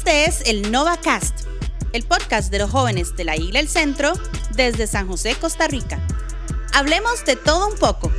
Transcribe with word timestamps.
Este 0.00 0.24
es 0.24 0.42
el 0.46 0.72
NovaCast, 0.72 1.40
el 1.92 2.04
podcast 2.04 2.50
de 2.50 2.58
los 2.58 2.70
jóvenes 2.70 3.14
de 3.16 3.24
la 3.24 3.36
Isla 3.36 3.60
El 3.60 3.68
Centro 3.68 4.14
desde 4.56 4.86
San 4.86 5.06
José, 5.06 5.36
Costa 5.38 5.68
Rica. 5.68 6.00
Hablemos 6.72 7.22
de 7.26 7.36
todo 7.36 7.68
un 7.68 7.76
poco. 7.78 8.10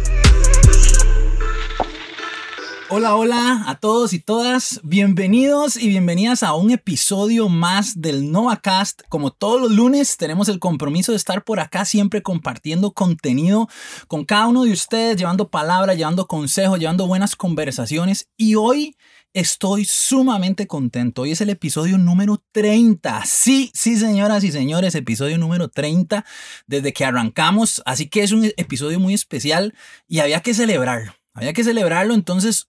Hola, 2.88 3.16
hola 3.16 3.64
a 3.66 3.80
todos 3.80 4.14
y 4.14 4.20
todas. 4.20 4.80
Bienvenidos 4.84 5.76
y 5.76 5.88
bienvenidas 5.88 6.44
a 6.44 6.54
un 6.54 6.70
episodio 6.70 7.50
más 7.50 8.00
del 8.00 8.32
NovaCast. 8.32 9.02
Como 9.10 9.32
todos 9.32 9.60
los 9.60 9.72
lunes, 9.72 10.18
tenemos 10.18 10.50
el 10.50 10.60
compromiso 10.60 11.14
de 11.14 11.16
estar 11.16 11.44
por 11.44 11.60
acá 11.60 11.86
siempre 11.86 12.22
compartiendo 12.22 12.92
contenido 12.92 13.68
con 14.08 14.24
cada 14.24 14.46
uno 14.46 14.66
de 14.66 14.72
ustedes, 14.72 15.18
llevando 15.18 15.50
palabra, 15.50 15.96
llevando 15.96 16.28
consejos, 16.28 16.78
llevando 16.78 17.08
buenas 17.08 17.36
conversaciones. 17.36 18.30
Y 18.38 18.54
hoy 18.54 18.96
Estoy 19.34 19.86
sumamente 19.86 20.68
contento. 20.68 21.22
Hoy 21.22 21.32
es 21.32 21.40
el 21.40 21.50
episodio 21.50 21.98
número 21.98 22.44
30. 22.52 23.24
Sí, 23.26 23.72
sí, 23.74 23.96
señoras 23.96 24.44
y 24.44 24.52
señores, 24.52 24.94
episodio 24.94 25.38
número 25.38 25.70
30 25.70 26.26
desde 26.68 26.92
que 26.92 27.06
arrancamos. 27.06 27.82
Así 27.86 28.10
que 28.10 28.24
es 28.24 28.34
un 28.34 28.52
episodio 28.58 29.00
muy 29.00 29.14
especial 29.14 29.74
y 30.06 30.20
había 30.20 30.42
que 30.42 30.54
celebrarlo. 30.54 31.14
Había 31.34 31.54
que 31.54 31.64
celebrarlo. 31.64 32.14
Entonces, 32.14 32.68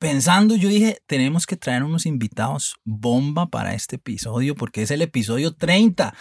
pensando, 0.00 0.56
yo 0.56 0.68
dije, 0.68 0.98
tenemos 1.06 1.46
que 1.46 1.56
traer 1.56 1.84
unos 1.84 2.06
invitados 2.06 2.74
bomba 2.82 3.46
para 3.46 3.74
este 3.74 3.94
episodio 3.94 4.56
porque 4.56 4.82
es 4.82 4.90
el 4.90 5.00
episodio 5.00 5.54
30. 5.54 6.12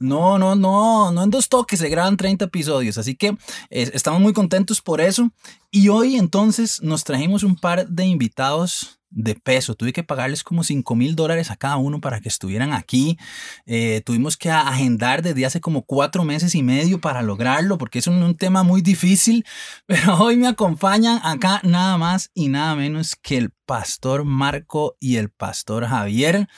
No, 0.00 0.40
no, 0.40 0.56
no, 0.56 1.12
no 1.12 1.22
en 1.22 1.30
dos 1.30 1.48
toques 1.48 1.78
se 1.78 1.88
graban 1.88 2.16
30 2.16 2.46
episodios. 2.46 2.98
Así 2.98 3.14
que 3.14 3.28
eh, 3.70 3.90
estamos 3.94 4.20
muy 4.20 4.32
contentos 4.32 4.80
por 4.80 5.00
eso. 5.00 5.30
Y 5.70 5.88
hoy 5.88 6.16
entonces 6.16 6.82
nos 6.82 7.04
trajimos 7.04 7.44
un 7.44 7.54
par 7.54 7.86
de 7.86 8.06
invitados 8.06 8.99
de 9.10 9.34
peso. 9.34 9.74
Tuve 9.74 9.92
que 9.92 10.02
pagarles 10.02 10.42
como 10.44 10.64
5 10.64 10.94
mil 10.94 11.16
dólares 11.16 11.50
a 11.50 11.56
cada 11.56 11.76
uno 11.76 12.00
para 12.00 12.20
que 12.20 12.28
estuvieran 12.28 12.72
aquí. 12.72 13.18
Eh, 13.66 14.02
tuvimos 14.04 14.36
que 14.36 14.50
agendar 14.50 15.22
desde 15.22 15.44
hace 15.44 15.60
como 15.60 15.82
cuatro 15.82 16.24
meses 16.24 16.54
y 16.54 16.62
medio 16.62 17.00
para 17.00 17.22
lograrlo, 17.22 17.78
porque 17.78 17.98
es 17.98 18.06
un, 18.06 18.22
un, 18.22 18.36
tema 18.36 18.62
muy 18.62 18.82
difícil. 18.82 19.44
Pero 19.86 20.16
hoy 20.18 20.36
me 20.36 20.48
acompañan 20.48 21.20
acá 21.22 21.60
nada 21.64 21.98
más 21.98 22.30
y 22.34 22.48
nada 22.48 22.74
menos 22.74 23.16
que 23.16 23.36
el 23.36 23.50
pastor 23.66 24.24
Marco 24.24 24.96
y 25.00 25.16
el 25.16 25.30
pastor 25.30 25.86
Javier. 25.86 26.48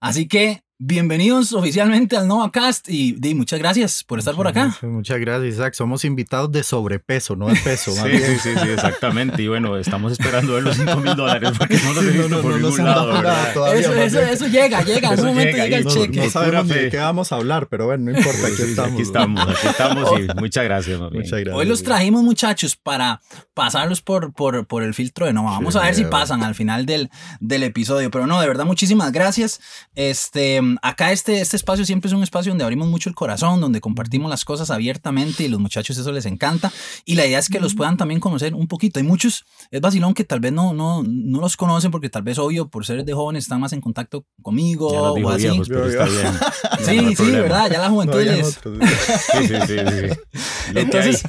Así 0.00 0.28
que 0.28 0.65
Bienvenidos 0.78 1.54
oficialmente 1.54 2.18
al 2.18 2.28
NovaCast 2.28 2.90
y, 2.90 3.16
y 3.22 3.34
muchas 3.34 3.58
gracias 3.58 4.04
por 4.04 4.18
estar 4.18 4.34
por 4.34 4.46
acá. 4.46 4.76
Muchas 4.82 5.18
gracias, 5.18 5.54
Isaac. 5.54 5.72
Somos 5.72 6.04
invitados 6.04 6.52
de 6.52 6.62
sobrepeso, 6.62 7.34
no 7.34 7.46
de 7.46 7.56
peso. 7.56 7.92
sí, 7.92 8.18
sí, 8.18 8.38
sí, 8.42 8.50
sí, 8.62 8.68
exactamente. 8.68 9.42
Y 9.42 9.48
bueno, 9.48 9.78
estamos 9.78 10.12
esperando 10.12 10.52
ver 10.52 10.64
los 10.64 10.76
5 10.76 10.96
mil 10.96 11.16
dólares 11.16 11.52
porque 11.56 11.78
no 11.82 11.94
los 11.94 12.04
he 12.04 12.10
visto 12.10 12.42
por 12.42 12.60
ningún 12.60 12.84
lado. 12.84 13.72
eso, 13.72 13.94
eso, 13.94 14.20
eso, 14.20 14.46
llega, 14.48 14.82
llega. 14.82 15.14
En 15.14 15.20
un 15.20 15.26
momento 15.28 15.56
llega, 15.56 15.78
el 15.78 15.86
cheque. 15.86 16.20
No, 16.20 16.28
sabemos 16.28 16.68
de 16.68 16.90
qué 16.90 16.98
vamos 16.98 17.32
a 17.32 17.36
hablar, 17.36 17.68
pero 17.68 17.86
bueno, 17.86 18.12
no 18.12 18.18
importa. 18.18 18.46
Aquí 18.46 18.62
estamos. 18.62 18.92
Aquí 18.92 19.02
estamos, 19.02 19.48
aquí 19.48 19.66
estamos 19.68 20.20
y 20.20 20.26
muchas 20.38 20.64
gracias. 20.64 21.00
Muchas 21.00 21.30
gracias. 21.40 21.54
Hoy 21.54 21.64
los 21.64 21.84
trajimos, 21.84 22.22
muchachos, 22.22 22.76
para 22.76 23.22
pasarlos 23.54 24.02
por, 24.02 24.34
por, 24.34 24.66
por 24.66 24.82
el 24.82 24.92
filtro 24.92 25.24
de 25.24 25.32
Nova. 25.32 25.52
Vamos 25.52 25.74
a 25.74 25.84
ver 25.84 25.94
si 25.94 26.04
pasan 26.04 26.42
al 26.42 26.54
final 26.54 26.84
del, 26.84 27.08
del 27.40 27.62
episodio. 27.62 28.10
Pero 28.10 28.26
no, 28.26 28.38
de 28.42 28.46
verdad, 28.46 28.66
muchísimas 28.66 29.10
gracias. 29.10 29.58
Este, 29.94 30.65
acá 30.82 31.12
este 31.12 31.40
este 31.40 31.56
espacio 31.56 31.84
siempre 31.84 32.08
es 32.08 32.14
un 32.14 32.22
espacio 32.22 32.50
donde 32.50 32.64
abrimos 32.64 32.88
mucho 32.88 33.08
el 33.08 33.14
corazón, 33.14 33.60
donde 33.60 33.80
compartimos 33.80 34.30
las 34.30 34.44
cosas 34.44 34.70
abiertamente 34.70 35.44
y 35.44 35.48
los 35.48 35.60
muchachos 35.60 35.96
eso 35.98 36.12
les 36.12 36.26
encanta. 36.26 36.72
Y 37.04 37.14
la 37.14 37.26
idea 37.26 37.38
es 37.38 37.48
que 37.48 37.60
los 37.60 37.74
puedan 37.74 37.96
también 37.96 38.20
conocer 38.20 38.54
un 38.54 38.68
poquito. 38.68 38.98
Hay 38.98 39.04
muchos, 39.04 39.44
es 39.70 39.80
vacilón 39.80 40.14
que 40.14 40.24
tal 40.24 40.40
vez 40.40 40.52
no, 40.52 40.74
no, 40.74 41.02
no 41.04 41.40
los 41.40 41.56
conocen 41.56 41.90
porque 41.90 42.08
tal 42.08 42.22
vez, 42.22 42.38
obvio, 42.38 42.68
por 42.68 42.86
ser 42.86 43.04
de 43.04 43.12
jóvenes 43.12 43.44
están 43.44 43.60
más 43.60 43.72
en 43.72 43.80
contacto 43.80 44.26
conmigo 44.42 44.88
o 44.88 45.28
así. 45.30 45.42
Viejos, 45.42 45.68
pero 45.68 45.86
está 45.86 46.04
bien. 46.04 46.32
sí, 46.84 47.00
no 47.00 47.24
sí, 47.24 47.30
¿verdad? 47.32 47.70
Ya 47.70 47.80
la 47.80 47.90
juventud 47.90 48.18
no, 48.18 48.32
les... 48.32 48.46
sí, 48.46 49.48
sí, 49.48 49.54
sí, 49.66 49.76
sí. 49.78 50.40
Entonces, 50.74 51.22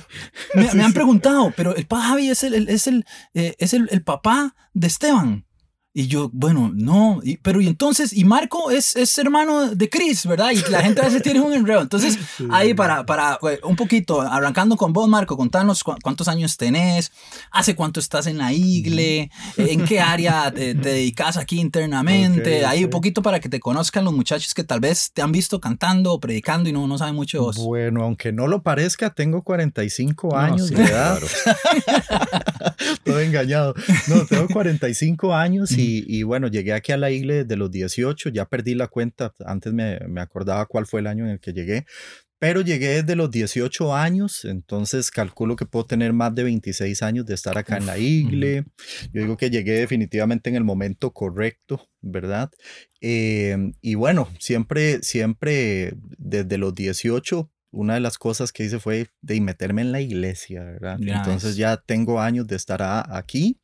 me, 0.54 0.74
me, 0.74 0.84
han 0.84 0.94
preguntado, 0.94 1.53
pero 1.56 1.76
el 1.76 1.86
papá 1.86 2.09
Javi 2.09 2.30
es 2.30 2.44
el, 2.44 2.70
es 2.70 2.88
el, 2.88 3.06
eh, 3.34 3.56
es 3.59 3.74
el, 3.74 3.88
el 3.92 4.03
papá 4.03 4.56
de 4.74 4.88
Esteban. 4.88 5.47
Y 6.00 6.06
yo, 6.06 6.30
bueno, 6.31 6.72
no, 6.75 7.22
y, 7.24 7.38
pero 7.38 7.59
y 7.59 7.66
entonces, 7.66 8.13
y 8.13 8.24
Marco 8.24 8.69
es, 8.69 8.96
es 8.96 9.18
hermano 9.18 9.74
de 9.74 9.90
Chris, 9.90 10.28
¿verdad? 10.28 10.52
Y 10.52 10.69
la 10.69 10.84
gente 10.84 11.02
a 11.02 11.06
veces 11.06 11.24
tiene 11.24 11.40
un 11.40 11.52
enredo. 11.52 11.81
Entonces, 11.81 12.19
ahí 12.52 12.75
para, 12.75 13.03
para 13.03 13.40
un 13.63 13.75
poquito, 13.75 14.22
arrancando 14.22 14.78
con 14.78 14.94
vos, 14.94 15.09
Marco, 15.09 15.35
contanos 15.35 15.84
cuántos 15.84 16.28
años 16.28 16.56
tenés, 16.56 17.12
hace 17.50 17.74
cuánto 17.74 18.00
estás 18.00 18.28
en 18.28 18.38
la 18.38 18.53
igle, 18.53 19.31
en 19.58 19.85
qué 19.85 20.00
área 20.00 20.52
te, 20.52 20.75
te 20.75 20.90
dedicas 20.90 21.35
aquí 21.35 21.59
internamente, 21.59 22.58
okay, 22.58 22.64
ahí 22.64 22.84
un 22.84 22.91
poquito 22.91 23.24
para 23.24 23.40
que 23.40 23.50
te 23.50 23.59
conozcan 23.59 24.06
los 24.06 24.14
muchachos 24.14 24.53
que 24.53 24.64
tal 24.64 24.79
vez 24.79 25.09
te 25.12 25.24
han 25.24 25.31
visto 25.31 25.59
cantando 25.59 26.14
o 26.14 26.19
predicando 26.19 26.69
y 26.69 26.74
no, 26.74 26.85
no 26.85 27.00
saben 27.00 27.16
mucho 27.16 27.40
de 27.40 27.41
vos. 27.41 27.58
Bueno, 27.58 28.03
aunque 28.03 28.31
no 28.31 28.46
lo 28.46 28.62
parezca, 28.62 29.09
tengo 29.16 29.41
45 29.41 30.29
no, 30.31 30.38
años 30.38 30.68
sí, 30.68 30.75
de 30.75 30.84
edad. 30.84 31.18
Claro. 31.18 31.28
Todo 33.03 33.19
engañado. 33.19 33.74
No, 34.09 34.28
tengo 34.28 34.47
45 34.47 35.34
años 35.34 35.72
y 35.72 35.87
y, 36.08 36.24
bueno, 36.24 36.48
llegué 36.48 36.74
aquí 36.74 36.92
a 36.92 36.98
la 36.98 37.12
iglesia 37.12 37.44
desde 37.44 37.58
los 37.58 37.72
18, 37.72 38.30
ya 38.30 38.46
perdí 38.46 38.75
la 38.75 38.88
cuenta, 38.88 39.34
antes 39.46 39.74
me, 39.74 40.00
me, 40.08 40.22
acordaba 40.22 40.66
cuál 40.66 40.86
fue 40.86 41.00
el 41.00 41.08
año 41.08 41.25
en 41.25 41.31
el 41.31 41.40
que 41.40 41.53
llegué, 41.53 41.86
pero 42.40 42.62
llegué 42.62 43.02
desde 43.02 43.16
los 43.16 43.31
18 43.31 43.96
años, 43.96 44.46
entonces 44.46 45.09
calculo 45.09 45.56
que 45.56 45.66
puedo 45.66 45.86
tener 45.86 46.14
más 46.14 46.36
de 46.36 46.44
26 46.44 47.02
años 47.02 47.26
de 47.26 47.34
estar 47.34 47.58
acá 47.58 47.78
en 47.78 47.88
la 47.88 47.97
iglesia. 47.97 48.64
Yo 49.12 49.22
digo 49.22 49.38
que 49.38 49.50
llegué 49.50 49.74
definitivamente 49.74 50.50
en 50.50 50.56
el 50.56 50.64
momento 50.64 51.12
correcto, 51.12 51.90
¿verdad? 52.02 52.52
Eh, 53.02 53.58
y 53.81 53.96
bueno, 53.96 54.30
siempre, 54.40 55.02
siempre 55.02 55.96
desde 56.18 56.59
los 56.59 56.76
18 56.76 57.50
una 57.72 57.95
de 57.95 58.00
las 58.00 58.17
cosas 58.17 58.51
que 58.51 58.63
hice 58.63 58.79
fue 58.79 59.07
de 59.22 59.41
meterme 59.41 59.81
en 59.81 59.91
la 59.91 60.01
iglesia, 60.01 60.63
¿verdad? 60.63 60.97
Nice. 61.00 61.13
Entonces 61.13 61.55
ya 61.55 61.78
tengo 61.78 62.19
años 62.19 62.47
de 62.47 62.55
estar 62.55 62.81
a, 62.81 63.17
aquí. 63.17 63.59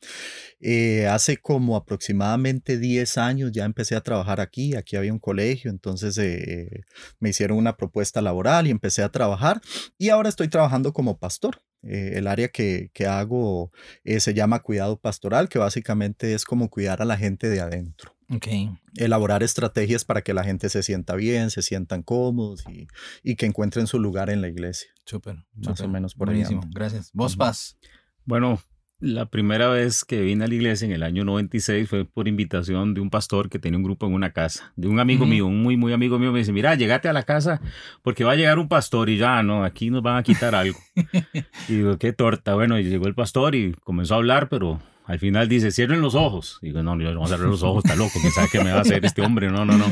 Eh, 0.59 1.07
hace 1.07 1.37
como 1.37 1.75
aproximadamente 1.75 2.77
10 2.77 3.17
años 3.17 3.51
ya 3.51 3.65
empecé 3.65 3.95
a 3.95 4.01
trabajar 4.01 4.41
aquí. 4.41 4.75
Aquí 4.75 4.95
había 4.95 5.13
un 5.13 5.19
colegio, 5.19 5.71
entonces 5.71 6.17
eh, 6.17 6.83
me 7.19 7.29
hicieron 7.29 7.57
una 7.57 7.77
propuesta 7.77 8.21
laboral 8.21 8.67
y 8.67 8.71
empecé 8.71 9.03
a 9.03 9.09
trabajar. 9.09 9.61
Y 9.97 10.09
ahora 10.09 10.29
estoy 10.29 10.47
trabajando 10.47 10.93
como 10.93 11.17
pastor. 11.17 11.61
Eh, 11.83 12.13
el 12.15 12.27
área 12.27 12.47
que, 12.47 12.91
que 12.93 13.07
hago 13.07 13.71
eh, 14.05 14.21
se 14.21 14.33
llama 14.33 14.61
cuidado 14.61 14.97
pastoral, 14.97 15.49
que 15.49 15.59
básicamente 15.59 16.33
es 16.33 16.45
como 16.45 16.69
cuidar 16.69 17.01
a 17.01 17.05
la 17.05 17.17
gente 17.17 17.49
de 17.49 17.59
adentro. 17.59 18.15
Okay. 18.35 18.71
Elaborar 18.95 19.43
estrategias 19.43 20.05
para 20.05 20.21
que 20.21 20.33
la 20.33 20.43
gente 20.43 20.69
se 20.69 20.83
sienta 20.83 21.15
bien, 21.15 21.49
se 21.49 21.61
sientan 21.61 22.03
cómodos 22.03 22.63
y, 22.69 22.87
y 23.23 23.35
que 23.35 23.45
encuentren 23.45 23.87
su 23.87 23.99
lugar 23.99 24.29
en 24.29 24.41
la 24.41 24.47
iglesia. 24.47 24.89
Súper. 25.05 25.35
Más 25.55 25.77
super. 25.77 25.85
o 25.85 25.89
menos 25.89 26.15
por 26.15 26.27
Buenísimo. 26.27 26.61
ahí. 26.63 26.69
Gracias. 26.73 27.11
¿Vos, 27.13 27.35
Paz? 27.35 27.77
Bueno, 28.25 28.61
la 28.99 29.25
primera 29.25 29.67
vez 29.67 30.05
que 30.05 30.21
vine 30.21 30.45
a 30.45 30.47
la 30.47 30.53
iglesia 30.55 30.85
en 30.85 30.93
el 30.93 31.03
año 31.03 31.25
96 31.25 31.89
fue 31.89 32.05
por 32.05 32.29
invitación 32.29 32.93
de 32.93 33.01
un 33.01 33.09
pastor 33.09 33.49
que 33.49 33.59
tenía 33.59 33.77
un 33.77 33.83
grupo 33.83 34.05
en 34.07 34.13
una 34.13 34.31
casa, 34.31 34.71
de 34.77 34.87
un 34.87 34.99
amigo 34.99 35.25
uh 35.25 35.27
-huh. 35.27 35.29
mío, 35.29 35.47
un 35.47 35.61
muy, 35.61 35.75
muy 35.75 35.91
amigo 35.91 36.17
mío. 36.19 36.31
Me 36.31 36.39
dice, 36.39 36.53
mira, 36.53 36.75
llegate 36.75 37.09
a 37.09 37.13
la 37.13 37.23
casa 37.23 37.59
porque 38.01 38.23
va 38.23 38.31
a 38.31 38.35
llegar 38.35 38.59
un 38.59 38.69
pastor 38.69 39.09
y 39.09 39.17
ya, 39.17 39.43
no, 39.43 39.65
aquí 39.65 39.89
nos 39.89 40.01
van 40.03 40.17
a 40.17 40.23
quitar 40.23 40.55
algo. 40.55 40.79
y 41.67 41.73
digo, 41.73 41.97
qué 41.97 42.13
torta. 42.13 42.55
Bueno, 42.55 42.79
y 42.79 42.83
llegó 42.85 43.07
el 43.07 43.15
pastor 43.15 43.55
y 43.55 43.73
comenzó 43.83 44.13
a 44.13 44.17
hablar, 44.17 44.47
pero 44.47 44.79
al 45.05 45.19
final 45.19 45.49
dice, 45.49 45.71
cierren 45.71 46.01
los 46.01 46.15
ojos. 46.15 46.59
Y 46.61 46.67
digo, 46.67 46.81
no, 46.81 46.97
yo 46.99 47.11
no 47.11 47.19
voy 47.19 47.25
a 47.25 47.29
cerrar 47.29 47.47
los 47.47 47.63
ojos, 47.63 47.83
está 47.83 47.95
loco, 47.95 48.19
que 48.21 48.29
sabe 48.31 48.47
qué 48.51 48.63
me 48.63 48.71
va 48.71 48.77
a 48.79 48.81
hacer 48.81 49.03
este 49.05 49.21
hombre. 49.21 49.49
No, 49.49 49.65
no, 49.65 49.77
no. 49.77 49.85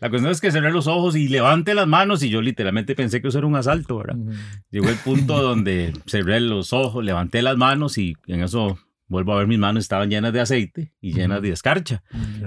La 0.00 0.10
cuestión 0.10 0.30
es 0.30 0.40
que 0.40 0.52
cerré 0.52 0.70
los 0.70 0.86
ojos 0.86 1.16
y 1.16 1.28
levante 1.28 1.74
las 1.74 1.86
manos 1.86 2.22
y 2.22 2.28
yo 2.28 2.42
literalmente 2.42 2.94
pensé 2.94 3.22
que 3.22 3.28
eso 3.28 3.38
era 3.38 3.46
un 3.46 3.56
asalto, 3.56 3.98
¿verdad? 3.98 4.16
Uh 4.16 4.30
-huh. 4.30 4.36
Llegó 4.70 4.88
el 4.88 4.96
punto 4.96 5.42
donde 5.42 5.92
cerré 6.06 6.40
los 6.40 6.72
ojos, 6.72 7.04
levanté 7.04 7.42
las 7.42 7.56
manos 7.56 7.96
y 7.98 8.16
en 8.26 8.42
eso 8.42 8.78
vuelvo 9.08 9.32
a 9.32 9.38
ver 9.38 9.46
mis 9.46 9.58
manos, 9.58 9.84
estaban 9.84 10.10
llenas 10.10 10.32
de 10.32 10.40
aceite 10.40 10.92
y 11.00 11.14
llenas 11.14 11.42
de 11.42 11.50
escarcha. 11.50 12.02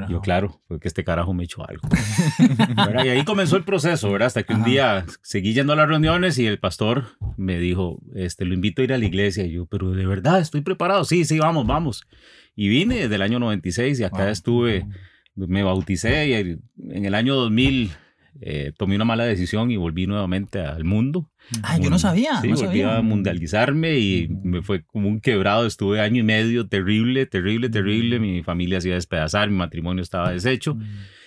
Yo, 0.09 0.21
claro, 0.21 0.61
fue 0.67 0.79
que 0.79 0.87
este 0.87 1.03
carajo 1.03 1.33
me 1.33 1.43
echó 1.43 1.67
algo. 1.67 1.81
y 3.03 3.09
ahí 3.09 3.25
comenzó 3.25 3.57
el 3.57 3.63
proceso, 3.63 4.11
¿verdad? 4.11 4.27
Hasta 4.27 4.43
que 4.43 4.53
un 4.53 4.63
día 4.63 5.05
seguí 5.21 5.53
yendo 5.53 5.73
a 5.73 5.75
las 5.75 5.89
reuniones 5.89 6.37
y 6.37 6.45
el 6.45 6.59
pastor 6.59 7.05
me 7.37 7.57
dijo, 7.57 7.99
este, 8.15 8.45
lo 8.45 8.53
invito 8.53 8.81
a 8.81 8.85
ir 8.85 8.93
a 8.93 8.97
la 8.97 9.05
iglesia. 9.05 9.45
Y 9.45 9.53
yo, 9.53 9.65
pero 9.65 9.91
de 9.91 10.05
verdad, 10.05 10.39
estoy 10.39 10.61
preparado. 10.61 11.03
Sí, 11.03 11.25
sí, 11.25 11.39
vamos, 11.39 11.65
vamos. 11.65 12.07
Y 12.55 12.69
vine 12.69 12.95
desde 12.95 13.15
el 13.15 13.21
año 13.23 13.39
96 13.39 13.99
y 13.99 14.03
acá 14.03 14.23
wow. 14.23 14.27
estuve, 14.27 14.87
me 15.35 15.63
bauticé 15.63 16.27
y 16.27 16.33
en 16.33 17.05
el 17.05 17.15
año 17.15 17.35
2000 17.35 17.91
eh, 18.39 18.71
tomé 18.77 18.95
una 18.95 19.05
mala 19.05 19.25
decisión 19.25 19.71
y 19.71 19.77
volví 19.77 20.07
nuevamente 20.07 20.59
al 20.59 20.83
mundo. 20.83 21.29
Ah, 21.63 21.77
yo 21.77 21.89
no 21.89 21.99
sabía. 21.99 22.39
Sí, 22.41 22.47
no 22.47 22.55
volví 22.55 22.67
sabía. 22.67 22.97
a 22.97 23.01
mundializarme 23.01 23.99
y 23.99 24.29
me 24.43 24.61
fue 24.61 24.83
como 24.83 25.09
un 25.09 25.19
quebrado. 25.19 25.65
Estuve 25.65 25.99
año 25.99 26.21
y 26.21 26.23
medio 26.23 26.67
terrible, 26.67 27.25
terrible, 27.25 27.69
terrible. 27.69 28.19
Mi 28.19 28.43
familia 28.43 28.79
se 28.79 28.87
iba 28.87 28.95
a 28.95 28.97
despedazar, 28.97 29.49
mi 29.49 29.57
matrimonio 29.57 30.01
estaba 30.01 30.31
deshecho. 30.31 30.77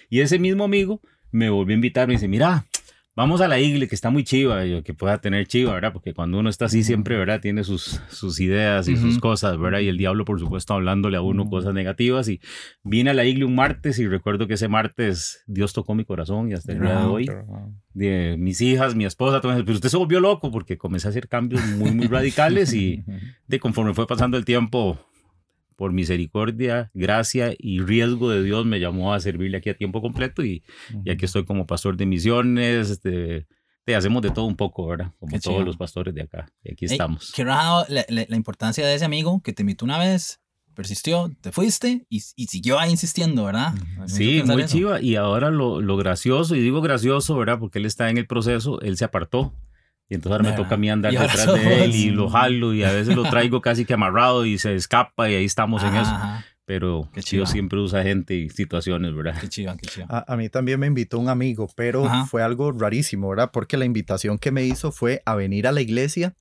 Y 0.09 0.21
ese 0.21 0.39
mismo 0.39 0.65
amigo 0.65 1.01
me 1.31 1.51
volvió 1.51 1.75
a 1.75 1.77
invitar, 1.77 2.06
me 2.09 2.15
dice, 2.15 2.29
mira, 2.29 2.65
vamos 3.16 3.40
a 3.40 3.49
la 3.49 3.58
iglesia, 3.58 3.88
que 3.88 3.94
está 3.94 4.11
muy 4.11 4.25
chiva, 4.25 4.62
que 4.82 4.94
pueda 4.94 5.19
tener 5.19 5.46
chiva, 5.46 5.72
¿verdad? 5.72 5.93
Porque 5.93 6.14
cuando 6.14 6.38
uno 6.38 6.50
está 6.50 6.66
así 6.66 6.82
siempre, 6.82 7.16
¿verdad? 7.16 7.40
Tiene 7.40 7.64
sus, 7.64 8.00
sus 8.08 8.40
ideas 8.40 8.88
y 8.88 8.96
sus 8.96 9.19
cosas, 9.19 9.58
¿verdad? 9.58 9.81
Y 9.81 9.88
el 9.88 9.96
diablo, 9.96 10.25
por 10.25 10.40
supuesto, 10.40 10.75
hablándole 10.75 11.16
a 11.16 11.20
uno 11.20 11.49
cosas 11.49 11.75
negativas. 11.75 12.28
Y 12.28 12.40
vine 12.82 13.11
a 13.11 13.14
la 13.14 13.25
iglesia 13.25 13.46
un 13.46 13.55
martes 13.55 13.99
y 13.99 14.06
recuerdo 14.06 14.46
que 14.46 14.55
ese 14.55 14.69
martes 14.69 15.43
Dios 15.46 15.72
tocó 15.72 15.94
mi 15.94 16.05
corazón 16.05 16.50
y 16.50 16.55
hasta 16.55 16.72
el 16.72 16.81
día 16.81 17.00
de 17.00 17.05
hoy. 17.05 17.31
De 17.93 18.37
mis 18.38 18.61
hijas, 18.61 18.94
mi 18.94 19.05
esposa, 19.05 19.40
todo 19.40 19.52
pero 19.52 19.72
usted 19.72 19.88
se 19.88 19.96
volvió 19.96 20.20
loco 20.20 20.50
porque 20.50 20.76
comencé 20.76 21.06
a 21.06 21.11
hacer 21.11 21.28
cambios 21.28 21.64
muy, 21.76 21.93
muy 21.93 22.06
radicales 22.08 22.75
y 22.75 23.05
de 23.46 23.61
conforme 23.61 23.94
fue 23.94 24.06
pasando 24.06 24.37
el 24.37 24.44
tiempo, 24.44 24.99
por 25.76 25.93
misericordia, 25.93 26.91
gracia 26.94 27.55
y 27.59 27.81
riesgo 27.81 28.31
de 28.31 28.43
Dios 28.43 28.67
me 28.67 28.81
llamó 28.81 29.15
a 29.15 29.21
servirle 29.21 29.59
aquí 29.59 29.71
a 29.71 29.76
tiempo 29.76 30.00
completo 30.00 30.44
y, 30.44 30.62
aquí 31.11 31.25
estoy 31.25 31.44
como 31.44 31.67
pastor 31.67 31.97
de 31.97 32.06
misiones, 32.06 32.91
este, 32.91 33.47
te 33.85 33.94
hacemos 33.94 34.23
de 34.23 34.31
todo 34.31 34.47
un 34.47 34.56
poco, 34.56 34.87
¿verdad? 34.87 35.12
Como 35.19 35.38
todos 35.41 35.65
los 35.65 35.76
pastores 35.76 36.15
de 36.15 36.23
acá. 36.23 36.47
Y 36.62 36.73
aquí 36.73 36.87
estamos. 36.87 37.32
Qué 37.35 37.44
raro 37.44 37.85
la, 37.88 38.05
la, 38.09 38.37
importancia 38.37 38.87
de 38.87 38.94
ese 38.94 39.05
amigo 39.05 39.43
que 39.43 39.53
te 39.53 39.62
invitó 39.62 39.85
una 39.85 39.99
vez, 39.99 40.41
persistió, 40.75 41.31
te 41.41 41.53
fuiste 41.53 42.06
y, 42.09 42.23
y 42.37 42.47
siguió 42.47 42.79
ahí 42.79 42.91
insistiendo, 42.91 43.44
¿verdad? 43.44 43.75
Sí, 44.06 44.43
muy 44.44 44.67
chiva. 44.67 45.00
Y 45.00 45.17
ahora 45.17 45.50
lo, 45.50 45.81
lo 45.81 45.97
gracioso, 45.97 46.56
y 46.56 46.61
digo 46.61 46.81
gracioso, 46.81 47.37
¿verdad? 47.37 47.59
Porque 47.59 47.79
él 47.79 47.87
está 47.87 48.11
en 48.11 48.19
el 48.19 48.26
proceso, 48.26 48.81
él 48.81 48.97
se 48.97 49.05
apartó. 49.05 49.55
Y 50.14 50.16
entonces 50.16 50.38
ahora 50.38 50.50
me 50.50 50.56
toca 50.56 50.76
a 50.76 50.78
mí 50.78 50.88
andar 50.88 51.12
detrás 51.12 51.52
de 51.52 51.84
él 51.84 51.94
y 51.94 52.11
lo 52.11 52.28
jalo 52.28 52.72
y 52.72 52.84
a 52.84 52.93
veces 52.93 53.16
lo 53.16 53.25
traigo 53.31 53.61
casi 53.61 53.84
que 53.84 53.94
amarrado 53.94 54.46
y 54.46 54.58
se 54.58 54.75
escapa 54.76 55.28
y 55.28 55.34
ahí 55.34 55.44
estamos 55.44 55.82
en 55.82 55.96
eso. 55.96 56.12
Pero 56.66 57.11
Dios 57.31 57.50
siempre 57.50 57.78
usa 57.78 58.02
gente 58.02 58.34
y 58.34 58.49
situaciones, 58.49 59.14
¿verdad? 59.14 59.37
Qué 59.38 59.49
chido, 59.49 59.76
qué 59.76 59.87
chido. 59.87 60.06
A, 60.08 60.37
mí 60.37 60.49
también 60.49 60.81
me 60.81 60.87
invitó 60.87 61.19
un 61.19 61.28
amigo, 61.28 61.69
pero 61.76 62.08
fue 62.26 62.43
algo 62.43 62.72
rarísimo, 62.72 63.28
¿verdad? 63.28 63.50
Porque 63.52 63.76
la 63.76 63.84
invitación 63.84 64.38
que 64.38 64.50
me 64.50 64.64
hizo 64.64 64.93
fue 64.93 65.20
a 65.26 65.34
venir 65.34 65.66
a 65.66 65.72
la 65.72 65.82
iglesia, 65.82 66.34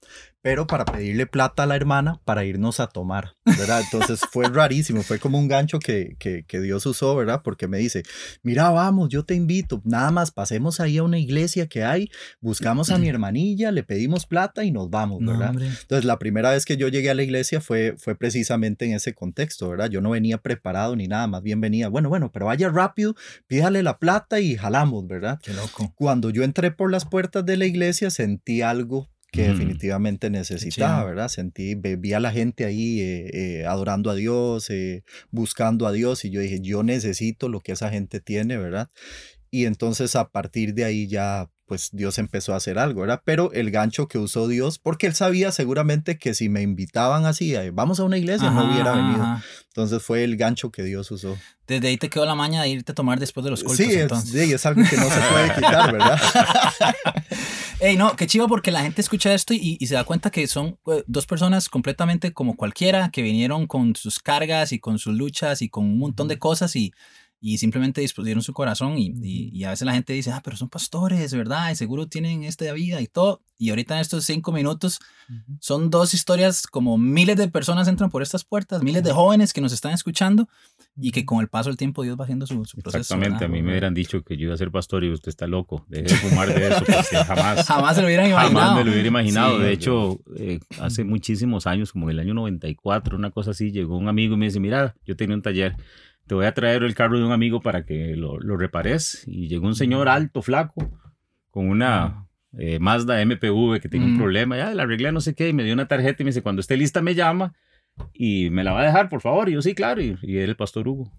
pero 0.43 0.67
para 0.67 0.83
pedirle 0.83 1.25
plata 1.25 1.63
a 1.63 1.65
la 1.65 1.77
hermana 1.77 2.19
para 2.25 2.43
irnos 2.43 2.81
a 2.81 2.87
tomar, 2.87 3.37
¿verdad? 3.45 3.81
Entonces 3.81 4.19
fue 4.29 4.49
rarísimo, 4.49 5.01
fue 5.01 5.17
como 5.17 5.39
un 5.39 5.47
gancho 5.47 5.79
que, 5.79 6.17
que, 6.19 6.43
que, 6.45 6.59
Dios 6.59 6.85
usó, 6.85 7.15
¿verdad? 7.15 7.41
Porque 7.45 7.69
me 7.69 7.77
dice, 7.77 8.03
mira, 8.43 8.69
vamos, 8.69 9.07
yo 9.07 9.23
te 9.23 9.35
invito, 9.35 9.81
nada 9.85 10.11
más 10.11 10.31
pasemos 10.31 10.81
ahí 10.81 10.97
a 10.97 11.03
una 11.03 11.17
iglesia 11.17 11.67
que 11.67 11.85
hay, 11.85 12.11
buscamos 12.41 12.89
a 12.89 12.97
mi 12.97 13.07
hermanilla, 13.07 13.71
le 13.71 13.83
pedimos 13.83 14.25
plata 14.25 14.65
y 14.65 14.71
nos 14.71 14.89
vamos, 14.89 15.23
¿verdad? 15.25 15.53
Entonces 15.53 16.03
la 16.03 16.19
primera 16.19 16.51
vez 16.51 16.65
que 16.65 16.75
yo 16.75 16.89
llegué 16.89 17.09
a 17.09 17.15
la 17.15 17.23
iglesia 17.23 17.61
fue, 17.61 17.95
fue 17.97 18.15
precisamente 18.15 18.83
en 18.83 18.95
ese 18.95 19.13
contexto, 19.13 19.69
¿verdad? 19.69 19.89
Yo 19.89 20.01
no 20.01 20.09
venía 20.09 20.39
preparado 20.39 20.97
ni 20.97 21.07
nada, 21.07 21.25
más 21.27 21.41
bien 21.41 21.61
venía, 21.61 21.87
bueno, 21.87 22.09
bueno, 22.09 22.33
pero 22.33 22.47
vaya 22.47 22.67
rápido, 22.67 23.15
pídale 23.47 23.81
la 23.81 23.97
plata 23.97 24.41
y 24.41 24.57
jalamos, 24.57 25.07
¿verdad? 25.07 25.39
Qué 25.41 25.53
loco. 25.53 25.93
Cuando 25.95 26.31
yo 26.31 26.43
entré 26.43 26.71
por 26.71 26.91
las 26.91 27.05
puertas 27.05 27.45
de 27.45 27.55
la 27.55 27.65
iglesia 27.65 28.09
sentí 28.09 28.61
algo 28.61 29.12
que 29.33 29.49
definitivamente 29.49 30.29
necesitaba, 30.29 31.03
¿verdad? 31.05 31.27
Sentí, 31.27 31.73
vi 31.73 32.13
a 32.13 32.19
la 32.19 32.31
gente 32.31 32.65
ahí 32.65 33.01
eh, 33.01 33.29
eh, 33.33 33.65
adorando 33.65 34.11
a 34.11 34.15
Dios, 34.15 34.69
eh, 34.69 35.03
buscando 35.31 35.87
a 35.87 35.91
Dios 35.91 36.23
y 36.23 36.29
yo 36.29 36.39
dije, 36.39 36.59
yo 36.61 36.83
necesito 36.83 37.49
lo 37.49 37.59
que 37.59 37.71
esa 37.71 37.89
gente 37.89 38.19
tiene, 38.19 38.57
¿verdad? 38.57 38.91
Y 39.49 39.65
entonces 39.65 40.15
a 40.15 40.29
partir 40.29 40.75
de 40.75 40.85
ahí 40.85 41.07
ya, 41.07 41.49
pues 41.65 41.89
Dios 41.93 42.19
empezó 42.19 42.53
a 42.53 42.57
hacer 42.57 42.77
algo, 42.77 43.01
¿verdad? 43.01 43.23
Pero 43.25 43.51
el 43.53 43.71
gancho 43.71 44.07
que 44.07 44.19
usó 44.19 44.47
Dios, 44.47 44.77
porque 44.77 45.07
él 45.07 45.15
sabía 45.15 45.51
seguramente 45.51 46.19
que 46.19 46.35
si 46.35 46.47
me 46.47 46.61
invitaban 46.61 47.25
así, 47.25 47.55
vamos 47.73 47.99
a 47.99 48.03
una 48.03 48.19
iglesia, 48.19 48.51
no 48.51 48.71
hubiera 48.71 48.93
venido. 48.93 49.41
Entonces 49.69 50.03
fue 50.03 50.23
el 50.23 50.37
gancho 50.37 50.71
que 50.71 50.83
Dios 50.83 51.09
usó. 51.09 51.35
Desde 51.65 51.87
ahí 51.87 51.97
te 51.97 52.09
quedó 52.09 52.27
la 52.27 52.35
maña 52.35 52.61
de 52.61 52.69
irte 52.69 52.91
a 52.91 52.95
tomar 52.95 53.19
después 53.19 53.43
de 53.43 53.49
los 53.49 53.63
cultos. 53.63 53.83
Sí, 53.83 53.93
entonces. 53.93 54.29
sí 54.29 54.53
es 54.53 54.65
algo 54.67 54.83
que 54.87 54.95
no 54.97 55.09
se 55.09 55.19
puede 55.31 55.55
quitar, 55.55 55.91
¿verdad? 55.91 56.21
Ey, 57.85 57.97
no, 57.97 58.15
qué 58.15 58.27
chivo 58.27 58.47
porque 58.47 58.71
la 58.71 58.81
gente 58.81 59.01
escucha 59.01 59.33
esto 59.33 59.53
y, 59.53 59.77
se 59.85 59.95
da 59.95 60.05
cuenta 60.05 60.29
que 60.31 60.47
son 60.47 60.79
eh, 60.87 61.03
dos 61.05 61.25
personas 61.25 61.67
completamente 61.67 62.31
como 62.31 62.55
cualquiera 62.55 63.09
que 63.11 63.21
vinieron 63.21 63.67
con 63.67 63.93
sus 63.97 64.19
cargas 64.19 64.71
y 64.71 64.79
con 64.79 64.99
sus 64.99 65.13
luchas 65.15 65.61
y 65.61 65.67
con 65.67 65.83
un 65.83 65.99
montón 65.99 66.29
de 66.29 66.39
cosas 66.39 66.77
y, 66.77 66.93
y 67.45 67.57
simplemente 67.57 67.99
dispusieron 67.99 68.41
su 68.41 68.53
corazón 68.53 68.97
y, 68.97 69.13
y, 69.21 69.65
a 69.65 69.71
veces 69.71 69.85
la 69.85 69.91
gente 69.91 70.13
dice, 70.13 70.31
ah, 70.31 70.39
pero 70.41 70.55
son 70.55 70.69
pastores, 70.69 71.33
¿verdad? 71.33 71.71
Y 71.71 71.75
seguro 71.75 72.07
tienen 72.07 72.45
esta 72.45 72.71
vida 72.71 73.01
y 73.01 73.07
todo. 73.07 73.41
Y 73.57 73.69
ahorita 73.69 73.95
en 73.95 73.99
estos 73.99 74.23
cinco 74.23 74.53
minutos 74.53 74.99
son 75.59 75.89
dos 75.89 76.13
historias 76.13 76.65
como 76.65 76.97
miles 76.97 77.35
de 77.35 77.49
personas 77.49 77.89
entran 77.89 78.09
por 78.09 78.21
estas 78.21 78.45
puertas, 78.45 78.81
miles 78.81 79.03
de 79.03 79.11
jóvenes 79.11 79.51
que 79.51 79.59
nos 79.59 79.73
están 79.73 79.91
escuchando 79.91 80.47
y 80.95 81.11
que 81.11 81.25
con 81.25 81.41
el 81.41 81.49
paso 81.49 81.69
del 81.69 81.75
tiempo 81.75 82.03
Dios 82.03 82.17
va 82.17 82.23
haciendo 82.23 82.47
su, 82.47 82.55
proceso. 82.81 82.97
Exactamente, 82.97 83.43
a 83.43 83.49
mí 83.49 83.61
me 83.61 83.71
hubieran 83.71 83.93
dicho 83.93 84.23
que 84.23 84.37
yo 84.37 84.45
iba 84.45 84.53
a 84.53 84.57
ser 84.57 84.71
pastor 84.71 85.03
y 85.03 85.11
usted 85.11 85.27
está 85.27 85.45
loco, 85.45 85.85
deje 85.89 86.03
de 86.03 86.15
fumar 86.15 86.47
de 86.47 86.69
eso, 86.69 86.85
jamás. 87.25 87.67
jamás 87.67 87.95
se 87.95 88.01
lo 88.01 88.07
hubieran 88.07 88.29
imaginado. 88.29 88.57
Jamás 88.57 88.77
me 88.77 88.85
lo 88.85 88.91
hubiera 88.91 89.07
imaginado. 89.09 89.59
de 89.59 89.73
hecho, 89.73 90.21
eh, 90.37 90.61
hace 90.79 91.03
muchísimos 91.03 91.67
años, 91.67 91.91
como 91.91 92.09
en 92.09 92.11
el 92.11 92.19
año 92.21 92.33
94, 92.35 93.17
una 93.17 93.31
cosa 93.31 93.51
así, 93.51 93.73
llegó 93.73 93.97
un 93.97 94.07
amigo 94.07 94.35
y 94.35 94.37
me 94.37 94.45
dice, 94.45 94.61
mira, 94.61 94.95
yo 95.05 95.17
tenía 95.17 95.35
un 95.35 95.41
taller 95.41 95.75
te 96.27 96.35
voy 96.35 96.45
a 96.45 96.53
traer 96.53 96.83
el 96.83 96.95
carro 96.95 97.17
de 97.17 97.25
un 97.25 97.31
amigo 97.31 97.61
para 97.61 97.85
que 97.85 98.15
lo, 98.15 98.39
lo 98.39 98.57
repares. 98.57 99.23
Y 99.27 99.47
llegó 99.47 99.67
un 99.67 99.75
señor 99.75 100.09
alto, 100.09 100.41
flaco, 100.41 100.91
con 101.49 101.69
una 101.69 102.27
eh, 102.57 102.79
Mazda 102.79 103.23
MPV 103.25 103.79
que 103.81 103.89
tenía 103.89 104.07
un 104.07 104.17
problema. 104.17 104.57
Ya 104.57 104.73
la 104.73 104.83
arreglé, 104.83 105.11
no 105.11 105.21
sé 105.21 105.35
qué, 105.35 105.49
y 105.49 105.53
me 105.53 105.63
dio 105.63 105.73
una 105.73 105.87
tarjeta 105.87 106.21
y 106.21 106.25
me 106.25 106.29
dice, 106.29 106.41
cuando 106.41 106.61
esté 106.61 106.77
lista 106.77 107.01
me 107.01 107.15
llama 107.15 107.53
y 108.13 108.49
me 108.49 108.63
la 108.63 108.71
va 108.71 108.81
a 108.81 108.85
dejar, 108.85 109.09
por 109.09 109.21
favor. 109.21 109.49
Y 109.49 109.53
yo, 109.53 109.61
sí, 109.61 109.75
claro. 109.75 110.01
Y, 110.01 110.17
y 110.21 110.37
era 110.37 110.49
el 110.49 110.55
pastor 110.55 110.87
Hugo. 110.87 111.11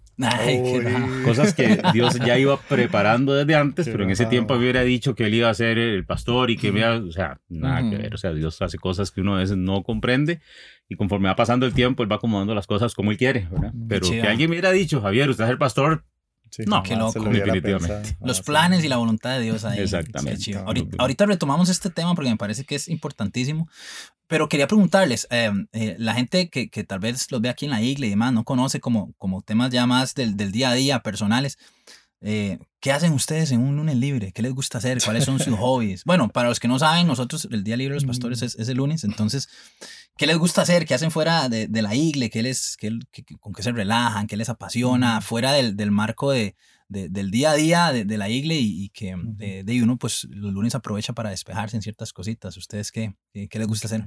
Cosas 1.24 1.54
que 1.54 1.80
Dios 1.92 2.18
ya 2.24 2.38
iba 2.38 2.56
preparando 2.56 3.34
desde 3.34 3.54
antes, 3.54 3.88
pero 3.88 4.04
en 4.04 4.10
ese 4.10 4.26
tiempo 4.26 4.54
hubiera 4.54 4.82
dicho 4.82 5.14
que 5.14 5.26
él 5.26 5.34
iba 5.34 5.50
a 5.50 5.54
ser 5.54 5.78
el 5.78 6.04
pastor 6.04 6.50
y 6.50 6.56
que 6.56 6.72
me 6.72 6.80
iba, 6.80 6.96
o 6.96 7.12
sea, 7.12 7.40
nada 7.48 7.88
que 7.88 7.96
ver. 7.96 8.14
O 8.14 8.18
sea, 8.18 8.32
Dios 8.32 8.60
hace 8.62 8.78
cosas 8.78 9.10
que 9.10 9.20
uno 9.20 9.36
a 9.36 9.38
veces 9.38 9.56
no 9.56 9.82
comprende 9.82 10.40
y 10.88 10.96
conforme 10.96 11.28
va 11.28 11.36
pasando 11.36 11.66
el 11.66 11.72
tiempo, 11.72 12.02
él 12.02 12.10
va 12.10 12.16
acomodando 12.16 12.54
las 12.54 12.66
cosas 12.66 12.94
como 12.94 13.10
él 13.10 13.16
quiere, 13.16 13.48
¿verdad? 13.50 13.72
Pero 13.88 14.08
que 14.08 14.22
alguien 14.22 14.50
me 14.50 14.54
hubiera 14.54 14.70
dicho, 14.70 15.00
Javier, 15.00 15.30
usted 15.30 15.44
es 15.44 15.50
el 15.50 15.58
pastor, 15.58 16.04
no, 16.66 16.82
qué 16.82 16.96
loco. 16.96 17.20
Definitivamente. 17.24 18.16
Los 18.20 18.42
planes 18.42 18.84
y 18.84 18.88
la 18.88 18.96
voluntad 18.96 19.36
de 19.36 19.40
Dios 19.42 19.64
ahí. 19.64 19.80
Exactamente. 19.80 20.56
Ahorita, 20.98 21.26
retomamos 21.26 21.68
este 21.68 21.90
tema 21.90 22.14
porque 22.14 22.30
me 22.30 22.36
parece 22.36 22.64
que 22.64 22.74
es 22.74 22.88
importantísimo. 22.88 23.68
Pero 24.26 24.48
quería 24.48 24.66
preguntarles, 24.66 25.26
em, 25.30 25.66
eh, 25.72 25.96
la 25.98 26.14
gente 26.14 26.48
que, 26.48 26.70
que, 26.70 26.84
tal 26.84 26.98
vez 26.98 27.30
los 27.30 27.40
ve 27.40 27.48
aquí 27.48 27.66
en 27.66 27.72
la 27.72 27.82
iglesia 27.82 28.06
y 28.06 28.10
demás, 28.10 28.32
no 28.32 28.44
conoce 28.44 28.80
como, 28.80 29.12
como 29.18 29.42
temas 29.42 29.70
ya 29.70 29.86
más 29.86 30.14
del, 30.14 30.36
del 30.36 30.50
día 30.52 30.70
a 30.70 30.74
día, 30.74 31.02
personales. 31.02 31.58
Eh, 32.26 32.58
¿Qué 32.80 32.90
hacen 32.90 33.12
ustedes 33.12 33.52
en 33.52 33.60
un 33.60 33.76
lunes 33.76 33.96
libre? 33.96 34.32
¿Qué 34.32 34.40
les 34.40 34.54
gusta 34.54 34.78
hacer? 34.78 34.98
¿Cuáles 35.02 35.24
son 35.24 35.38
sus 35.38 35.54
hobbies? 35.58 36.04
Bueno, 36.04 36.30
para 36.30 36.48
los 36.48 36.58
que 36.58 36.68
no 36.68 36.78
saben, 36.78 37.06
nosotros 37.06 37.46
el 37.50 37.64
día 37.64 37.76
libre 37.76 37.94
de 37.94 38.00
los 38.00 38.06
pastores 38.06 38.40
es, 38.40 38.54
es 38.54 38.68
el 38.70 38.78
lunes, 38.78 39.04
entonces, 39.04 39.48
¿qué 40.16 40.26
les 40.26 40.38
gusta 40.38 40.62
hacer? 40.62 40.86
¿Qué 40.86 40.94
hacen 40.94 41.10
fuera 41.10 41.50
de, 41.50 41.66
de 41.68 41.82
la 41.82 41.94
iglesia? 41.94 42.30
¿Qué 42.32 42.42
les, 42.42 42.78
qué, 42.78 42.98
¿Con 43.40 43.52
qué 43.52 43.62
se 43.62 43.72
relajan? 43.72 44.26
¿Qué 44.26 44.38
les 44.38 44.48
apasiona? 44.48 45.20
Fuera 45.20 45.52
del, 45.52 45.76
del 45.76 45.90
marco 45.90 46.30
de, 46.30 46.56
del 46.88 47.30
día 47.30 47.52
a 47.52 47.54
día 47.54 47.92
de, 47.92 48.18
la 48.18 48.28
iglesia 48.28 48.62
y, 48.62 48.88
que 48.90 49.16
de, 49.16 49.82
uno 49.82 49.96
pues 49.98 50.24
los 50.30 50.52
lunes 50.52 50.74
aprovecha 50.74 51.12
para 51.12 51.30
despejarse 51.30 51.76
en 51.76 51.82
ciertas 51.82 52.12
cositas. 52.12 52.56
¿Ustedes 52.56 52.92
qué, 52.92 53.14
qué, 53.32 53.58
les 53.58 53.66
gusta 53.66 53.86
hacer? 53.86 54.04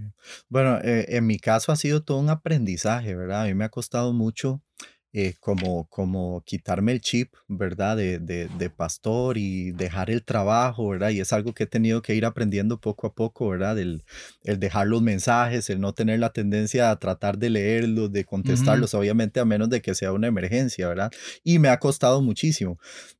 Bueno, 0.49 0.79
eh, 0.83 1.05
en 1.09 1.25
mi 1.25 1.39
caso 1.39 1.71
ha 1.71 1.75
sido 1.75 2.03
todo 2.03 2.19
un 2.19 2.29
aprendizaje, 2.29 3.15
¿verdad? 3.15 3.43
A 3.43 3.45
mí 3.45 3.53
me 3.53 3.65
ha 3.65 3.69
costado 3.69 4.13
mucho 4.13 4.61
eh, 5.13 5.35
como, 5.39 5.87
como 5.89 6.43
quitarme 6.45 6.91
el 6.91 7.01
chip, 7.01 7.33
¿verdad? 7.47 7.95
De, 7.97 8.19
de, 8.19 8.49
de, 8.49 8.69
pastor 8.69 9.37
y 9.37 9.71
dejar 9.71 10.11
el 10.11 10.23
trabajo, 10.23 10.89
¿verdad? 10.89 11.11
Y 11.11 11.21
es 11.21 11.31
algo 11.33 11.53
que 11.53 11.63
he 11.63 11.67
tenido 11.67 12.01
que 12.01 12.13
ir 12.13 12.25
aprendiendo 12.25 12.79
poco 12.79 13.07
a 13.07 13.13
poco, 13.13 13.49
¿verdad? 13.49 13.79
El, 13.79 14.03
el 14.43 14.59
dejar 14.59 14.87
los 14.87 15.01
mensajes, 15.01 15.69
el 15.69 15.79
no 15.79 15.93
tener 15.93 16.19
la 16.19 16.33
tendencia 16.33 16.91
a 16.91 16.99
tratar 16.99 17.37
de 17.37 17.49
leerlos, 17.49 18.11
de 18.11 18.25
contestarlos, 18.25 18.93
obviamente 18.93 19.39
a 19.39 19.45
menos 19.45 19.69
de 19.69 19.81
que 19.81 19.95
sea 19.95 20.11
una 20.11 20.27
emergencia, 20.27 20.87
¿verdad? 20.89 21.11
Y 21.43 21.59
me 21.59 21.69
ha 21.69 21.79
costado 21.79 22.21
muchísimo. 22.21 22.77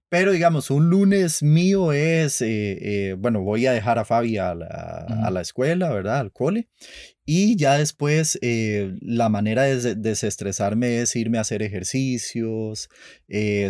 Pero 0.10 0.32
digamos, 0.32 0.72
un 0.72 0.90
lunes 0.90 1.44
mío 1.44 1.92
es, 1.92 2.42
eh, 2.42 3.10
eh, 3.10 3.16
bueno, 3.20 3.42
voy 3.42 3.66
a 3.66 3.74
dejar 3.74 4.00
a 4.00 4.06
Fabi 4.06 4.38
a 4.38 4.56
la, 4.56 4.68
a 5.26 5.30
la, 5.32 5.42
escuela, 5.42 5.90
¿verdad? 5.90 6.20
Al 6.20 6.32
cole. 6.32 6.70
Y 7.26 7.58
ya 7.58 7.78
después 7.78 8.40
eh, 8.42 8.96
la 9.02 9.28
manera 9.28 9.64
de 9.64 9.96
desestresarme 9.96 11.02
es 11.02 11.14
irme 11.18 11.40
a 11.40 11.42
hacer 11.42 11.62
ejercicios, 11.62 12.90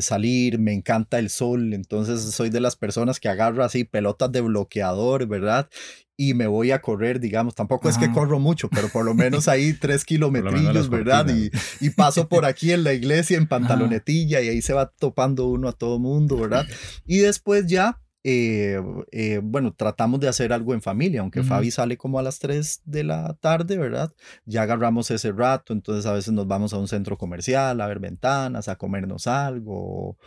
salir, 0.01 0.59
me 0.59 0.73
encanta 0.73 1.17
el 1.17 1.31
sol, 1.31 1.73
entonces 1.73 2.21
soy 2.21 2.51
de 2.51 2.59
las 2.59 2.75
personas 2.75 3.19
que 3.19 3.29
agarro 3.29 3.63
así 3.63 3.83
pelotas 3.83 4.31
de 4.31 4.41
bloqueador, 4.41 5.25
¿verdad? 5.25 5.69
Y 6.17 6.33
me 6.33 6.47
voy 6.47 6.71
a 6.71 6.81
correr, 6.81 7.19
digamos, 7.19 7.53
tampoco 7.53 7.87
es 7.87 7.97
que 7.99 8.11
corro 8.11 8.39
mucho, 8.39 8.69
pero 8.69 8.89
por 8.89 9.05
lo 9.05 9.13
menos 9.13 9.47
ahí 9.47 9.73
tres 9.79 10.03
kilometrillos, 10.03 10.89
¿verdad? 10.89 11.27
Y, 11.29 11.51
y, 11.79 11.91
paso 11.91 12.27
por 12.27 12.43
aquí 12.43 12.71
en 12.71 12.83
la 12.83 12.93
iglesia 12.93 13.37
en 13.37 13.47
pantalonetilla 13.47 14.41
y 14.41 14.49
ahí 14.49 14.61
se 14.63 14.73
va 14.73 14.89
topando 14.89 15.45
uno 15.45 15.69
a 15.69 15.73
todo 15.73 15.99
mundo, 15.99 16.37
¿verdad? 16.37 16.65
Y 17.05 17.19
después 17.19 17.67
ya, 17.67 18.01
eh, 18.23 18.81
eh, 19.11 19.39
bueno, 19.43 19.73
tratamos 19.73 20.19
de 20.19 20.27
hacer 20.27 20.51
algo 20.51 20.73
en 20.73 20.81
familia, 20.81 21.21
aunque 21.21 21.43
Fabi 21.43 21.69
sale 21.69 21.97
como 21.97 22.17
a 22.17 22.23
las 22.23 22.39
3 22.39 22.81
de 22.83 23.03
la 23.03 23.35
tarde, 23.35 23.77
¿verdad? 23.77 24.11
Ya 24.45 24.63
agarramos 24.63 25.11
ese 25.11 25.31
rato, 25.31 25.71
entonces 25.71 26.07
a 26.07 26.13
veces 26.13 26.33
nos 26.33 26.47
vamos 26.47 26.73
a 26.73 26.77
un 26.77 26.87
centro 26.87 27.17
comercial 27.17 27.79
a 27.79 27.87
ver 27.87 27.99
ventanas, 27.99 28.67
a 28.69 28.75
comernos 28.75 29.27
algo 29.27 30.17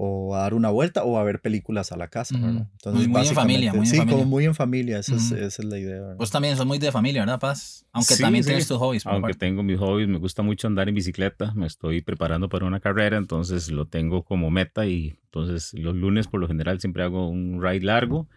o 0.00 0.36
a 0.36 0.42
dar 0.42 0.54
una 0.54 0.70
vuelta 0.70 1.02
o 1.02 1.18
a 1.18 1.24
ver 1.24 1.40
películas 1.40 1.90
a 1.90 1.96
la 1.96 2.06
casa, 2.06 2.38
¿verdad? 2.38 2.68
Entonces, 2.72 3.08
muy, 3.08 3.26
en 3.26 3.34
familia, 3.34 3.72
muy 3.72 3.80
en 3.80 3.86
sí, 3.86 3.96
familia. 3.96 4.16
como 4.16 4.30
muy 4.30 4.44
en 4.44 4.54
familia, 4.54 5.00
esa, 5.00 5.16
es, 5.16 5.32
esa 5.32 5.62
es, 5.62 5.64
la 5.64 5.76
idea. 5.76 6.00
¿verdad? 6.00 6.16
Vos 6.16 6.30
también 6.30 6.56
sos 6.56 6.66
muy 6.66 6.78
de 6.78 6.92
familia, 6.92 7.22
¿verdad, 7.22 7.40
Paz? 7.40 7.84
Aunque 7.90 8.14
también 8.16 8.44
tienes 8.44 8.68
tus 8.68 8.78
hobbies. 8.78 9.04
Aunque 9.06 9.34
tengo 9.34 9.64
mis 9.64 9.76
hobbies, 9.76 10.06
me 10.06 10.18
gusta 10.18 10.42
mucho 10.42 10.68
andar 10.68 10.88
en 10.88 10.94
bicicleta, 10.94 11.52
me 11.54 11.66
estoy 11.66 12.00
preparando 12.00 12.48
para 12.48 12.64
una 12.64 12.78
carrera, 12.78 13.16
entonces 13.16 13.72
lo 13.72 13.88
tengo 13.88 14.22
como 14.22 14.52
meta 14.52 14.86
y 14.86 15.18
entonces 15.24 15.74
los 15.74 15.96
lunes 15.96 16.28
por 16.28 16.38
lo 16.38 16.46
general 16.46 16.78
siempre 16.78 17.02
hago 17.02 17.28
un 17.28 17.60
ride 17.60 17.84
largo. 17.84 18.28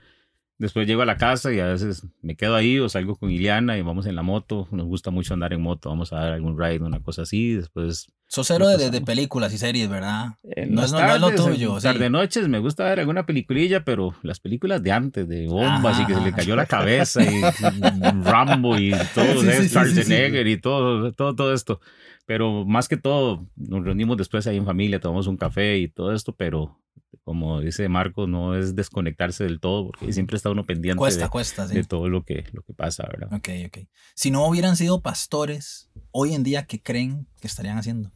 Después 0.62 0.86
llego 0.86 1.01
a 1.01 1.08
la 1.08 1.18
casa 1.18 1.51
y 1.51 1.60
a 1.60 1.65
veces 1.65 2.06
me 2.22 2.36
quedo 2.36 2.53
ahí 2.53 2.77
o 2.77 2.88
salgo 2.88 3.15
con 3.15 3.32
Iliana 3.32 3.80
y 3.80 3.82
vamos 3.82 4.06
en 4.06 4.15
la 4.15 4.22
moto. 4.22 4.68
Nos 4.70 4.86
gusta 4.86 5.10
mucho 5.10 5.34
andar 5.34 5.53
en 5.53 5.62
moto, 5.63 5.89
vamos 5.89 6.13
a 6.13 6.18
dar 6.18 6.34
algún 6.34 6.56
ride, 6.56 6.86
una 6.86 7.00
cosa 7.00 7.24
así. 7.24 7.56
Después. 7.56 8.13
Sos 8.27 8.46
cero 8.46 8.68
de, 8.68 8.91
de, 8.91 9.01
películas 9.01 9.51
y 9.56 9.58
series, 9.58 9.89
¿verdad? 9.89 10.36
no, 10.70 10.84
es, 10.84 10.91
no, 10.91 11.00
es, 11.00 11.20
lo 11.20 11.32
tuyo. 11.32 11.77
En 11.77 11.82
tarde 11.82 12.12
noches 12.12 12.48
me 12.48 12.60
gusta 12.60 12.84
ver 12.84 13.00
alguna 13.00 13.25
peliculilla, 13.25 13.84
pero 13.84 14.13
las 14.22 14.39
películas 14.39 14.84
de 14.84 14.91
antes, 14.91 15.27
de 15.27 15.48
bombas 15.48 16.00
y 16.00 16.06
que 16.06 16.13
se 16.13 16.22
le 16.22 16.32
cayó 16.32 16.56
la 16.56 16.68
cabeza 16.68 17.24
y 17.24 17.41
Rambo 18.24 18.77
y 18.77 18.91
todo, 19.15 19.41
sí, 19.41 19.68
Schwarzenegger 19.68 20.46
y 20.46 20.62
todo, 20.62 21.12
todo, 21.12 21.34
todo 21.34 21.56
esto. 21.56 21.82
Pero 22.27 22.65
más 22.65 22.88
que 22.88 22.98
todo, 22.98 23.48
nos 23.56 23.84
reunimos 23.84 24.15
después 24.15 24.46
ahí 24.46 24.58
en 24.58 24.65
familia, 24.68 25.00
tomamos 25.00 25.25
un 25.25 25.38
café 25.38 25.80
y 25.80 25.88
todo 25.88 26.13
esto, 26.13 26.36
pero 26.36 26.77
como 27.24 27.62
dice 27.62 27.88
Marco, 27.89 28.27
no 28.27 28.56
es 28.56 28.75
desconectarse 28.75 29.44
del 29.44 29.60
todo, 29.60 29.88
porque 29.88 30.13
siempre 30.13 30.38
está 30.38 30.50
uno 30.50 30.65
pendiente 30.65 30.98
cuesta, 30.98 31.25
de, 31.25 31.30
cuesta, 31.30 31.68
sí. 31.68 31.75
de, 31.75 31.84
todo 31.84 32.10
lo 32.10 32.24
que, 32.24 32.46
lo 32.53 32.62
que 32.63 32.74
pasa, 32.74 33.08
¿verdad? 33.12 33.34
Ok, 33.34 33.50
ok. 33.68 33.88
Si 34.15 34.32
no 34.32 34.46
hubieran 34.48 34.75
sido 34.75 35.01
pastores, 35.01 35.89
hoy 36.12 36.34
en 36.34 36.44
día, 36.44 36.65
¿qué 36.65 36.82
creen 36.82 37.27
que 37.39 37.48
estarían 37.48 37.77
haciendo? 37.77 38.12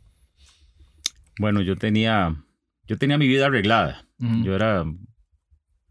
Bueno, 1.39 1.61
yo 1.61 1.75
tenía, 1.75 2.43
yo 2.87 2.97
tenía 2.97 3.17
mi 3.17 3.27
vida 3.27 3.47
arreglada. 3.47 4.07
Uh 4.19 4.25
-huh. 4.25 4.43
Yo 4.43 4.55
era 4.55 4.85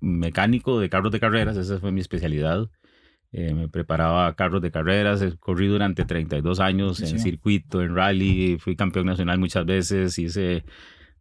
mecánico 0.00 0.80
de 0.80 0.88
carros 0.88 1.12
de 1.12 1.20
carreras, 1.20 1.56
esa 1.56 1.78
fue 1.78 1.92
mi 1.92 2.00
especialidad. 2.00 2.68
Eh, 3.32 3.52
me 3.52 3.68
preparaba 3.68 4.32
carros 4.36 4.62
de 4.62 4.70
carreras, 4.70 5.20
corrí 5.40 5.66
durante 5.66 6.04
32 6.04 6.60
años 6.60 6.98
sí, 6.98 7.02
en 7.02 7.08
sí. 7.10 7.18
circuito, 7.18 7.82
en 7.82 7.94
rally, 7.94 8.58
fui 8.58 8.76
campeón 8.76 9.06
nacional 9.06 9.38
muchas 9.38 9.66
veces, 9.66 10.18
hice 10.18 10.64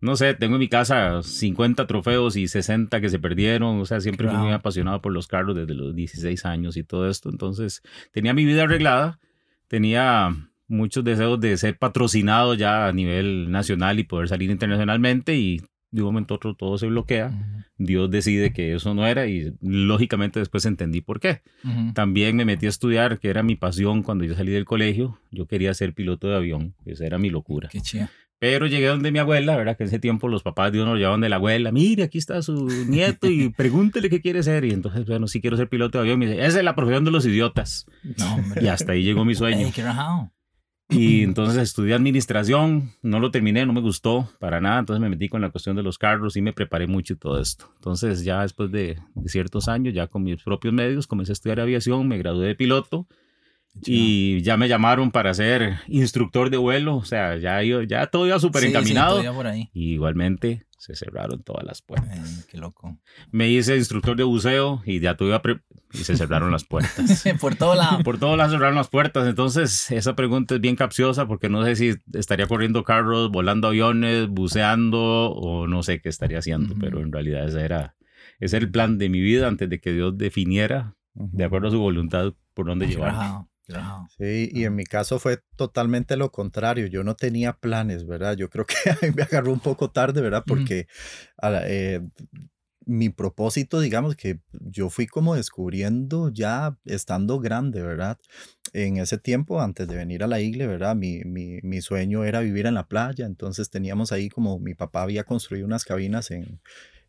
no 0.03 0.17
sé, 0.17 0.33
tengo 0.33 0.55
en 0.55 0.59
mi 0.59 0.67
casa 0.67 1.23
50 1.23 1.87
trofeos 1.87 2.35
y 2.35 2.49
60 2.49 2.99
que 2.99 3.07
se 3.07 3.19
perdieron, 3.19 3.79
o 3.79 3.85
sea, 3.85 4.01
siempre 4.01 4.27
wow. 4.27 4.35
fui 4.35 4.43
muy 4.45 4.53
apasionado 4.53 5.01
por 5.01 5.13
los 5.13 5.27
carros 5.27 5.55
desde 5.55 5.73
los 5.73 5.95
16 5.95 6.45
años 6.45 6.75
y 6.75 6.83
todo 6.83 7.09
esto, 7.09 7.29
entonces 7.29 7.81
tenía 8.11 8.33
mi 8.33 8.43
vida 8.43 8.63
arreglada, 8.63 9.21
tenía 9.69 10.35
muchos 10.67 11.05
deseos 11.05 11.39
de 11.39 11.55
ser 11.55 11.77
patrocinado 11.77 12.53
ya 12.53 12.87
a 12.87 12.91
nivel 12.91 13.49
nacional 13.49 13.97
y 13.97 14.03
poder 14.03 14.27
salir 14.27 14.51
internacionalmente 14.51 15.37
y 15.37 15.61
de 15.91 16.01
un 16.01 16.07
momento 16.07 16.33
a 16.33 16.37
otro 16.37 16.53
todo 16.53 16.77
se 16.77 16.87
bloquea, 16.87 17.27
uh 17.27 17.31
-huh. 17.31 17.65
Dios 17.77 18.11
decide 18.11 18.51
que 18.51 18.73
eso 18.73 18.93
no 18.93 19.07
era 19.07 19.27
y 19.27 19.53
lógicamente 19.61 20.39
después 20.39 20.65
entendí 20.65 20.99
por 20.99 21.21
qué. 21.21 21.43
Uh 21.63 21.67
-huh. 21.69 21.93
También 21.93 22.35
me 22.35 22.43
metí 22.43 22.65
a 22.65 22.69
estudiar, 22.69 23.19
que 23.19 23.29
era 23.29 23.41
mi 23.41 23.55
pasión 23.55 24.03
cuando 24.03 24.25
yo 24.25 24.35
salí 24.35 24.51
del 24.51 24.65
colegio, 24.65 25.19
yo 25.31 25.45
quería 25.45 25.73
ser 25.73 25.93
piloto 25.93 26.27
de 26.27 26.35
avión, 26.35 26.75
esa 26.85 27.05
era 27.05 27.19
mi 27.19 27.29
locura. 27.29 27.69
Qué 27.71 27.79
chido. 27.79 28.09
Pero 28.39 28.67
llegué 28.67 28.87
donde 28.87 29.11
mi 29.11 29.19
abuela, 29.19 29.55
¿verdad? 29.55 29.77
Que 29.77 29.83
en 29.83 29.87
ese 29.87 29.99
tiempo 29.99 30.27
los 30.27 30.43
papás 30.43 30.71
de 30.71 30.81
uno 30.81 30.95
llevaban 30.95 31.21
de 31.21 31.29
la 31.29 31.37
abuela, 31.37 31.71
mire, 31.71 32.03
aquí 32.03 32.17
está 32.17 32.41
su 32.41 32.67
nieto 32.87 33.29
y 33.29 33.49
pregúntele 33.49 34.09
qué 34.09 34.21
quiere 34.21 34.43
ser. 34.43 34.65
Y 34.65 34.71
entonces, 34.71 35.05
bueno, 35.05 35.27
sí 35.27 35.39
quiero 35.39 35.55
ser 35.55 35.69
piloto 35.69 35.97
de 35.97 36.03
avión. 36.03 36.19
Me 36.19 36.27
dice, 36.27 36.45
esa 36.45 36.59
es 36.59 36.63
la 36.65 36.75
profesión 36.75 37.05
de 37.05 37.11
los 37.11 37.25
idiotas. 37.25 37.85
No. 38.17 38.61
Y 38.61 38.67
hasta 38.67 38.91
ahí 38.91 39.03
llegó 39.03 39.23
mi 39.23 39.35
sueño. 39.35 39.71
Y 40.89 41.23
entonces 41.23 41.57
estudié 41.57 41.95
administración, 41.95 42.91
no 43.01 43.19
lo 43.19 43.31
terminé, 43.31 43.65
no 43.65 43.73
me 43.73 43.81
gustó 43.81 44.29
para 44.39 44.61
nada, 44.61 44.79
entonces 44.79 45.01
me 45.01 45.09
metí 45.09 45.27
con 45.27 45.41
la 45.41 45.49
cuestión 45.49 45.75
de 45.75 45.81
los 45.81 45.97
carros 45.97 46.35
y 46.35 46.41
me 46.41 46.53
preparé 46.53 46.87
mucho 46.87 47.13
y 47.13 47.15
todo 47.15 47.39
esto. 47.39 47.71
Entonces 47.75 48.23
ya 48.23 48.41
después 48.41 48.69
de, 48.71 48.99
de 49.15 49.29
ciertos 49.29 49.67
años, 49.69 49.93
ya 49.93 50.07
con 50.07 50.23
mis 50.23 50.43
propios 50.43 50.73
medios, 50.73 51.07
comencé 51.07 51.31
a 51.31 51.33
estudiar 51.33 51.61
aviación, 51.61 52.07
me 52.07 52.17
gradué 52.17 52.47
de 52.47 52.55
piloto 52.55 53.07
y 53.81 54.41
ya 54.41 54.57
me 54.57 54.67
llamaron 54.67 55.11
para 55.11 55.33
ser 55.33 55.79
instructor 55.87 56.49
de 56.49 56.57
vuelo, 56.57 56.97
o 56.97 57.05
sea, 57.05 57.37
ya, 57.37 57.61
yo, 57.63 57.81
ya 57.81 58.07
todo 58.07 58.27
iba 58.27 58.39
súper 58.39 58.61
sí, 58.63 58.67
encaminado. 58.69 59.21
Sí, 59.21 59.27
por 59.33 59.47
ahí. 59.47 59.69
Y 59.73 59.93
igualmente 59.93 60.65
se 60.77 60.95
cerraron 60.95 61.43
todas 61.43 61.63
las 61.63 61.81
puertas. 61.81 62.19
Ay, 62.19 62.43
qué 62.49 62.57
loco. 62.57 62.99
Me 63.31 63.49
hice 63.49 63.77
instructor 63.77 64.17
de 64.17 64.23
buceo 64.23 64.81
y 64.85 64.99
ya 64.99 65.15
todo 65.15 65.41
y 65.93 65.97
se 66.03 66.17
cerraron 66.17 66.51
las 66.51 66.65
puertas. 66.65 67.23
por 67.39 67.55
todo 67.55 67.75
lado. 67.75 68.03
Por 68.03 68.17
todo 68.17 68.35
lado 68.35 68.51
cerraron 68.51 68.75
las 68.75 68.89
puertas. 68.89 69.27
Entonces, 69.27 69.89
esa 69.91 70.15
pregunta 70.15 70.55
es 70.55 70.61
bien 70.61 70.75
capciosa 70.75 71.25
porque 71.25 71.47
no 71.49 71.63
sé 71.63 71.75
si 71.75 71.93
estaría 72.13 72.47
corriendo 72.47 72.83
carros, 72.83 73.31
volando 73.31 73.69
aviones, 73.69 74.27
buceando 74.27 75.31
o 75.31 75.67
no 75.67 75.83
sé 75.83 76.01
qué 76.01 76.09
estaría 76.09 76.39
haciendo, 76.39 76.73
uh 76.73 76.77
-huh. 76.77 76.81
pero 76.81 76.99
en 76.99 77.11
realidad 77.11 77.47
ese 77.47 77.61
era, 77.61 77.95
ese 78.39 78.57
era 78.57 78.65
el 78.65 78.71
plan 78.71 78.97
de 78.97 79.07
mi 79.07 79.21
vida 79.21 79.47
antes 79.47 79.69
de 79.69 79.79
que 79.79 79.93
Dios 79.93 80.17
definiera, 80.17 80.95
uh 81.15 81.23
-huh. 81.23 81.31
de 81.31 81.43
acuerdo 81.45 81.69
a 81.69 81.71
su 81.71 81.79
voluntad, 81.79 82.33
por 82.53 82.65
dónde 82.65 82.87
llevarme. 82.87 83.45
Sí, 84.17 84.49
y 84.51 84.65
en 84.65 84.75
mi 84.75 84.83
caso 84.83 85.19
fue 85.19 85.39
totalmente 85.55 86.17
lo 86.17 86.31
contrario. 86.31 86.87
Yo 86.87 87.03
no 87.03 87.15
tenía 87.15 87.53
planes, 87.53 88.05
¿verdad? 88.05 88.35
Yo 88.35 88.49
creo 88.49 88.65
que 88.65 88.75
me 89.15 89.23
agarró 89.23 89.51
un 89.51 89.59
poco 89.59 89.89
tarde, 89.89 90.21
¿verdad? 90.21 90.43
Porque 90.45 90.87
eh, 91.41 92.01
mi 92.85 93.09
propósito, 93.09 93.79
digamos, 93.79 94.15
que 94.15 94.39
yo 94.51 94.89
fui 94.89 95.07
como 95.07 95.35
descubriendo 95.35 96.29
ya 96.29 96.77
estando 96.85 97.39
grande, 97.39 97.81
¿verdad? 97.81 98.17
En 98.73 98.97
ese 98.97 99.17
tiempo, 99.17 99.61
antes 99.61 99.87
de 99.87 99.95
venir 99.95 100.23
a 100.23 100.27
la 100.27 100.41
iglesia, 100.41 100.67
¿verdad? 100.67 100.95
Mi, 100.95 101.21
mi, 101.23 101.59
mi 101.61 101.81
sueño 101.81 102.25
era 102.25 102.41
vivir 102.41 102.65
en 102.65 102.73
la 102.73 102.87
playa, 102.87 103.25
entonces 103.25 103.69
teníamos 103.69 104.11
ahí 104.11 104.29
como 104.29 104.59
mi 104.59 104.73
papá 104.73 105.03
había 105.03 105.23
construido 105.23 105.65
unas 105.65 105.85
cabinas 105.85 106.31
en, 106.31 106.59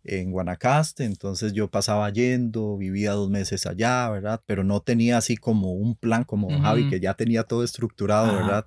en 0.04 0.30
Guanacaste, 0.30 1.04
entonces 1.04 1.52
yo 1.52 1.68
pasaba 1.68 2.10
yendo, 2.10 2.76
vivía 2.76 3.12
dos 3.12 3.30
meses 3.30 3.66
allá, 3.66 4.08
¿verdad? 4.10 4.40
Pero 4.46 4.62
no 4.64 4.80
tenía 4.80 5.16
así 5.16 5.36
como 5.36 5.72
un 5.72 5.96
plan 5.96 6.24
como 6.24 6.48
uh 6.48 6.52
-huh. 6.52 6.62
Javi, 6.62 6.90
que 6.90 7.00
ya 7.00 7.14
tenía 7.14 7.44
todo 7.44 7.64
estructurado, 7.64 8.26
Ajá. 8.26 8.36
¿verdad? 8.36 8.64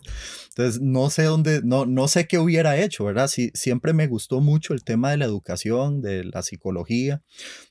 Entonces 0.49 0.81
no 0.81 1.09
sé 1.09 1.23
dónde, 1.23 1.61
no, 1.63 1.85
no 1.85 2.07
sé 2.07 2.27
qué 2.27 2.39
hubiera 2.39 2.77
hecho, 2.77 3.05
¿verdad? 3.05 3.27
Sí, 3.27 3.51
siempre 3.53 3.93
me 3.93 4.07
gustó 4.07 4.41
mucho 4.41 4.73
el 4.73 4.83
tema 4.83 5.11
de 5.11 5.17
la 5.17 5.25
educación, 5.25 6.01
de 6.01 6.23
la 6.23 6.41
psicología. 6.41 7.21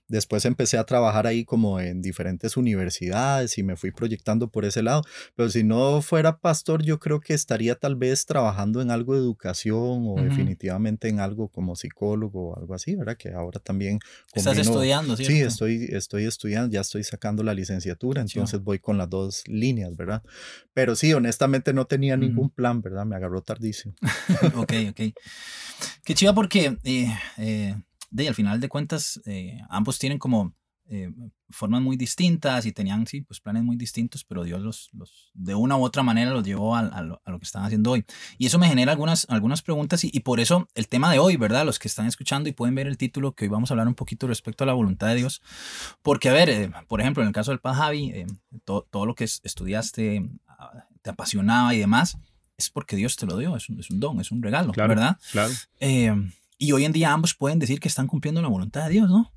Después 0.09 0.45
empecé 0.45 0.79
a 0.79 0.85
trabajar 0.85 1.27
ahí 1.27 1.45
como 1.45 1.81
en 1.81 2.01
diferentes 2.01 2.57
universidades 2.57 3.59
y 3.59 3.63
me 3.63 3.77
fui 3.77 3.91
proyectando 3.91 4.49
por 4.49 4.65
ese 4.65 4.83
lado. 4.83 5.03
Pero 5.35 5.51
si 5.51 5.65
no 5.65 6.01
fuera 6.01 6.39
pastor, 6.39 6.83
yo 6.85 7.01
creo 7.01 7.21
que 7.21 7.35
estaría 7.35 7.75
tal 7.75 7.97
vez 7.97 8.25
trabajando 8.25 8.81
en 8.81 8.91
algo 8.91 9.15
de 9.15 9.21
educación 9.21 9.77
o 9.77 10.13
uh 10.13 10.19
-huh. 10.19 10.29
definitivamente 10.29 11.09
en 11.09 11.19
algo 11.19 11.49
como 11.49 11.75
psicólogo 11.75 12.51
o 12.51 12.59
algo 12.59 12.75
así, 12.75 12.95
¿verdad? 12.95 13.17
Que 13.17 13.33
ahora 13.33 13.59
también... 13.59 13.99
Estás 14.33 14.59
estudiando, 14.59 15.17
¿cierto? 15.17 15.33
Sí, 15.33 15.41
estoy, 15.41 15.89
estoy 15.91 16.25
estudiando, 16.25 16.73
ya 16.73 16.81
estoy 16.83 17.03
sacando 17.03 17.43
la 17.43 17.55
licenciatura, 17.55 18.21
entonces 18.21 18.59
sí. 18.59 18.65
voy 18.65 18.79
con 18.79 18.99
las 18.99 19.11
dos 19.11 19.43
líneas, 19.47 19.97
¿verdad? 19.97 20.23
Pero 20.73 20.95
sí, 20.95 21.13
honestamente 21.13 21.73
no 21.73 21.87
tenía 21.87 22.17
ningún 22.17 22.51
plan, 22.51 22.81
¿verdad? 22.81 23.05
Me 23.07 23.17
agarró 23.17 23.43
tardísimo. 23.43 23.95
ok, 24.55 24.73
ok. 24.91 25.01
Qué 26.05 26.15
chiva 26.15 26.33
porque... 26.33 26.77
Eh, 26.85 27.13
eh 27.39 27.75
de 28.11 28.29
al 28.29 28.35
final 28.35 28.61
de 28.61 28.69
cuentas, 28.69 29.21
eh, 29.27 29.59
ambos 29.69 29.99
tienen 29.99 30.19
como 30.19 30.55
eh, 30.89 31.11
formas 31.51 31.83
muy 31.83 31.97
distintas 31.97 32.65
y 32.65 32.71
tenían, 32.71 33.07
sí, 33.09 33.21
pues 33.21 33.41
planes 33.41 33.65
muy 33.65 33.77
distintos, 33.77 34.25
pero 34.25 34.45
Dios 34.45 34.61
los, 34.61 34.91
los 34.93 35.31
de 35.35 35.55
una 35.57 35.77
u 35.77 35.85
otra 35.85 36.05
manera 36.05 36.31
los 36.31 36.45
llevó 36.45 36.77
a, 36.77 36.81
a, 36.81 37.03
lo, 37.03 37.21
a, 37.25 37.31
lo, 37.33 37.39
que 37.41 37.45
están 37.45 37.65
haciendo 37.65 37.91
hoy. 37.91 38.05
Y 38.39 38.47
eso 38.47 38.59
me 38.59 38.69
genera 38.69 38.93
algunas, 38.93 39.27
algunas 39.29 39.63
preguntas 39.63 40.05
y, 40.05 40.11
y, 40.13 40.21
por 40.21 40.39
eso 40.39 40.69
el 40.75 40.87
tema 40.87 41.11
de 41.11 41.19
hoy, 41.19 41.37
¿verdad? 41.37 41.65
Los 41.65 41.81
que 41.81 41.89
están 41.89 42.07
escuchando 42.07 42.49
y 42.49 42.53
pueden 42.53 42.75
ver 42.77 42.87
el 42.87 42.97
título, 42.99 43.33
que 43.33 43.45
hoy 43.45 43.49
vamos 43.49 43.71
a 43.71 43.75
hablar 43.75 43.89
un 43.89 43.95
poquito 43.95 44.29
respecto 44.29 44.63
a 44.63 44.67
la 44.67 44.75
voluntad 44.75 45.09
de 45.09 45.17
Dios. 45.17 45.43
Porque, 46.03 46.29
a 46.29 46.33
ver, 46.33 46.51
eh, 46.51 46.71
por 46.87 47.01
ejemplo, 47.01 47.23
en 47.23 47.29
el 47.29 47.35
caso 47.35 47.51
del 47.51 47.61
Paz 47.61 47.79
Javi, 47.79 48.11
eh, 48.11 48.27
to, 48.65 48.87
todo 48.91 49.07
lo 49.07 49.15
que 49.17 49.25
estudiaste 49.25 50.29
ah, 50.47 50.85
te 51.03 51.11
apasionaba 51.11 51.75
y 51.75 51.79
demás, 51.79 52.17
es 52.57 52.71
porque 52.71 52.95
Dios 52.95 53.17
te 53.17 53.27
lo 53.27 53.37
dio, 53.39 53.57
es 53.57 53.69
un, 53.69 53.81
es 53.81 53.91
un 53.91 53.99
don, 53.99 54.21
es 54.21 54.31
un 54.31 54.43
regalo, 54.43 54.73
claro, 54.73 54.91
¿verdad? 54.91 55.19
Claro. 55.33 55.53
Y 56.59 56.73
hoy 56.73 56.85
en 56.85 56.93
día 56.93 57.13
ambos 57.13 57.35
pueden 57.35 57.59
decir 57.59 57.81
que 57.81 57.89
están 57.89 58.07
cumpliendo 58.07 58.41
la 58.43 58.49
voluntad 58.49 58.85
de 58.85 58.93
Dios, 58.93 59.11
¿no? 59.11 59.33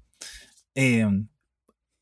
Eh, 0.76 1.06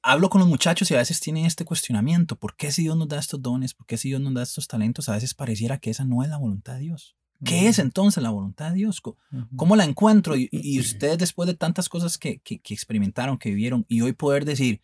hablo 0.04 0.30
con 0.30 0.40
los 0.40 0.48
muchachos 0.48 0.90
y 0.90 0.96
a 0.96 1.00
veces 1.00 1.20
tienen 1.20 1.46
este 1.46 1.66
cuestionamiento, 1.66 2.38
¿por 2.38 2.56
qué 2.56 2.72
si 2.72 2.84
Dios 2.84 2.96
nos 2.96 3.08
da 3.08 3.20
estos 3.20 3.42
dones? 3.42 3.74
¿Por 3.74 3.86
qué 3.86 3.98
si 3.98 4.10
Dios 4.10 4.22
nos 4.22 4.34
da 4.34 4.44
estos 4.44 4.68
talentos? 4.68 5.10
A 5.10 5.14
veces 5.14 5.34
pareciera 5.34 5.80
que 5.80 5.90
esa 5.90 6.06
no 6.06 6.24
es 6.24 6.30
la 6.30 6.38
voluntad 6.38 6.76
de 6.76 6.82
Dios. 6.82 7.16
¿Qué 7.44 7.56
uh 7.56 7.64
-huh. 7.64 7.70
es 7.70 7.80
entonces 7.80 8.24
la 8.24 8.30
voluntad 8.30 8.70
de 8.70 8.76
Dios? 8.76 9.02
¿Cómo, 9.02 9.18
uh 9.32 9.46
-huh. 9.52 9.76
la 9.76 9.84
encuentro? 9.84 10.36
Y, 10.36 10.50
y, 10.52 10.80
ustedes 10.80 11.18
después 11.18 11.46
de 11.46 11.54
tantas 11.54 11.88
cosas 11.90 12.18
que, 12.18 12.40
que, 12.40 12.60
que, 12.60 12.74
experimentaron, 12.74 13.38
que 13.38 13.50
vivieron, 13.50 13.86
y 13.88 14.02
hoy 14.02 14.14
poder 14.14 14.46
decir 14.46 14.82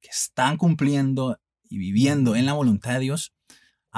que 0.00 0.08
están 0.08 0.56
cumpliendo 0.56 1.40
y 1.68 1.78
viviendo 1.78 2.36
en 2.36 2.46
la 2.46 2.52
voluntad 2.52 2.94
de 2.94 3.00
Dios, 3.00 3.32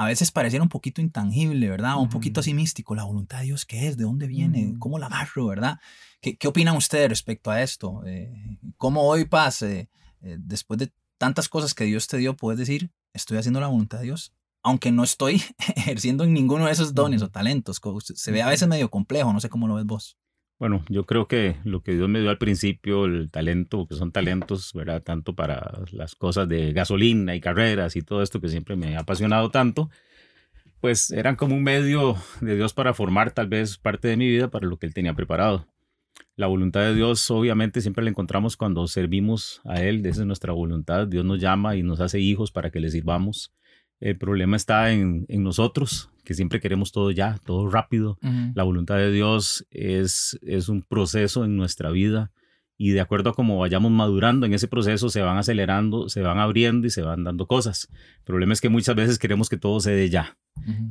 a 0.01 0.05
veces 0.07 0.31
pareciera 0.31 0.63
un 0.63 0.69
poquito 0.69 0.99
intangible, 0.99 1.69
¿verdad? 1.69 1.97
Un 1.99 2.09
poquito 2.09 2.39
así 2.39 2.55
místico. 2.55 2.95
La 2.95 3.03
voluntad 3.03 3.37
de 3.39 3.45
Dios, 3.45 3.67
¿qué 3.67 3.87
es? 3.87 3.97
¿De 3.97 4.03
dónde 4.03 4.25
viene? 4.25 4.73
¿Cómo 4.79 4.97
la 4.97 5.05
agarro, 5.05 5.45
verdad? 5.45 5.79
¿Qué, 6.21 6.37
¿Qué, 6.37 6.47
opinan 6.47 6.75
ustedes 6.75 7.07
respecto 7.07 7.51
a 7.51 7.61
esto? 7.61 8.01
Eh, 8.07 8.57
¿Cómo 8.77 9.03
hoy, 9.03 9.25
Paz, 9.25 9.61
eh, 9.61 9.89
eh, 10.21 10.37
después 10.39 10.79
de 10.79 10.91
tantas 11.19 11.49
cosas 11.49 11.75
que 11.75 11.83
Dios 11.83 12.07
te 12.07 12.17
dio, 12.17 12.35
puedes 12.35 12.57
decir, 12.57 12.89
estoy 13.13 13.37
haciendo 13.37 13.59
la 13.59 13.67
voluntad 13.67 13.99
de 13.99 14.05
Dios? 14.05 14.33
Aunque 14.63 14.91
no 14.91 15.03
estoy 15.03 15.43
ejerciendo 15.75 16.23
en 16.23 16.33
ninguno 16.33 16.65
de 16.65 16.71
esos 16.71 16.95
dones 16.95 17.21
o 17.21 17.29
talentos. 17.29 17.79
Se 18.15 18.31
ve 18.31 18.41
a 18.41 18.49
veces 18.49 18.67
medio 18.67 18.89
complejo, 18.89 19.31
no 19.31 19.39
sé 19.39 19.49
cómo 19.49 19.67
lo 19.67 19.75
ves 19.75 19.85
vos. 19.85 20.17
Bueno, 20.61 20.85
yo 20.89 21.07
creo 21.07 21.27
que 21.27 21.55
lo 21.63 21.81
que 21.81 21.95
Dios 21.95 22.07
me 22.07 22.19
dio 22.19 22.29
al 22.29 22.37
principio, 22.37 23.05
el 23.05 23.31
talento, 23.31 23.87
que 23.87 23.95
son 23.95 24.11
talentos, 24.11 24.73
¿verdad? 24.75 25.01
Tanto 25.01 25.33
para 25.33 25.81
las 25.91 26.13
cosas 26.13 26.47
de 26.47 26.71
gasolina 26.71 27.35
y 27.35 27.41
carreras 27.41 27.95
y 27.95 28.03
todo 28.03 28.21
esto 28.21 28.39
que 28.39 28.47
siempre 28.47 28.75
me 28.75 28.95
ha 28.95 28.99
apasionado 28.99 29.49
tanto, 29.49 29.89
pues 30.79 31.09
eran 31.09 31.35
como 31.35 31.55
un 31.55 31.63
medio 31.63 32.15
de 32.41 32.55
Dios 32.57 32.75
para 32.75 32.93
formar 32.93 33.31
tal 33.31 33.47
vez 33.47 33.79
parte 33.79 34.07
de 34.07 34.17
mi 34.17 34.29
vida 34.29 34.51
para 34.51 34.67
lo 34.67 34.77
que 34.77 34.85
Él 34.85 34.93
tenía 34.93 35.15
preparado. 35.15 35.65
La 36.35 36.45
voluntad 36.45 36.81
de 36.81 36.93
Dios 36.93 37.31
obviamente 37.31 37.81
siempre 37.81 38.03
la 38.03 38.11
encontramos 38.11 38.55
cuando 38.55 38.85
servimos 38.85 39.61
a 39.65 39.81
Él, 39.81 40.05
esa 40.05 40.21
es 40.21 40.27
nuestra 40.27 40.53
voluntad. 40.53 41.07
Dios 41.07 41.25
nos 41.25 41.39
llama 41.39 41.75
y 41.75 41.81
nos 41.81 42.01
hace 42.01 42.19
hijos 42.19 42.51
para 42.51 42.69
que 42.69 42.79
le 42.79 42.91
sirvamos. 42.91 43.51
El 44.01 44.17
problema 44.17 44.57
está 44.57 44.91
en, 44.91 45.25
en 45.29 45.43
nosotros, 45.43 46.09
que 46.25 46.33
siempre 46.33 46.59
queremos 46.59 46.91
todo 46.91 47.11
ya, 47.11 47.39
todo 47.45 47.69
rápido. 47.69 48.17
La 48.55 48.63
voluntad 48.63 48.97
de 48.97 49.11
Dios 49.11 49.65
es, 49.71 50.37
es 50.41 50.69
un 50.69 50.81
proceso 50.81 51.45
en 51.45 51.55
nuestra 51.55 51.91
vida 51.91 52.31
y 52.77 52.89
de 52.91 52.99
acuerdo 52.99 53.29
a 53.29 53.33
cómo 53.33 53.59
vayamos 53.59 53.91
madurando 53.91 54.47
en 54.47 54.55
ese 54.55 54.67
proceso, 54.67 55.09
se 55.09 55.21
van 55.21 55.37
acelerando, 55.37 56.09
se 56.09 56.21
van 56.21 56.39
abriendo 56.39 56.87
y 56.87 56.89
se 56.89 57.03
van 57.03 57.23
dando 57.23 57.45
cosas. 57.45 57.87
El 58.17 58.25
problema 58.25 58.53
es 58.53 58.59
que 58.59 58.69
muchas 58.69 58.95
veces 58.95 59.19
queremos 59.19 59.49
que 59.49 59.57
todo 59.57 59.79
se 59.79 59.91
dé 59.91 60.09
ya 60.09 60.35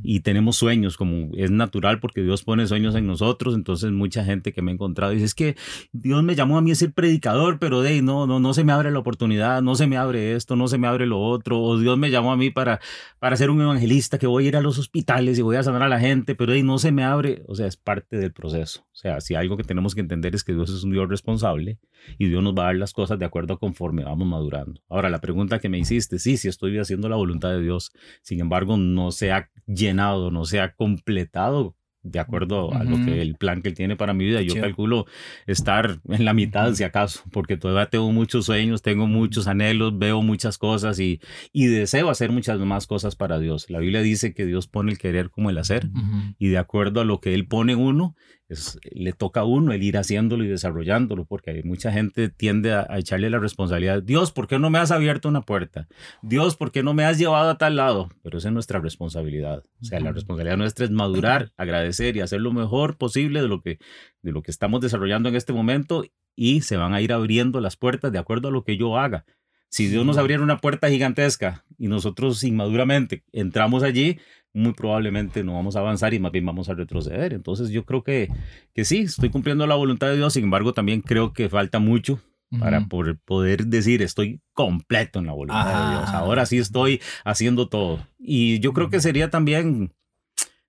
y 0.02 0.20
tenemos 0.20 0.56
sueños, 0.56 0.96
como 0.96 1.30
es 1.34 1.50
natural 1.50 2.00
porque 2.00 2.22
Dios 2.22 2.42
pone 2.42 2.66
sueños 2.66 2.94
en 2.94 3.06
nosotros, 3.06 3.54
entonces 3.54 3.90
mucha 3.92 4.24
gente 4.24 4.52
que 4.52 4.62
me 4.62 4.70
ha 4.70 4.74
encontrado 4.74 5.12
dice, 5.12 5.24
es 5.24 5.34
que 5.34 5.56
Dios 5.92 6.22
me 6.22 6.34
llamó 6.34 6.58
a 6.58 6.62
mí 6.62 6.72
a 6.72 6.74
ser 6.74 6.92
predicador, 6.92 7.58
pero 7.58 7.80
de 7.82 8.02
no, 8.02 8.26
no, 8.26 8.40
no 8.40 8.54
se 8.54 8.64
me 8.64 8.72
abre 8.72 8.90
la 8.90 8.98
oportunidad, 8.98 9.62
no 9.62 9.74
se 9.74 9.86
me 9.86 9.96
abre 9.96 10.34
esto, 10.34 10.56
no 10.56 10.68
se 10.68 10.78
me 10.78 10.86
abre 10.86 11.06
lo 11.06 11.20
otro, 11.20 11.60
o 11.60 11.78
Dios 11.78 11.98
me 11.98 12.10
llamó 12.10 12.32
a 12.32 12.36
mí 12.36 12.50
para, 12.50 12.80
para 13.18 13.36
ser 13.36 13.50
un 13.50 13.60
evangelista, 13.60 14.18
que 14.18 14.26
voy 14.26 14.46
a 14.46 14.48
ir 14.48 14.56
a 14.56 14.60
los 14.60 14.78
hospitales 14.78 15.38
y 15.38 15.42
voy 15.42 15.56
a 15.56 15.62
sanar 15.62 15.82
a 15.82 15.88
la 15.88 16.00
gente, 16.00 16.34
pero 16.34 16.52
de 16.52 16.62
no 16.62 16.78
se 16.78 16.92
me 16.92 17.04
abre, 17.04 17.42
o 17.46 17.54
sea, 17.54 17.66
es 17.66 17.76
parte 17.76 18.16
del 18.16 18.32
proceso. 18.32 18.80
O 18.92 18.96
sea, 19.00 19.20
si 19.20 19.34
algo 19.34 19.56
que 19.56 19.64
tenemos 19.64 19.94
que 19.94 20.00
entender 20.00 20.34
es 20.34 20.44
que 20.44 20.52
Dios 20.52 20.70
es 20.70 20.84
un 20.84 20.90
Dios 20.90 21.08
responsable 21.08 21.78
y 22.18 22.28
Dios 22.28 22.42
nos 22.42 22.54
va 22.54 22.64
a 22.64 22.66
dar 22.66 22.76
las 22.76 22.92
cosas 22.92 23.18
de 23.18 23.24
acuerdo 23.24 23.54
a 23.54 23.58
conforme 23.58 24.04
vamos 24.04 24.26
madurando. 24.26 24.82
Ahora, 24.88 25.08
la 25.08 25.20
pregunta 25.20 25.58
que 25.58 25.68
me 25.68 25.78
hiciste, 25.78 26.18
sí, 26.18 26.36
sí 26.36 26.48
estoy 26.48 26.76
haciendo 26.78 27.08
la 27.08 27.16
voluntad 27.16 27.50
de 27.50 27.62
Dios, 27.62 27.92
sin 28.22 28.40
embargo, 28.40 28.76
no 28.76 29.10
se 29.10 29.32
ha 29.32 29.48
llenado, 29.66 30.30
no 30.30 30.44
se 30.44 30.60
ha 30.60 30.74
completado 30.74 31.76
de 32.02 32.18
acuerdo 32.18 32.72
a 32.74 32.82
lo 32.82 33.04
que 33.04 33.20
el 33.20 33.34
plan 33.36 33.60
que 33.60 33.68
él 33.68 33.74
tiene 33.74 33.94
para 33.96 34.14
mi 34.14 34.24
vida. 34.24 34.40
Yo 34.40 34.54
calculo 34.58 35.06
estar 35.46 36.00
en 36.08 36.24
la 36.24 36.32
mitad, 36.32 36.72
si 36.72 36.82
acaso, 36.82 37.22
porque 37.30 37.56
todavía 37.56 37.90
tengo 37.90 38.10
muchos 38.10 38.46
sueños, 38.46 38.80
tengo 38.82 39.06
muchos 39.06 39.46
anhelos, 39.46 39.98
veo 39.98 40.22
muchas 40.22 40.56
cosas 40.56 40.98
y, 40.98 41.20
y 41.52 41.66
deseo 41.66 42.08
hacer 42.08 42.32
muchas 42.32 42.58
más 42.60 42.86
cosas 42.86 43.16
para 43.16 43.38
Dios. 43.38 43.68
La 43.68 43.80
Biblia 43.80 44.00
dice 44.00 44.32
que 44.32 44.46
Dios 44.46 44.66
pone 44.66 44.92
el 44.92 44.98
querer 44.98 45.30
como 45.30 45.50
el 45.50 45.58
hacer 45.58 45.90
y 46.38 46.48
de 46.48 46.58
acuerdo 46.58 47.00
a 47.00 47.04
lo 47.04 47.20
que 47.20 47.34
Él 47.34 47.46
pone 47.46 47.74
uno, 47.74 48.16
le 48.92 49.12
toca 49.12 49.40
a 49.40 49.44
uno 49.44 49.72
el 49.72 49.82
ir 49.82 49.96
haciéndolo 49.96 50.44
y 50.44 50.48
desarrollándolo, 50.48 51.24
porque 51.24 51.62
mucha 51.64 51.92
gente 51.92 52.28
tiende 52.28 52.72
a, 52.72 52.86
echarle 52.98 53.30
la 53.30 53.38
responsabilidad. 53.38 54.02
Dios, 54.02 54.32
¿por 54.32 54.46
qué 54.46 54.58
no 54.58 54.70
me 54.70 54.78
has 54.78 54.90
abierto 54.90 55.28
una 55.28 55.42
puerta? 55.42 55.88
Dios, 56.22 56.56
¿por 56.56 56.72
qué 56.72 56.82
no 56.82 56.94
me 56.94 57.04
has 57.04 57.18
llevado 57.18 57.50
a 57.50 57.58
tal 57.58 57.76
lado? 57.76 58.08
Pero 58.22 58.38
esa 58.38 58.48
es 58.48 58.54
nuestra 58.54 58.80
responsabilidad. 58.80 59.62
O 59.80 59.84
sea, 59.84 60.00
la 60.00 60.12
responsabilidad 60.12 60.56
nuestra 60.56 60.84
es 60.84 60.90
madurar, 60.90 61.52
agradecer 61.56 62.16
y 62.16 62.20
hacer 62.20 62.40
lo 62.40 62.52
mejor 62.52 62.96
posible 62.96 63.40
de 63.42 63.48
lo 63.48 63.60
que, 63.60 63.78
de 64.22 64.32
lo 64.32 64.42
que 64.42 64.50
estamos 64.50 64.80
desarrollando 64.80 65.28
en 65.28 65.36
este 65.36 65.52
momento 65.52 66.04
y 66.36 66.62
se 66.62 66.76
van 66.76 66.94
a 66.94 67.00
ir 67.00 67.12
abriendo 67.12 67.60
las 67.60 67.76
puertas 67.76 68.12
de 68.12 68.18
acuerdo 68.18 68.48
a 68.48 68.50
lo 68.50 68.64
que 68.64 68.76
yo 68.76 68.98
haga. 68.98 69.24
Si 69.70 69.86
Dios 69.86 70.04
nos 70.04 70.18
abriera 70.18 70.42
una 70.42 70.58
puerta 70.58 70.88
gigantesca 70.88 71.64
y 71.78 71.86
nosotros 71.86 72.42
inmaduramente 72.42 73.22
entramos 73.32 73.82
allí, 73.82 74.18
muy 74.52 74.72
probablemente 74.72 75.44
no 75.44 75.54
vamos 75.54 75.76
a 75.76 75.78
avanzar 75.78 76.12
y 76.12 76.18
más 76.18 76.32
bien 76.32 76.44
vamos 76.44 76.68
a 76.68 76.74
retroceder. 76.74 77.32
Entonces 77.32 77.70
yo 77.70 77.84
creo 77.84 78.02
que, 78.02 78.28
que 78.74 78.84
sí, 78.84 79.00
estoy 79.00 79.30
cumpliendo 79.30 79.66
la 79.66 79.76
voluntad 79.76 80.08
de 80.08 80.16
Dios, 80.16 80.32
sin 80.32 80.44
embargo 80.44 80.72
también 80.72 81.00
creo 81.02 81.32
que 81.32 81.48
falta 81.48 81.78
mucho 81.78 82.20
para 82.58 82.88
poder 83.24 83.66
decir 83.66 84.02
estoy 84.02 84.40
completo 84.54 85.20
en 85.20 85.26
la 85.26 85.32
voluntad 85.32 85.84
de 85.84 85.90
Dios. 85.90 86.04
Ah. 86.08 86.18
Ahora 86.18 86.46
sí 86.46 86.58
estoy 86.58 87.00
haciendo 87.24 87.68
todo. 87.68 88.04
Y 88.18 88.58
yo 88.58 88.72
creo 88.72 88.90
que 88.90 88.98
sería 88.98 89.30
también 89.30 89.92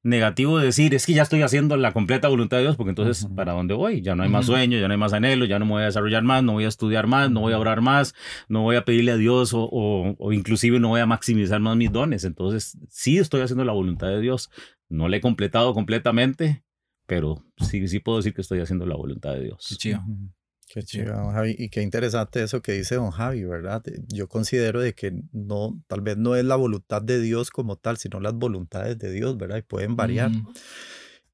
negativo 0.04 0.58
decir, 0.58 0.96
es 0.96 1.06
que 1.06 1.14
ya 1.14 1.22
estoy 1.22 1.42
haciendo 1.42 1.78
la 1.78 1.94
completa 1.94 2.28
voluntad 2.28 2.58
de 2.58 2.64
Dios, 2.64 2.76
porque 2.76 2.90
entonces, 2.90 3.28
¿para 3.36 3.54
dónde 3.54 3.74
voy? 3.74 4.02
Ya 4.02 4.16
no 4.16 4.24
hay 4.24 4.30
más 4.30 4.48
sueño, 4.48 4.80
ya 4.80 4.88
no 4.88 4.94
hay 4.94 4.98
más 4.98 5.14
anhelo, 5.14 5.46
ya 5.46 5.60
no 5.60 5.66
me 5.66 5.72
voy 5.72 5.84
a 5.84 5.86
desarrollar 5.86 6.24
más, 6.24 6.44
no 6.44 6.54
voy 6.54 6.66
a 6.66 6.68
estudiar 6.68 7.08
más, 7.08 7.30
no 7.30 7.42
voy 7.42 7.54
a 7.54 7.60
orar 7.60 7.82
más, 7.82 8.16
no 8.48 8.62
voy 8.62 8.76
a 8.76 8.86
pedirle 8.86 9.12
a 9.12 9.18
Dios 9.18 9.54
o, 9.54 9.70
o, 9.72 10.34
inclusive 10.34 10.80
no 10.80 10.90
voy 10.90 11.02
a 11.02 11.06
maximizar 11.06 11.60
más 11.60 11.78
mis 11.78 11.92
dones. 11.92 12.24
Entonces, 12.24 12.78
sí 12.90 13.18
estoy 13.18 13.42
haciendo 13.42 13.64
la 13.64 13.74
voluntad 13.74 14.08
de 14.08 14.22
Dios. 14.22 14.50
No 14.90 15.08
la 15.08 15.18
he 15.18 15.22
completado 15.22 15.74
completamente, 15.74 16.64
pero 17.06 17.44
sí, 17.58 17.88
sí 17.88 18.00
puedo 18.00 18.18
decir 18.18 18.34
que 18.34 18.42
estoy 18.42 18.60
haciendo 18.60 18.86
la 18.86 18.96
voluntad 18.96 19.34
de 19.34 19.44
Dios. 19.44 19.68
Qué 19.70 19.76
chido, 19.76 20.04
don 20.76 21.34
Javi. 21.34 21.56
Y 21.58 21.70
qué 21.70 21.82
interesante 21.82 22.44
eso 22.44 22.62
que 22.62 22.74
dice 22.74 22.96
don 22.96 23.12
Javi, 23.12 23.44
¿verdad? 23.44 23.84
Yo 24.08 24.28
considero 24.28 24.82
de 24.82 24.94
que 24.94 25.14
no, 25.32 25.82
tal 25.88 26.02
vez 26.02 26.18
no 26.18 26.36
es 26.36 26.46
la 26.46 26.56
voluntad 26.56 27.02
de 27.02 27.20
Dios 27.20 27.50
como 27.50 27.78
tal, 27.78 27.98
sino 27.98 28.20
las 28.20 28.34
voluntades 28.34 28.98
de 28.98 29.12
Dios, 29.12 29.38
¿verdad? 29.38 29.58
Y 29.58 29.62
pueden 29.62 29.96
variar. 29.96 30.32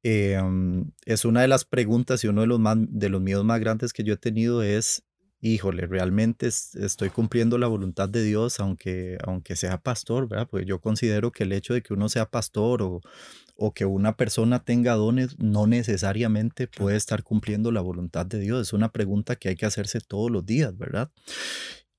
Em, 0.03 0.91
es 1.05 1.25
una 1.25 1.41
de 1.41 1.47
las 1.47 1.65
preguntas 1.65 2.23
y 2.23 2.27
uno 2.27 2.41
de 2.41 2.47
los, 2.47 2.59
más, 2.59 2.77
de 2.79 3.09
los 3.09 3.21
miedos 3.21 3.43
más 3.43 3.59
grandes 3.59 3.93
que 3.93 4.03
yo 4.03 4.13
he 4.13 4.17
tenido 4.17 4.63
es, 4.63 5.03
híjole, 5.41 5.85
realmente 5.85 6.47
estoy 6.47 7.09
cumpliendo 7.09 7.57
la 7.57 7.67
voluntad 7.67 8.07
de 8.07 8.23
Dios 8.23 8.59
aunque, 8.59 9.17
aunque 9.25 9.55
sea 9.55 9.79
pastor, 9.79 10.29
¿verdad? 10.29 10.47
Pues 10.49 10.65
yo 10.65 10.79
considero 10.79 11.31
que 11.31 11.43
el 11.43 11.51
hecho 11.51 11.73
de 11.73 11.81
que 11.81 11.93
uno 11.93 12.09
sea 12.09 12.25
pastor 12.25 12.81
o, 12.83 13.01
o 13.57 13.73
que 13.73 13.85
una 13.85 14.15
persona 14.15 14.63
tenga 14.63 14.93
dones 14.93 15.37
no 15.39 15.67
necesariamente 15.67 16.67
puede 16.67 16.95
estar 16.95 17.23
cumpliendo 17.23 17.71
la 17.71 17.81
voluntad 17.81 18.25
de 18.25 18.39
Dios. 18.39 18.67
Es 18.67 18.73
una 18.73 18.91
pregunta 18.91 19.35
que 19.35 19.49
hay 19.49 19.55
que 19.55 19.65
hacerse 19.65 19.99
todos 19.99 20.31
los 20.31 20.45
días, 20.45 20.77
¿verdad? 20.77 21.11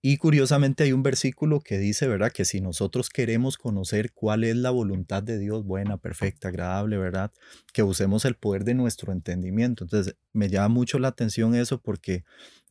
Y 0.00 0.16
curiosamente 0.18 0.84
hay 0.84 0.92
un 0.92 1.02
versículo 1.02 1.60
que 1.60 1.76
dice, 1.76 2.06
¿verdad? 2.06 2.30
Que 2.30 2.44
si 2.44 2.60
nosotros 2.60 3.10
queremos 3.10 3.58
conocer 3.58 4.12
cuál 4.12 4.44
es 4.44 4.54
la 4.54 4.70
voluntad 4.70 5.24
de 5.24 5.38
Dios, 5.38 5.64
buena, 5.64 5.96
perfecta, 5.96 6.48
agradable, 6.48 6.98
¿verdad? 6.98 7.32
Que 7.72 7.82
usemos 7.82 8.24
el 8.24 8.36
poder 8.36 8.62
de 8.62 8.74
nuestro 8.74 9.12
entendimiento. 9.12 9.82
Entonces, 9.82 10.14
me 10.32 10.48
llama 10.48 10.68
mucho 10.68 11.00
la 11.00 11.08
atención 11.08 11.56
eso 11.56 11.80
porque 11.82 12.24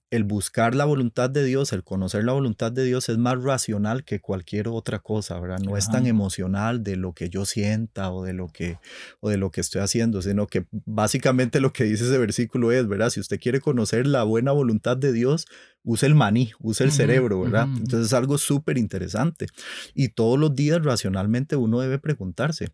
el 0.10 0.24
buscar 0.24 0.74
la 0.74 0.86
voluntad 0.86 1.30
de 1.30 1.44
Dios, 1.44 1.74
el 1.74 1.84
conocer 1.84 2.24
la 2.24 2.32
voluntad 2.32 2.72
de 2.72 2.86
Dios 2.86 3.10
es 3.10 3.18
más 3.18 3.44
racional 3.44 4.06
que 4.06 4.22
cualquier 4.22 4.70
otra 4.70 5.00
cosa, 5.00 5.38
¿verdad? 5.40 5.60
No 5.60 5.76
es 5.76 5.90
tan 5.90 6.08
emocional 6.08 6.82
de 6.82 6.96
lo 6.96 7.14
que 7.14 7.30
yo 7.30 7.46
sienta 7.46 8.12
o 8.12 8.24
de 8.24 8.32
lo 8.32 8.48
que 8.48 8.80
o 9.20 9.30
de 9.30 9.38
lo 9.38 9.52
que 9.52 9.60
estoy 9.60 9.82
haciendo, 9.82 10.22
sino 10.22 10.48
que 10.48 10.66
básicamente 10.72 11.60
lo 11.60 11.74
que 11.74 11.84
dice 11.84 12.06
ese 12.06 12.18
versículo 12.18 12.72
es, 12.72 12.88
¿verdad? 12.88 13.10
Si 13.10 13.20
usted 13.20 13.38
quiere 13.38 13.60
conocer 13.60 14.08
la 14.08 14.24
buena 14.24 14.54
voluntad 14.54 14.96
de 14.96 15.12
Dios, 15.12 15.46
use 15.84 16.06
el 16.06 16.16
maní, 16.16 16.52
use 16.60 16.86
el 16.86 16.92
cerebro, 16.94 17.42
¿verdad? 17.42 17.68
Entonces 17.68 18.08
es 18.08 18.14
algo 18.14 18.38
súper 18.38 18.78
interesante. 18.78 19.48
Y 19.94 20.10
todos 20.10 20.40
los 20.40 20.56
días 20.56 20.84
racionalmente 20.84 21.58
uno 21.58 21.82
debe 21.82 22.00
preguntarse, 22.00 22.70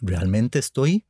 ¿realmente 0.00 0.58
estoy 0.58 1.04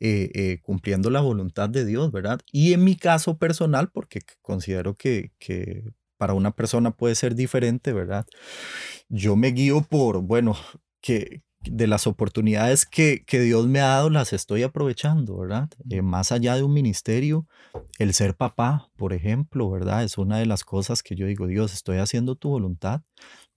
eh, 0.00 0.30
eh, 0.34 0.58
cumpliendo 0.62 1.10
la 1.10 1.20
voluntad 1.20 1.68
de 1.68 1.84
Dios, 1.84 2.10
¿verdad? 2.12 2.40
Y 2.52 2.72
en 2.72 2.84
mi 2.84 2.96
caso 2.96 3.38
personal, 3.38 3.90
porque 3.90 4.20
considero 4.42 4.94
que, 4.94 5.32
que 5.38 5.84
para 6.16 6.34
una 6.34 6.50
persona 6.52 6.90
puede 6.90 7.14
ser 7.14 7.34
diferente, 7.34 7.92
¿verdad? 7.92 8.26
Yo 9.08 9.36
me 9.36 9.48
guío 9.52 9.82
por, 9.82 10.20
bueno, 10.22 10.56
que 11.00 11.42
de 11.70 11.86
las 11.86 12.06
oportunidades 12.06 12.86
que, 12.86 13.24
que 13.26 13.40
Dios 13.40 13.66
me 13.66 13.80
ha 13.80 13.86
dado, 13.86 14.10
las 14.10 14.32
estoy 14.32 14.62
aprovechando, 14.62 15.38
¿verdad? 15.38 15.70
Eh, 15.90 16.02
más 16.02 16.32
allá 16.32 16.56
de 16.56 16.62
un 16.62 16.72
ministerio, 16.72 17.46
el 17.98 18.14
ser 18.14 18.34
papá, 18.34 18.90
por 18.96 19.12
ejemplo, 19.12 19.70
¿verdad? 19.70 20.04
Es 20.04 20.18
una 20.18 20.38
de 20.38 20.46
las 20.46 20.64
cosas 20.64 21.02
que 21.02 21.14
yo 21.14 21.26
digo, 21.26 21.46
Dios, 21.46 21.72
estoy 21.72 21.98
haciendo 21.98 22.36
tu 22.36 22.50
voluntad 22.50 23.02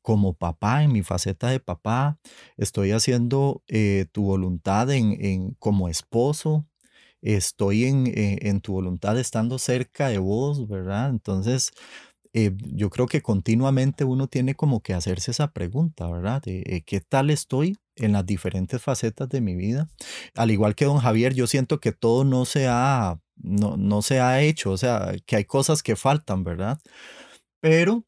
como 0.08 0.36
papá, 0.36 0.84
en 0.84 0.94
mi 0.94 1.04
faceta 1.04 1.50
de 1.50 1.60
papá, 1.60 2.18
estoy 2.56 2.92
haciendo 2.92 3.62
eh, 3.68 4.06
tu 4.14 4.24
voluntad 4.24 4.90
en, 4.90 5.54
como 5.60 5.90
esposo, 5.90 6.66
estoy 7.22 7.84
en, 7.84 8.08
eh, 8.08 8.40
en, 8.44 8.62
tu 8.62 8.72
voluntad 8.72 9.20
estando 9.20 9.60
cerca 9.60 10.08
de 10.08 10.20
vos, 10.20 10.66
¿verdad? 10.70 11.10
Entonces, 11.10 11.74
eh, 12.32 12.52
yo 12.74 12.90
creo 12.90 13.08
que 13.08 13.22
continuamente 13.22 14.06
uno 14.06 14.28
tiene 14.28 14.56
como 14.56 14.82
que 14.82 14.94
hacerse 14.94 15.32
esa 15.32 15.52
pregunta, 15.52 16.10
¿verdad? 16.10 16.42
¿Qué 16.42 17.02
tal 17.02 17.30
estoy 17.30 17.78
en 17.98 18.14
las 18.14 18.26
diferentes 18.26 18.82
facetas 18.82 19.28
de 19.28 19.42
mi 19.42 19.56
vida? 19.56 19.90
Al 20.36 20.52
igual 20.52 20.74
que 20.74 20.86
don 20.86 21.00
Javier, 21.00 21.34
yo 21.34 21.48
siento 21.48 21.82
que 21.82 21.92
todo 21.92 22.24
no 22.24 22.46
se 22.46 22.68
ha, 22.70 23.20
no, 23.36 23.76
no 23.76 24.02
se 24.02 24.22
ha 24.22 24.42
hecho, 24.42 24.72
o 24.72 24.78
sea, 24.78 25.14
que 25.26 25.36
hay 25.36 25.44
cosas 25.44 25.84
que 25.84 25.98
faltan, 25.98 26.46
¿verdad? 26.46 26.80
Pero... 27.60 28.06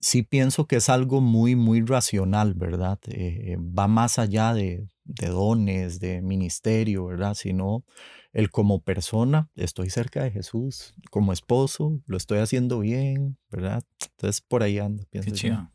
Sí 0.00 0.22
pienso 0.22 0.66
que 0.66 0.76
es 0.76 0.88
algo 0.88 1.20
muy, 1.20 1.56
muy 1.56 1.80
racional, 1.80 2.54
¿verdad? 2.54 2.98
Eh, 3.08 3.56
va 3.58 3.88
más 3.88 4.18
allá 4.18 4.54
de, 4.54 4.86
dones, 5.04 6.00
de 6.00 6.22
ministerio, 6.22 7.06
¿verdad? 7.06 7.34
Sino 7.34 7.84
el 8.32 8.50
como 8.50 8.80
persona, 8.80 9.48
estoy 9.56 9.90
cerca 9.90 10.22
de 10.22 10.30
Jesús, 10.30 10.94
como 11.10 11.32
esposo, 11.32 12.00
lo 12.06 12.16
estoy 12.16 12.38
haciendo 12.38 12.80
bien, 12.80 13.38
¿verdad? 13.50 13.82
Entonces 14.10 14.40
por 14.40 14.62
ahí 14.62 14.78
anda, 14.78 15.04
pienso. 15.10 15.30
Qué 15.30 15.36
chido. 15.36 15.70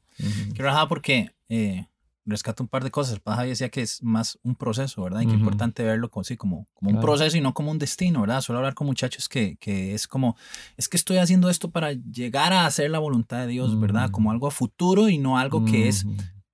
Qué 0.53 0.62
rajada 0.62 0.88
porque 0.88 1.31
eh, 1.49 1.88
rescato 2.25 2.63
un 2.63 2.69
par 2.69 2.83
de 2.83 2.91
cosas. 2.91 3.15
El 3.15 3.21
padre 3.21 3.49
decía 3.49 3.69
que 3.69 3.81
es 3.81 4.01
más 4.01 4.39
un 4.43 4.55
proceso, 4.55 5.03
¿verdad? 5.03 5.21
Y 5.21 5.25
que 5.27 5.33
es 5.33 5.39
importante 5.39 5.83
verlo 5.83 6.09
como, 6.09 6.23
sí, 6.23 6.38
como, 6.38 6.67
como 6.73 6.91
un 6.91 7.01
proceso 7.01 7.38
y 7.38 7.41
no 7.41 7.53
como 7.53 7.71
un 7.71 7.79
destino, 7.79 8.21
¿verdad? 8.21 8.41
Suelo 8.41 8.59
hablar 8.59 8.73
con 8.73 8.88
muchachos 8.88 9.27
que, 9.27 9.57
que, 9.57 9.93
es 9.93 10.07
como, 10.07 10.36
es 10.77 10.88
que 10.88 10.97
estoy 10.97 11.17
haciendo 11.17 11.49
esto 11.49 11.71
para 11.71 11.93
llegar 11.93 12.53
a 12.53 12.65
hacer 12.65 12.89
la 12.89 12.99
voluntad 12.99 13.39
de 13.39 13.47
Dios, 13.47 13.79
¿verdad? 13.79 14.09
Como 14.12 14.31
algo 14.31 14.47
a 14.47 14.51
futuro 14.51 15.09
y 15.09 15.17
no 15.17 15.38
algo 15.38 15.65
que 15.65 15.88
es 15.88 16.05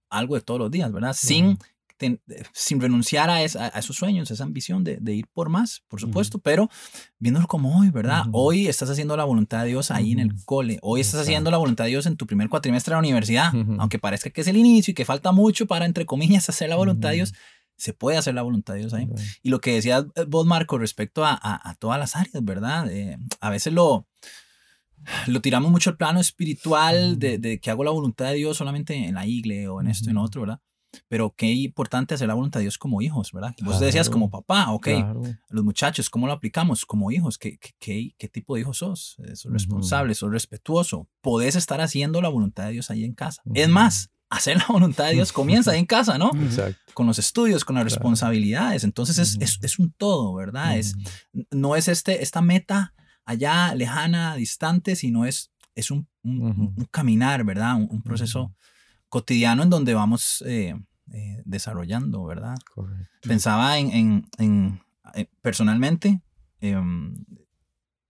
algo 0.09 0.35
de 0.35 0.41
todos 0.41 0.59
los 0.59 0.71
días, 0.71 0.91
¿verdad? 0.91 1.13
Sin 1.13 1.59
sin 2.53 2.79
renunciar 2.79 3.29
a, 3.29 3.43
esos 3.43 3.95
sueños, 3.95 4.31
a 4.31 4.33
esa 4.33 4.43
ambición 4.43 4.83
de, 4.83 5.13
ir 5.13 5.27
por 5.33 5.49
más, 5.49 5.83
por 5.87 5.99
supuesto, 5.99 6.39
pero 6.39 6.69
viéndolo 7.17 7.47
como 7.47 7.79
hoy, 7.79 7.89
¿verdad? 7.89 8.25
Hoy 8.31 8.67
estás 8.67 8.89
haciendo 8.89 9.17
la 9.17 9.23
voluntad 9.23 9.63
de 9.63 9.69
Dios 9.69 9.91
ahí 9.91 10.11
en 10.11 10.19
el 10.19 10.33
cole, 10.45 10.79
hoy 10.81 11.01
estás 11.01 11.21
haciendo 11.21 11.51
la 11.51 11.57
voluntad 11.57 11.85
de 11.85 11.91
Dios 11.91 12.05
en 12.05 12.15
tu 12.17 12.25
primer 12.25 12.49
cuatrimestre 12.49 12.91
de 12.91 12.95
la 12.95 12.99
universidad, 12.99 13.53
aunque 13.77 13.99
parezca 13.99 14.29
que 14.29 14.41
es 14.41 14.47
el 14.47 14.57
inicio 14.57 14.91
y 14.91 14.95
que 14.95 15.05
falta 15.05 15.31
mucho 15.31 15.65
para, 15.67 15.85
entre 15.85 16.05
comillas, 16.05 16.49
hacer 16.49 16.69
la 16.69 16.75
voluntad 16.75 17.09
de 17.09 17.15
Dios, 17.15 17.33
se 17.75 17.93
puede 17.93 18.17
hacer 18.17 18.33
la 18.33 18.41
voluntad 18.41 18.73
de 18.73 18.81
Dios 18.81 18.93
ahí. 18.93 19.07
Y 19.41 19.49
lo 19.49 19.59
que 19.59 19.73
decías 19.73 20.05
eh, 20.15 20.25
vos, 20.27 20.45
Marco, 20.45 20.77
respecto 20.77 21.23
a, 21.25 21.75
todas 21.79 21.97
las 21.97 22.15
áreas, 22.15 22.43
¿verdad? 22.43 22.91
Eh, 22.91 23.17
a 23.39 23.49
veces 23.49 23.71
lo 23.71 24.05
lo 25.27 25.41
tiramos 25.41 25.71
mucho 25.71 25.89
al 25.91 25.97
plano 25.97 26.19
espiritual 26.19 27.19
de, 27.19 27.37
de, 27.37 27.59
que 27.59 27.71
hago 27.71 27.83
la 27.83 27.91
voluntad 27.91 28.25
de 28.25 28.35
Dios 28.35 28.57
solamente 28.57 28.95
en 28.95 29.15
la 29.15 29.25
iglesia 29.25 29.71
o 29.71 29.81
en 29.81 29.87
esto 29.87 30.09
y 30.09 30.11
en 30.11 30.17
otro, 30.17 30.41
¿verdad? 30.41 30.59
Pero 31.07 31.33
qué 31.35 31.51
importante 31.51 32.15
hacer 32.15 32.27
la 32.27 32.33
voluntad 32.33 32.59
de 32.59 32.63
Dios 32.63 32.77
como 32.77 33.01
hijos, 33.01 33.31
¿verdad? 33.31 33.53
Vos 33.61 33.79
decías 33.79 34.09
como 34.09 34.29
papá, 34.29 34.71
ok. 34.71 34.87
Los 35.49 35.63
muchachos, 35.63 36.09
¿cómo 36.09 36.27
lo 36.27 36.33
aplicamos 36.33 36.85
como 36.85 37.11
hijos? 37.11 37.37
¿Qué, 37.37 37.59
qué, 37.79 38.13
qué, 38.17 38.27
tipo 38.27 38.55
de 38.55 38.61
hijo 38.61 38.73
sos? 38.73 39.17
Eh, 39.25 39.35
¿Sos 39.35 39.51
responsable? 39.51 40.15
¿Sos 40.15 40.31
respetuoso? 40.31 41.07
Podés 41.21 41.55
estar 41.55 41.81
haciendo 41.81 42.21
la 42.21 42.29
voluntad 42.29 42.65
de 42.65 42.73
Dios 42.73 42.89
ahí 42.89 43.03
en 43.03 43.13
casa. 43.13 43.41
Es 43.53 43.69
más, 43.69 44.11
hacer 44.29 44.57
la 44.57 44.65
voluntad 44.67 45.07
de 45.07 45.13
Dios 45.13 45.31
comienza 45.31 45.71
ahí 45.71 45.79
en 45.79 45.85
casa, 45.85 46.17
¿no? 46.17 46.31
Exacto. 46.35 46.79
Con 46.93 47.07
los 47.07 47.19
estudios, 47.19 47.65
con 47.65 47.75
las 47.75 47.83
responsabilidades. 47.83 48.83
Entonces 48.83 49.17
es, 49.17 49.37
es, 49.39 49.59
es, 49.61 49.79
un 49.79 49.91
todo, 49.91 50.33
¿verdad? 50.35 50.77
es, 50.77 50.95
no 51.51 51.75
es 51.75 51.87
este, 51.87 52.23
esta 52.23 52.41
meta 52.41 52.93
allá 53.25 53.73
lejana, 53.75 54.35
distante, 54.35 54.95
sino 54.95 55.25
es, 55.25 55.51
es 55.75 55.91
un, 55.91 56.07
un, 56.23 56.87
caminar, 56.91 57.43
¿verdad? 57.43 57.75
Un, 57.75 58.01
proceso 58.01 58.53
cotidiano 59.09 59.63
en 59.63 59.69
donde 59.69 59.93
vamos 59.93 60.43
eh, 60.47 60.75
eh, 61.11 61.41
desarrollando, 61.45 62.23
¿verdad? 62.23 62.55
Pensaba 63.21 63.77
en, 63.77 63.91
en, 63.91 64.29
en 64.37 64.81
eh, 65.15 65.27
personalmente, 65.41 66.21
em, 66.61 67.25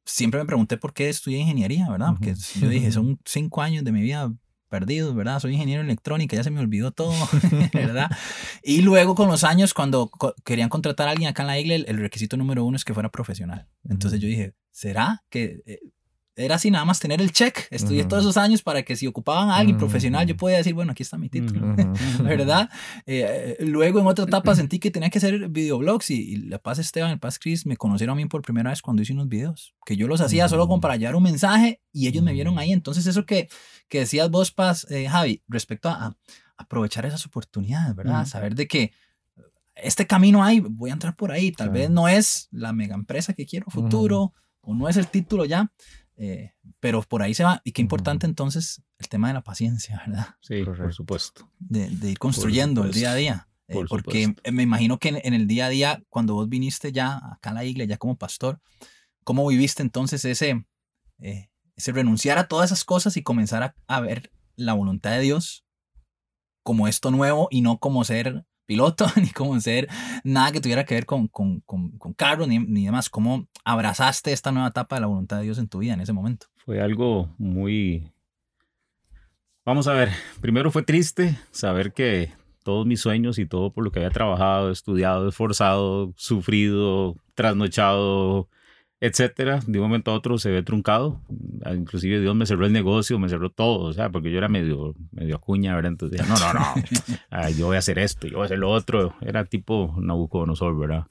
siempre 0.06 0.40
me 0.40 0.46
pregunté 0.46 0.78
por 0.78 0.94
qué 0.94 1.10
estudié 1.10 1.40
ingeniería, 1.40 1.90
¿verdad? 1.90 2.10
Porque 2.12 2.36
yo 2.60 2.68
dije, 2.68 2.92
son 2.92 3.20
cinco 3.26 3.62
años 3.62 3.84
de 3.84 3.92
mi 3.92 4.02
vida 4.02 4.32
perdidos, 4.68 5.16
¿verdad? 5.16 5.40
Soy 5.40 5.54
ingeniero 5.54 5.82
electrónica, 5.82 6.36
ya 6.36 6.44
se 6.44 6.52
me 6.52 6.60
olvidó 6.60 6.92
todo, 6.92 7.14
¿verdad? 7.74 8.12
Y 8.62 8.82
luego 8.82 9.16
con 9.16 9.28
los 9.28 9.44
años, 9.44 9.74
cuando 9.74 10.12
querían 10.44 10.70
contratar 10.70 11.08
a 11.08 11.12
alguien 11.12 11.30
acá 11.30 11.44
en 11.44 11.48
la 11.48 11.60
iglesia, 11.60 11.86
el, 11.88 11.98
requisito 11.98 12.38
número 12.38 12.64
uno 12.64 12.76
es 12.76 12.86
que 12.86 12.94
fuera 12.94 13.10
profesional. 13.10 13.68
Entonces 13.84 14.20
yo 14.20 14.28
dije, 14.28 14.54
¿será 14.72 15.24
que 15.30 15.62
era 16.40 16.56
así 16.56 16.72
nada 16.72 16.86
más 16.86 17.00
tener 17.00 17.22
el 17.22 17.32
check. 17.32 17.68
Estudié 17.70 18.06
todos 18.06 18.24
esos 18.24 18.38
años 18.38 18.62
para 18.62 18.84
que 18.84 18.96
si 18.96 19.08
ocupaban 19.08 19.50
a 19.50 19.58
alguien 19.58 19.78
profesional, 19.78 20.26
yo 20.26 20.38
podía 20.38 20.58
decir, 20.58 20.74
bueno, 20.74 20.94
aquí 20.94 21.04
está 21.04 21.18
mi 21.18 21.30
título, 21.30 21.76
¿verdad? 22.24 22.70
Eh, 23.06 23.58
luego 23.60 24.00
en 24.00 24.08
otra 24.08 24.26
etapa 24.26 24.56
sentí 24.56 24.80
que 24.80 24.92
tenía 24.92 25.10
que 25.10 25.18
hacer 25.18 25.50
videoblogs 25.50 26.10
y, 26.12 26.38
la 26.50 26.58
Paz 26.60 26.80
Esteban, 26.80 27.12
el 27.12 27.20
Paz 27.20 27.38
Chris 27.40 27.66
me 27.66 27.78
conocieron 27.78 28.14
a 28.14 28.16
mí 28.16 28.26
por 28.26 28.42
primera 28.42 28.70
vez 28.70 28.82
cuando 28.82 29.02
hice 29.02 29.14
unos 29.14 29.28
videos, 29.28 29.76
que 29.86 29.98
yo 29.98 30.08
los 30.08 30.22
hacía 30.22 30.48
solo 30.48 30.68
como 30.68 30.80
para 30.82 30.94
hallar 30.94 31.16
un 31.16 31.24
mensaje 31.24 31.82
y 31.92 32.08
ellos 32.08 32.24
me 32.24 32.34
vieron 32.34 32.58
ahí. 32.58 32.72
Entonces 32.72 33.06
eso 33.06 33.26
que, 33.26 33.50
que 33.88 34.00
decías 34.00 34.30
vos, 34.30 34.52
Paz, 34.52 34.88
eh, 34.90 35.08
Javi, 35.08 35.44
respecto 35.48 35.90
a, 35.90 36.16
aprovechar 36.60 37.06
esas 37.06 37.26
oportunidades, 37.26 37.96
¿verdad? 37.96 38.26
Saber 38.26 38.54
de 38.54 38.68
que 38.68 38.92
este 39.76 40.06
camino 40.06 40.44
hay, 40.44 40.60
voy 40.60 40.90
a 40.90 40.94
entrar 40.94 41.16
por 41.16 41.32
ahí, 41.32 41.54
tal 41.54 41.70
vez 41.70 41.90
no 41.90 42.10
es 42.10 42.50
la 42.52 42.74
mega 42.74 42.96
empresa 42.96 43.34
que 43.34 43.46
quiero 43.46 43.68
futuro 43.70 44.34
o 44.62 44.76
no 44.76 44.90
es 44.90 44.98
el 44.98 45.08
título 45.08 45.46
ya, 45.46 45.72
eh, 46.22 46.52
pero 46.82 47.02
por 47.02 47.24
ahí 47.24 47.34
se 47.34 47.46
va. 47.46 47.62
Y 47.64 47.72
qué 47.72 47.82
importante 47.82 48.26
entonces 48.26 48.84
el 48.98 49.08
tema 49.08 49.30
de 49.30 49.36
la 49.36 49.42
paciencia, 49.42 50.04
¿verdad? 50.06 50.36
Sí, 50.42 50.64
por 50.64 50.94
supuesto. 50.94 51.50
De, 51.60 51.88
ir 52.10 52.20
construyendo 52.20 52.84
el 52.84 52.92
día 52.92 53.14
a 53.14 53.16
día. 53.16 53.48
Eh, 53.70 53.86
porque 53.88 54.36
me 54.52 54.64
imagino 54.64 54.98
que 54.98 55.22
en, 55.24 55.34
el 55.34 55.48
día 55.48 55.68
a 55.68 55.70
día, 55.70 56.04
cuando 56.10 56.34
vos 56.34 56.50
viniste 56.50 56.92
ya 56.92 57.22
acá 57.32 57.52
a 57.52 57.54
la 57.54 57.64
iglesia, 57.64 57.92
ya 57.92 57.98
como 57.98 58.18
pastor, 58.18 58.60
¿cómo 59.24 59.48
viviste 59.48 59.82
entonces 59.82 60.26
ese, 60.26 60.66
eh, 61.20 61.50
ese 61.78 61.92
renunciar 61.94 62.38
a 62.38 62.48
todas 62.48 62.72
esas 62.72 62.84
cosas 62.84 63.16
y 63.16 63.24
comenzar 63.24 63.64
a, 63.64 63.76
a 63.88 64.02
ver 64.02 64.32
la 64.56 64.74
voluntad 64.74 65.12
de 65.12 65.22
Dios 65.22 65.64
como 66.64 66.90
esto 66.90 67.12
nuevo 67.12 67.48
y 67.50 67.62
no 67.62 67.78
como 67.78 68.04
ser 68.04 68.44
piloto, 68.70 69.08
ni 69.20 69.32
como 69.32 69.60
ser 69.60 69.88
nada 70.24 70.52
que 70.52 70.62
tuviera 70.62 70.86
que 70.86 70.94
ver 70.94 71.08
con, 71.08 71.28
con, 71.28 71.62
con, 71.62 71.90
con 71.98 72.14
carro, 72.14 72.46
ni, 72.46 72.60
ni, 72.60 72.86
demás. 72.86 73.10
¿Cómo 73.10 73.48
abrazaste 73.66 74.32
esta 74.32 74.52
nueva 74.52 74.70
etapa 74.70 74.96
de 74.96 75.02
la 75.02 75.08
voluntad 75.08 75.38
de 75.38 75.44
Dios 75.44 75.58
en 75.58 75.68
tu 75.68 75.80
vida 75.80 75.96
en 75.96 76.02
ese 76.02 76.14
momento? 76.14 76.46
Fue 76.66 76.80
algo 76.80 77.34
muy... 77.40 78.12
Vamos 79.66 79.88
a 79.88 79.94
ver, 79.94 80.10
primero 80.40 80.72
fue 80.72 80.84
triste 80.84 81.38
saber 81.52 81.94
que 81.94 82.32
todos 82.64 82.86
mis 82.86 83.02
sueños 83.02 83.40
y 83.40 83.48
todo 83.48 83.74
por 83.74 83.84
lo 83.84 83.92
que 83.92 84.00
había 84.00 84.12
trabajado, 84.12 84.72
estudiado, 84.72 85.28
esforzado, 85.30 86.14
sufrido, 86.16 87.16
trasnochado, 87.34 88.50
etcétera, 89.02 89.62
de 89.66 89.80
un 89.80 89.86
momento 89.86 90.12
a 90.12 90.14
otro 90.14 90.38
se 90.38 90.52
ve 90.52 90.64
truncado. 90.64 91.22
Ah, 91.64 91.74
inclusive 91.74 92.20
Dios 92.20 92.36
me 92.36 92.46
cerró 92.46 92.66
el 92.66 92.74
negocio, 92.74 93.18
me 93.20 93.30
cerró 93.30 93.50
todo, 93.50 93.80
o 93.86 93.94
sea, 93.94 94.10
porque 94.10 94.32
yo 94.32 94.38
era 94.38 94.50
medio, 94.50 94.96
medio 95.12 95.36
acuña, 95.36 95.76
¿verdad? 95.76 95.92
Entonces, 95.92 96.28
no, 96.28 96.36
no, 96.38 96.54
no, 96.54 96.66
ah, 97.32 97.50
yo 97.50 97.68
voy 97.68 97.78
a 97.78 97.80
hacer 97.80 98.00
esto, 98.00 98.28
yo 98.28 98.38
voy 98.38 98.44
a 98.44 98.46
hacer 98.46 98.60
lo 98.60 98.70
otro. 98.70 99.16
Era 99.22 99.46
tipo 99.46 99.96
Nabucodonosor, 100.00 100.78
¿verdad? 100.78 101.06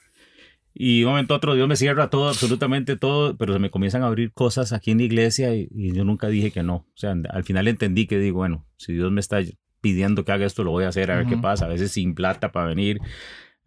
Y 0.75 1.01
de 1.01 1.07
un 1.07 1.13
momento 1.13 1.35
a 1.35 1.39
otro 1.39 1.55
Dios 1.55 1.67
me 1.67 1.77
cierra 1.77 2.09
todo, 2.09 2.29
absolutamente 2.29 2.97
todo, 2.97 3.37
pero 3.37 3.53
se 3.53 3.59
me 3.59 3.71
comienzan 3.71 4.03
a 4.03 4.07
abrir 4.07 4.33
cosas 4.33 4.73
aquí 4.73 4.93
en 4.93 4.99
la 4.99 5.05
iglesia 5.05 5.55
y, 5.55 5.69
y 5.75 5.93
yo 5.93 6.05
nunca 6.05 6.29
dije 6.29 6.53
que 6.53 6.63
no. 6.63 6.75
O 6.77 6.97
sea, 6.97 7.17
al 7.31 7.45
final 7.45 7.67
entendí 7.67 8.07
que 8.07 8.19
digo, 8.19 8.37
bueno, 8.39 8.65
si 8.77 8.93
Dios 8.93 9.11
me 9.11 9.21
está 9.21 9.41
pidiendo 9.81 10.25
que 10.25 10.33
haga 10.33 10.47
esto, 10.47 10.65
lo 10.65 10.71
voy 10.71 10.85
a 10.85 10.89
hacer, 10.89 11.11
a 11.11 11.17
ver 11.17 11.27
qué 11.27 11.37
pasa. 11.37 11.65
A 11.65 11.69
veces 11.69 11.93
sin 11.93 12.15
plata 12.15 12.53
para 12.53 12.67
venir, 12.67 13.01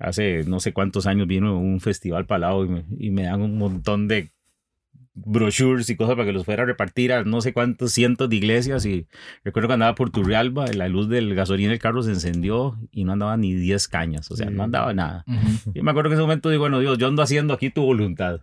hace 0.02 0.44
no 0.46 0.60
sé 0.60 0.74
cuántos 0.74 1.08
años 1.08 1.28
vino 1.28 1.58
un 1.58 1.80
festival 1.80 2.26
palado 2.26 2.66
y 2.66 2.70
me, 2.70 2.86
y 2.98 3.12
me 3.12 3.24
dan 3.24 3.42
un 3.42 3.58
montón 3.58 4.08
de 4.08 4.32
brochures 5.14 5.90
y 5.90 5.96
cosas 5.96 6.16
para 6.16 6.26
que 6.26 6.34
los 6.34 6.46
fuera 6.46 6.64
a 6.64 6.66
repartir 6.66 7.12
a 7.12 7.24
no 7.24 7.42
sé 7.42 7.54
cuántos 7.54 7.92
cientos 7.92 8.30
de 8.30 8.36
iglesias 8.38 8.86
y 8.86 9.08
recuerdo 9.44 9.68
que 9.68 9.74
andaba 9.74 9.96
por 9.96 10.10
Turrialba, 10.10 10.68
la 10.68 10.88
luz 10.88 11.10
del 11.10 11.36
gasolina 11.36 11.72
del 11.72 11.80
carro 11.80 12.02
se 12.02 12.12
encendió 12.12 12.78
y 12.92 13.04
no 13.04 13.14
andaba 13.14 13.36
ni 13.38 13.54
10 13.54 13.88
cañas, 13.88 14.32
o 14.32 14.36
sea, 14.36 14.50
no 14.50 14.64
andaba 14.64 14.94
nada. 14.94 15.26
Y 15.74 15.82
me 15.82 15.92
acuerdo 15.92 16.10
que 16.10 16.14
en 16.16 16.20
ese 16.20 16.24
momento 16.24 16.50
digo, 16.50 16.62
bueno, 16.62 16.80
Dios, 16.80 16.98
yo 16.98 17.08
ando 17.08 17.22
haciendo 17.22 17.54
aquí 17.54 17.70
tu 17.70 17.84
voluntad. 17.84 18.42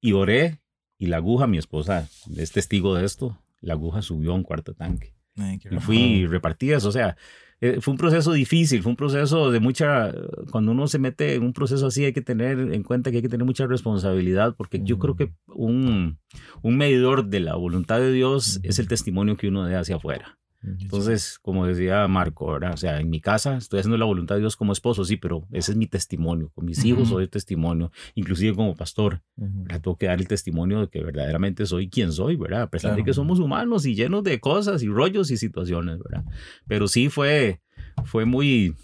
Y 0.00 0.12
oré 0.12 0.58
y 0.98 1.06
la 1.06 1.18
aguja, 1.18 1.46
mi 1.46 1.58
esposa 1.58 2.08
es 2.36 2.52
testigo 2.52 2.96
de 2.96 3.04
esto, 3.04 3.38
la 3.60 3.74
aguja 3.74 4.02
subió 4.02 4.32
a 4.32 4.34
un 4.34 4.42
cuarto 4.42 4.74
tanque. 4.74 5.14
y 5.36 5.80
fui 5.80 6.26
repartidas, 6.26 6.84
o 6.84 6.92
sea, 6.92 7.16
eh, 7.62 7.80
fue 7.80 7.92
un 7.92 7.98
proceso 7.98 8.32
difícil, 8.32 8.82
fue 8.82 8.90
un 8.90 8.96
proceso 8.96 9.52
de 9.52 9.60
mucha, 9.60 10.12
cuando 10.50 10.72
uno 10.72 10.88
se 10.88 10.98
mete 10.98 11.34
en 11.34 11.44
un 11.44 11.52
proceso 11.52 11.86
así 11.86 12.04
hay 12.04 12.12
que 12.12 12.20
tener 12.20 12.58
en 12.58 12.82
cuenta 12.82 13.12
que 13.12 13.18
hay 13.18 13.22
que 13.22 13.28
tener 13.28 13.46
mucha 13.46 13.68
responsabilidad, 13.68 14.56
porque 14.56 14.80
yo 14.82 14.98
creo 14.98 15.14
que 15.14 15.32
un, 15.46 16.18
un 16.62 16.76
medidor 16.76 17.26
de 17.26 17.38
la 17.38 17.54
voluntad 17.54 18.00
de 18.00 18.10
Dios 18.10 18.58
es 18.64 18.80
el 18.80 18.88
testimonio 18.88 19.36
que 19.36 19.46
uno 19.46 19.64
dé 19.64 19.76
hacia 19.76 19.94
afuera. 19.94 20.40
Entonces, 20.62 21.38
como 21.42 21.66
decía 21.66 22.06
Marco, 22.06 22.46
O 22.46 22.76
sea, 22.76 23.00
en 23.00 23.10
mi 23.10 23.20
casa 23.20 23.56
estoy 23.56 23.80
haciendo 23.80 23.96
la 23.96 24.04
voluntad 24.04 24.36
de 24.36 24.42
Dios 24.42 24.56
como 24.56 24.72
esposo, 24.72 25.04
sí, 25.04 25.16
pero 25.16 25.46
ese 25.50 25.72
es 25.72 25.76
mi 25.76 25.86
testimonio. 25.86 26.50
Con 26.54 26.66
mis 26.66 26.84
hijos 26.84 27.08
soy 27.08 27.26
testimonio, 27.26 27.90
inclusive 28.14 28.54
como 28.54 28.76
pastor. 28.76 29.22
Tengo 29.36 29.96
que 29.96 30.06
dar 30.06 30.20
el 30.20 30.28
testimonio 30.28 30.80
de 30.80 30.88
que 30.88 31.02
verdaderamente 31.02 31.66
soy 31.66 31.88
quien 31.88 32.12
soy, 32.12 32.36
¿verdad? 32.36 32.62
A 32.62 32.70
pesar 32.70 32.94
de 32.94 33.02
que 33.04 33.12
somos 33.12 33.40
humanos 33.40 33.86
y 33.86 33.94
llenos 33.94 34.22
de 34.22 34.38
cosas 34.38 34.82
y 34.82 34.88
rollos 34.88 35.30
y 35.30 35.36
situaciones, 35.36 35.98
¿verdad? 35.98 36.24
Pero 36.68 36.86
sí 36.86 37.08
fue, 37.08 37.60
fue 38.04 38.24
muy, 38.24 38.76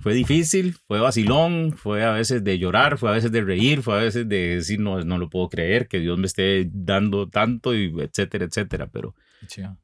fue 0.00 0.14
difícil, 0.14 0.74
fue 0.88 0.98
vacilón, 0.98 1.74
fue 1.76 2.02
a 2.02 2.10
veces 2.10 2.42
de 2.42 2.58
llorar, 2.58 2.98
fue 2.98 3.10
a 3.10 3.12
veces 3.12 3.30
de 3.30 3.42
reír, 3.42 3.82
fue 3.82 3.94
a 3.94 4.02
veces 4.02 4.28
de 4.28 4.56
decir 4.56 4.80
no, 4.80 5.04
no 5.04 5.18
lo 5.18 5.30
puedo 5.30 5.48
creer, 5.48 5.86
que 5.86 6.00
Dios 6.00 6.18
me 6.18 6.26
esté 6.26 6.68
dando 6.72 7.28
tanto, 7.28 7.74
y 7.74 7.94
etcétera, 8.00 8.44
etcétera. 8.44 8.88
Pero 8.92 9.14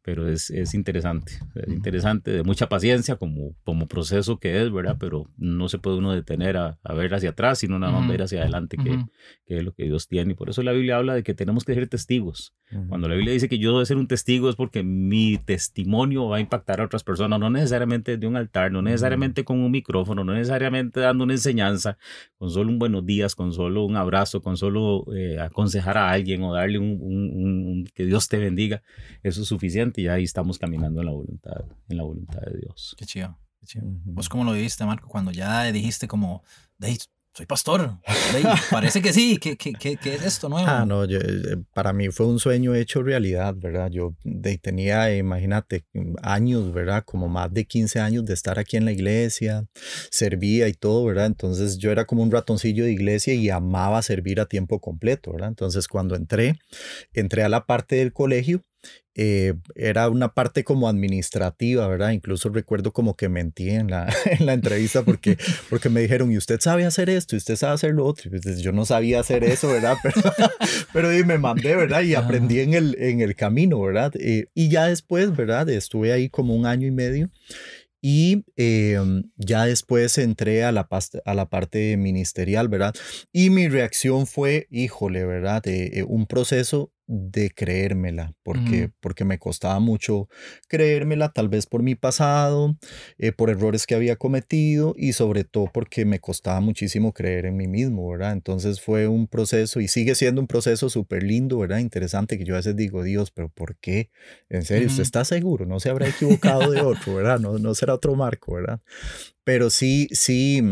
pero 0.02 0.28
es, 0.28 0.50
es 0.50 0.74
interesante, 0.74 1.32
es 1.54 1.68
interesante, 1.68 2.30
de 2.30 2.42
mucha 2.42 2.68
paciencia 2.68 3.16
como, 3.16 3.54
como 3.64 3.86
proceso 3.86 4.38
que 4.38 4.62
es, 4.62 4.72
¿verdad? 4.72 4.96
Pero 4.98 5.30
no 5.36 5.68
se 5.68 5.78
puede 5.78 5.98
uno 5.98 6.12
detener 6.12 6.56
a, 6.56 6.78
a 6.82 6.94
ver 6.94 7.14
hacia 7.14 7.30
atrás, 7.30 7.58
sino 7.58 7.78
nada 7.78 7.92
más 7.92 8.08
ver 8.08 8.22
hacia 8.22 8.42
adelante, 8.42 8.76
que, 8.76 9.04
que, 9.46 9.58
es 9.58 9.64
lo 9.64 9.72
que 9.72 9.84
Dios 9.84 10.08
tiene. 10.08 10.32
Y 10.32 10.34
por 10.36 10.50
eso 10.50 10.62
la 10.62 10.72
Biblia 10.72 10.96
habla 10.96 11.14
de 11.14 11.22
que 11.22 11.34
tenemos 11.34 11.64
que 11.64 11.74
ser 11.74 11.88
testigos. 11.88 12.54
Cuando 12.88 13.08
la 13.08 13.14
Biblia 13.14 13.32
dice 13.32 13.48
que 13.48 13.58
yo 13.58 13.70
debo 13.70 13.84
ser 13.86 13.96
un 13.96 14.08
testigo 14.08 14.50
es 14.50 14.56
porque 14.56 14.82
mi 14.82 15.38
testimonio 15.38 16.28
va 16.28 16.36
a 16.36 16.40
impactar 16.40 16.82
a 16.82 16.84
otras 16.84 17.02
personas, 17.02 17.40
no 17.40 17.48
necesariamente 17.48 18.18
de 18.18 18.26
un 18.26 18.36
altar, 18.36 18.70
no 18.72 18.82
necesariamente 18.82 19.42
con 19.42 19.60
un 19.60 19.70
micrófono, 19.70 20.22
no 20.22 20.34
necesariamente 20.34 21.00
dando 21.00 21.24
una 21.24 21.32
enseñanza, 21.32 21.96
con 22.36 22.50
solo 22.50 22.70
un 22.70 22.78
buenos 22.78 23.06
días, 23.06 23.34
con 23.34 23.54
solo 23.54 23.84
un 23.84 23.96
abrazo, 23.96 24.42
con 24.42 24.58
solo 24.58 25.06
eh, 25.14 25.40
aconsejar 25.40 25.96
a 25.96 26.10
alguien 26.10 26.42
o 26.42 26.52
darle 26.52 26.78
un, 26.78 26.98
un, 27.00 27.86
que 27.94 28.04
Dios 28.04 28.28
te 28.28 28.36
bendiga. 28.36 28.82
Eso 29.22 29.44
suficiente 29.48 30.00
y 30.00 30.08
ahí 30.08 30.24
estamos 30.24 30.58
caminando 30.58 31.00
en 31.00 31.06
la 31.06 31.12
voluntad, 31.12 31.64
en 31.88 31.96
la 31.96 32.02
voluntad 32.04 32.40
de 32.42 32.58
Dios. 32.60 32.94
Qué 32.98 33.04
chido. 33.06 33.36
¿Vos 33.82 34.28
cómo 34.28 34.44
lo 34.44 34.52
viviste, 34.52 34.84
Marco, 34.84 35.08
cuando 35.08 35.30
ya 35.30 35.64
dijiste 35.72 36.06
como, 36.06 36.42
soy 37.38 37.46
pastor. 37.46 37.98
parece 38.70 39.00
que 39.00 39.12
sí. 39.12 39.38
¿Qué, 39.40 39.56
qué, 39.56 39.72
qué, 39.72 39.96
qué 39.96 40.14
es 40.14 40.24
esto 40.24 40.48
nuevo? 40.48 40.66
Ah, 40.68 40.84
no, 40.84 41.04
eh, 41.04 41.18
para 41.72 41.92
mí 41.92 42.08
fue 42.08 42.26
un 42.26 42.40
sueño 42.40 42.74
hecho 42.74 43.00
realidad, 43.00 43.54
¿verdad? 43.56 43.90
Yo 43.92 44.16
de, 44.24 44.58
tenía, 44.58 45.14
imagínate, 45.16 45.84
años, 46.20 46.72
¿verdad? 46.72 47.04
Como 47.04 47.28
más 47.28 47.54
de 47.54 47.64
15 47.64 48.00
años 48.00 48.24
de 48.24 48.34
estar 48.34 48.58
aquí 48.58 48.76
en 48.76 48.86
la 48.86 48.90
iglesia, 48.90 49.66
servía 50.10 50.66
y 50.66 50.72
todo, 50.72 51.04
¿verdad? 51.04 51.26
Entonces 51.26 51.78
yo 51.78 51.92
era 51.92 52.06
como 52.06 52.24
un 52.24 52.32
ratoncillo 52.32 52.84
de 52.84 52.90
iglesia 52.90 53.34
y 53.34 53.50
amaba 53.50 54.02
servir 54.02 54.40
a 54.40 54.46
tiempo 54.46 54.80
completo, 54.80 55.30
¿verdad? 55.30 55.50
Entonces 55.50 55.86
cuando 55.86 56.16
entré, 56.16 56.58
entré 57.12 57.44
a 57.44 57.48
la 57.48 57.66
parte 57.66 57.94
del 57.94 58.12
colegio 58.12 58.64
eh, 59.20 59.54
era 59.74 60.08
una 60.08 60.32
parte 60.32 60.62
como 60.62 60.88
administrativa, 60.88 61.88
¿verdad? 61.88 62.12
Incluso 62.12 62.50
recuerdo 62.50 62.92
como 62.92 63.16
que 63.16 63.28
mentí 63.28 63.68
en 63.68 63.90
la, 63.90 64.08
en 64.26 64.46
la 64.46 64.52
entrevista 64.52 65.02
porque, 65.02 65.36
porque 65.70 65.88
me 65.88 66.00
dijeron, 66.00 66.30
¿y 66.30 66.36
usted 66.36 66.60
sabe 66.60 66.84
hacer 66.84 67.10
esto? 67.10 67.34
¿Y 67.34 67.38
usted 67.38 67.56
sabe 67.56 67.74
hacer 67.74 67.94
lo 67.94 68.06
otro? 68.06 68.30
Pues, 68.30 68.62
yo 68.62 68.70
no 68.70 68.84
sabía 68.84 69.18
hacer 69.18 69.42
eso, 69.42 69.66
¿verdad? 69.66 69.96
Pero, 70.04 70.22
pero 70.92 71.18
y 71.18 71.24
me 71.24 71.38
mandé, 71.38 71.74
¿verdad? 71.74 72.02
Y 72.02 72.14
aprendí 72.14 72.60
en 72.60 72.74
el, 72.74 72.96
en 73.00 73.20
el 73.20 73.34
camino, 73.34 73.80
¿verdad? 73.80 74.12
Eh, 74.20 74.46
y 74.54 74.68
ya 74.68 74.86
después, 74.86 75.34
¿verdad? 75.34 75.68
Estuve 75.68 76.12
ahí 76.12 76.28
como 76.28 76.54
un 76.54 76.66
año 76.66 76.86
y 76.86 76.92
medio. 76.92 77.30
Y 78.00 78.44
em, 78.56 79.24
ya 79.36 79.64
después 79.64 80.16
entré 80.18 80.62
a 80.62 80.70
la, 80.70 80.88
a 81.24 81.34
la 81.34 81.48
parte 81.48 81.96
ministerial, 81.96 82.68
¿verdad? 82.68 82.94
Y 83.32 83.50
mi 83.50 83.68
reacción 83.68 84.28
fue, 84.28 84.68
híjole, 84.70 85.24
¿verdad? 85.24 85.66
Eh, 85.66 86.04
un 86.06 86.26
proceso 86.26 86.92
de 87.08 87.50
creérmela, 87.50 88.34
porque, 88.42 88.90
porque 89.00 89.24
me 89.24 89.38
costaba 89.38 89.80
mucho 89.80 90.28
creérmela, 90.68 91.32
tal 91.32 91.48
vez 91.48 91.66
por 91.66 91.82
mi 91.82 91.94
pasado, 91.94 92.76
eh, 93.16 93.32
por 93.32 93.48
errores 93.48 93.86
que 93.86 93.94
había 93.94 94.16
cometido 94.16 94.94
y 94.96 95.14
sobre 95.14 95.44
todo 95.44 95.70
porque 95.72 96.04
me 96.04 96.20
costaba 96.20 96.60
muchísimo 96.60 97.14
creer 97.14 97.46
en 97.46 97.56
mí 97.56 97.66
mismo, 97.66 98.08
¿verdad? 98.10 98.32
Entonces 98.32 98.82
fue 98.82 99.08
un 99.08 99.26
proceso 99.26 99.80
y 99.80 99.88
sigue 99.88 100.14
siendo 100.14 100.42
un 100.42 100.46
proceso 100.46 100.90
súper 100.90 101.22
lindo, 101.22 101.58
¿verdad? 101.58 101.78
Interesante 101.78 102.36
que 102.36 102.44
yo 102.44 102.54
a 102.54 102.58
veces 102.58 102.76
digo, 102.76 103.02
Dios, 103.02 103.30
pero 103.30 103.48
¿por 103.48 103.76
qué? 103.76 104.10
En 104.50 104.64
serio, 104.64 104.88
¿usted 104.88 105.02
está 105.02 105.24
seguro? 105.24 105.64
No 105.64 105.80
se 105.80 105.88
habrá 105.88 106.08
equivocado 106.08 106.70
de 106.70 106.82
otro, 106.82 107.14
¿verdad? 107.14 107.40
No, 107.40 107.58
no 107.58 107.74
será 107.74 107.94
otro 107.94 108.14
marco, 108.16 108.54
¿verdad? 108.54 108.80
Pero 109.44 109.70
sí, 109.70 110.08
sí, 110.12 110.62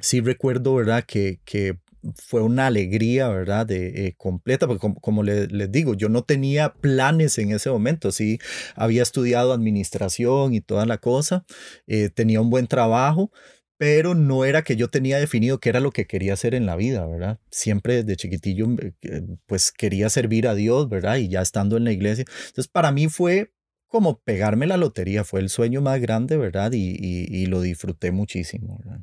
sí 0.00 0.20
recuerdo, 0.20 0.74
¿verdad? 0.74 1.04
Que, 1.06 1.40
que 1.46 1.78
fue 2.16 2.42
una 2.42 2.66
alegría, 2.66 3.28
¿verdad? 3.28 3.66
De, 3.66 4.06
eh, 4.06 4.14
completa, 4.16 4.66
porque 4.66 4.94
como, 5.00 5.22
les, 5.22 5.48
digo, 5.70 5.94
yo 5.94 6.08
no 6.08 6.22
tenía 6.22 6.74
planes 6.74 7.38
en 7.38 7.52
ese 7.52 7.70
momento, 7.70 8.12
sí, 8.12 8.38
había 8.74 9.02
estudiado 9.02 9.52
administración 9.52 10.54
y 10.54 10.60
toda 10.60 10.86
la 10.86 10.98
cosa, 10.98 11.44
eh, 11.86 12.10
tenía 12.10 12.40
un 12.40 12.50
buen 12.50 12.66
trabajo, 12.66 13.30
pero 13.78 14.14
no 14.14 14.44
era 14.44 14.62
que 14.62 14.76
yo 14.76 14.88
tenía 14.90 15.18
definido 15.18 15.58
qué 15.58 15.68
era 15.70 15.80
lo 15.80 15.90
que 15.90 16.06
quería 16.06 16.34
hacer 16.34 16.54
en 16.54 16.66
la 16.66 16.76
vida, 16.76 17.06
¿verdad? 17.06 17.40
Siempre 17.50 18.02
desde 18.02 18.16
chiquitillo, 18.16 18.66
eh, 19.02 19.22
pues 19.46 19.72
quería 19.72 20.08
servir 20.08 20.46
a 20.48 20.54
Dios, 20.54 20.88
¿verdad? 20.88 21.16
Y 21.16 21.28
ya 21.28 21.42
estando 21.42 21.76
en 21.76 21.84
la 21.84 21.92
iglesia. 21.92 22.24
Entonces, 22.28 22.68
para 22.68 22.92
mí 22.92 23.08
fue 23.08 23.52
como 23.88 24.20
pegarme 24.22 24.66
la 24.66 24.76
lotería, 24.76 25.24
fue 25.24 25.40
el 25.40 25.48
sueño 25.50 25.82
más 25.82 26.00
grande, 26.00 26.36
¿verdad? 26.36 26.72
Y, 26.72 26.96
y 26.98 27.46
lo 27.46 27.60
disfruté 27.60 28.12
muchísimo, 28.12 28.78
¿verdad? 28.78 29.02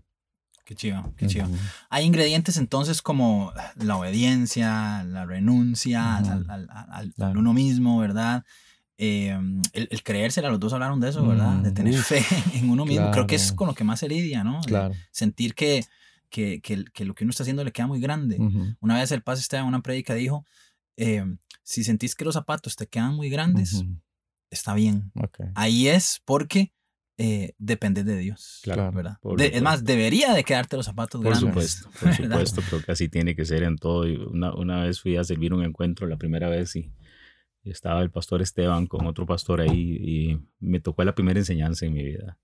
Qué 0.70 0.76
chido, 0.76 1.16
qué 1.18 1.26
chido. 1.26 1.48
Hay 1.90 2.06
ingredientes 2.06 2.58
entonces 2.58 3.02
como 3.02 3.52
la 3.78 3.98
obediencia, 3.98 5.04
la 5.04 5.26
renuncia 5.26 6.18
al, 6.18 7.14
uno 7.36 7.56
mismo, 7.56 7.98
¿verdad? 7.98 8.46
Em, 8.96 9.64
el, 9.74 9.88
el, 9.90 10.04
creérsela, 10.04 10.52
los 10.52 10.60
dos 10.60 10.72
hablaron 10.72 11.00
de 11.00 11.10
eso, 11.10 11.26
¿verdad? 11.26 11.56
De 11.64 11.72
tener 11.72 11.96
fe 11.96 12.24
en 12.54 12.70
uno 12.70 12.86
mismo. 12.86 13.10
Creo 13.10 13.26
que 13.26 13.34
es 13.34 13.52
con 13.52 13.66
lo 13.66 13.74
que 13.74 13.84
más 13.84 14.00
se 14.02 14.08
lidia, 14.08 14.44
¿no? 14.44 14.62
Claro. 14.62 14.94
Sentir 15.10 15.56
que, 15.56 15.86
que, 16.30 16.62
que, 16.62 16.86
que, 16.94 17.04
lo 17.04 17.16
que 17.16 17.24
uno 17.24 17.32
está 17.32 17.42
haciendo 17.42 17.64
le 17.64 17.72
queda 17.72 17.88
muy 17.88 18.00
grande. 18.00 18.38
Una 18.80 19.00
vez 19.00 19.12
el 19.12 19.24
Paz 19.24 19.40
estaba 19.40 19.64
en 19.64 19.70
una 19.70 19.82
predica 19.82 20.14
dijo, 20.14 20.46
em, 20.98 21.40
si 21.64 21.84
sentís 21.84 22.14
que 22.14 22.26
los 22.26 22.36
zapatos 22.36 22.76
te 22.76 22.86
quedan 22.86 23.16
muy 23.16 23.32
grandes, 23.32 23.84
está 24.52 24.76
bien. 24.76 25.12
Ahí 25.56 25.88
es 25.88 26.22
porque 26.26 26.74
eh, 27.22 27.54
depender 27.58 28.06
de 28.06 28.18
Dios. 28.18 28.62
Claro, 28.64 28.94
¿verdad? 28.94 29.18
es 29.40 29.62
más, 29.62 29.84
debería 29.84 30.34
de 30.34 30.46
quedarte 30.46 30.78
los 30.78 30.86
zapatos 30.86 31.22
por 31.22 31.32
grandes. 31.32 31.82
Supuesto, 31.82 31.90
por 32.00 32.14
supuesto, 32.16 32.62
creo 32.62 32.82
que 32.82 32.92
así 32.94 33.10
tiene 33.10 33.36
que 33.36 33.44
ser 33.44 33.64
en 33.64 33.78
todo. 33.78 34.06
Una, 34.32 34.56
una 34.56 34.84
vez 34.84 35.02
fui 35.02 35.18
a 35.18 35.26
servir 35.26 35.54
un 35.54 35.66
encuentro, 35.66 36.08
la 36.08 36.16
primera 36.16 36.48
vez, 36.48 36.78
y, 36.78 36.94
estaba 37.66 38.02
el 38.02 38.10
pastor 38.10 38.42
Esteban 38.42 38.88
con 38.88 39.06
otro 39.06 39.26
pastor 39.26 39.60
ahí, 39.60 39.98
y 40.02 40.40
me 40.62 40.80
tocó 40.80 41.04
la 41.04 41.14
primera 41.14 41.38
enseñanza 41.38 41.86
en 41.86 41.94
mi 41.94 42.06
vida. 42.06 42.38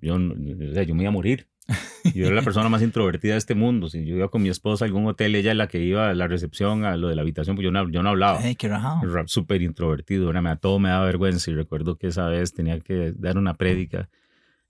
yo, 0.00 0.14
o 0.14 0.72
sea, 0.72 0.84
yo 0.84 0.94
me 0.94 1.02
iba 1.02 1.10
a 1.10 1.12
morir. 1.12 1.48
Yo 2.14 2.26
era 2.26 2.34
la 2.34 2.42
persona 2.42 2.68
más 2.68 2.82
introvertida 2.82 3.32
de 3.32 3.38
este 3.38 3.54
mundo. 3.54 3.88
Si 3.88 4.04
yo 4.04 4.16
iba 4.16 4.28
con 4.28 4.42
mi 4.42 4.48
esposa 4.48 4.84
a 4.84 4.86
algún 4.86 5.06
hotel, 5.06 5.34
ella 5.34 5.52
es 5.52 5.56
la 5.56 5.68
que 5.68 5.82
iba 5.82 6.10
a 6.10 6.14
la 6.14 6.26
recepción, 6.26 6.84
a 6.84 6.96
lo 6.96 7.08
de 7.08 7.14
la 7.14 7.22
habitación, 7.22 7.56
pues 7.56 7.64
yo 7.64 7.70
no, 7.70 7.88
yo 7.90 8.02
no 8.02 8.08
hablaba. 8.08 8.38
Hey, 8.42 8.56
qué 8.56 8.70
Súper 9.26 9.62
introvertido. 9.62 10.30
Era, 10.30 10.56
todo 10.56 10.78
me 10.78 10.88
daba 10.88 11.04
vergüenza. 11.04 11.50
Y 11.50 11.54
recuerdo 11.54 11.96
que 11.96 12.08
esa 12.08 12.26
vez 12.28 12.52
tenía 12.52 12.80
que 12.80 13.12
dar 13.16 13.38
una 13.38 13.54
prédica. 13.54 14.08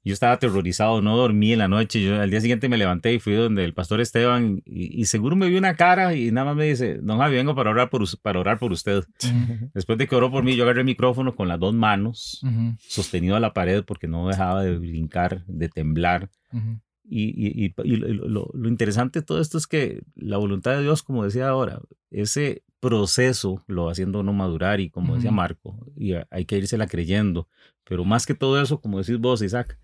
Yo 0.02 0.14
estaba 0.14 0.32
aterrorizado, 0.32 1.02
no 1.02 1.14
dormí 1.16 1.52
en 1.52 1.58
la 1.58 1.68
noche. 1.68 2.02
Yo 2.02 2.20
al 2.20 2.30
día 2.30 2.40
siguiente 2.40 2.70
me 2.70 2.78
levanté 2.78 3.12
y 3.12 3.18
fui 3.20 3.34
donde 3.34 3.64
el 3.64 3.74
pastor 3.74 4.00
Esteban 4.00 4.62
y, 4.64 5.04
seguro 5.04 5.36
me 5.36 5.48
vio 5.48 5.58
una 5.58 5.74
cara 5.74 6.14
y 6.14 6.30
nada 6.30 6.46
más 6.46 6.56
me 6.56 6.64
dice, 6.64 6.98
don 7.02 7.18
Javi, 7.18 7.36
vengo 7.36 7.54
para 7.54 7.70
orar 7.70 7.90
por, 7.90 8.02
para 8.22 8.40
orar 8.40 8.58
por 8.58 8.72
usted. 8.72 9.04
Después 9.74 9.98
de 9.98 10.06
que 10.06 10.16
oró 10.16 10.30
por 10.30 10.42
mí, 10.42 10.56
yo 10.56 10.64
agarré 10.64 10.80
el 10.80 10.86
micrófono 10.86 11.36
con 11.36 11.48
las 11.48 11.60
dos 11.60 11.74
manos, 11.74 12.40
sostenido 12.78 13.36
a 13.36 13.40
la 13.40 13.52
pared 13.52 13.84
porque 13.84 14.08
no 14.08 14.26
dejaba 14.26 14.62
de 14.62 14.78
brincar, 14.78 15.44
de 15.46 15.68
temblar. 15.68 16.30
Y, 17.04 17.64
y, 17.64 17.74
y 17.84 17.96
lo, 17.96 18.50
lo, 18.52 18.68
interesante 18.68 19.20
de 19.20 19.26
todo 19.26 19.40
esto 19.40 19.58
es 19.58 19.66
que 19.66 20.02
la 20.14 20.36
voluntad 20.36 20.76
de 20.76 20.82
Dios, 20.82 21.02
como 21.02 21.24
decía 21.24 21.48
ahora, 21.48 21.80
ese 22.10 22.62
proceso 22.78 23.62
lo 23.66 23.86
va 23.86 23.92
haciendo 23.92 24.20
uno 24.20 24.32
madurar 24.32 24.80
y 24.80 24.90
como 24.90 25.16
decía 25.16 25.30
Marco, 25.32 25.76
y 25.96 26.14
hay 26.30 26.44
que 26.46 26.56
irse 26.56 26.78
la 26.78 26.86
creyendo. 26.86 27.48
Pero 27.84 28.04
más 28.04 28.26
que 28.26 28.34
todo 28.34 28.60
eso, 28.60 28.80
como 28.80 28.98
decís 28.98 29.18
vos, 29.18 29.42
Isaac, 29.42 29.78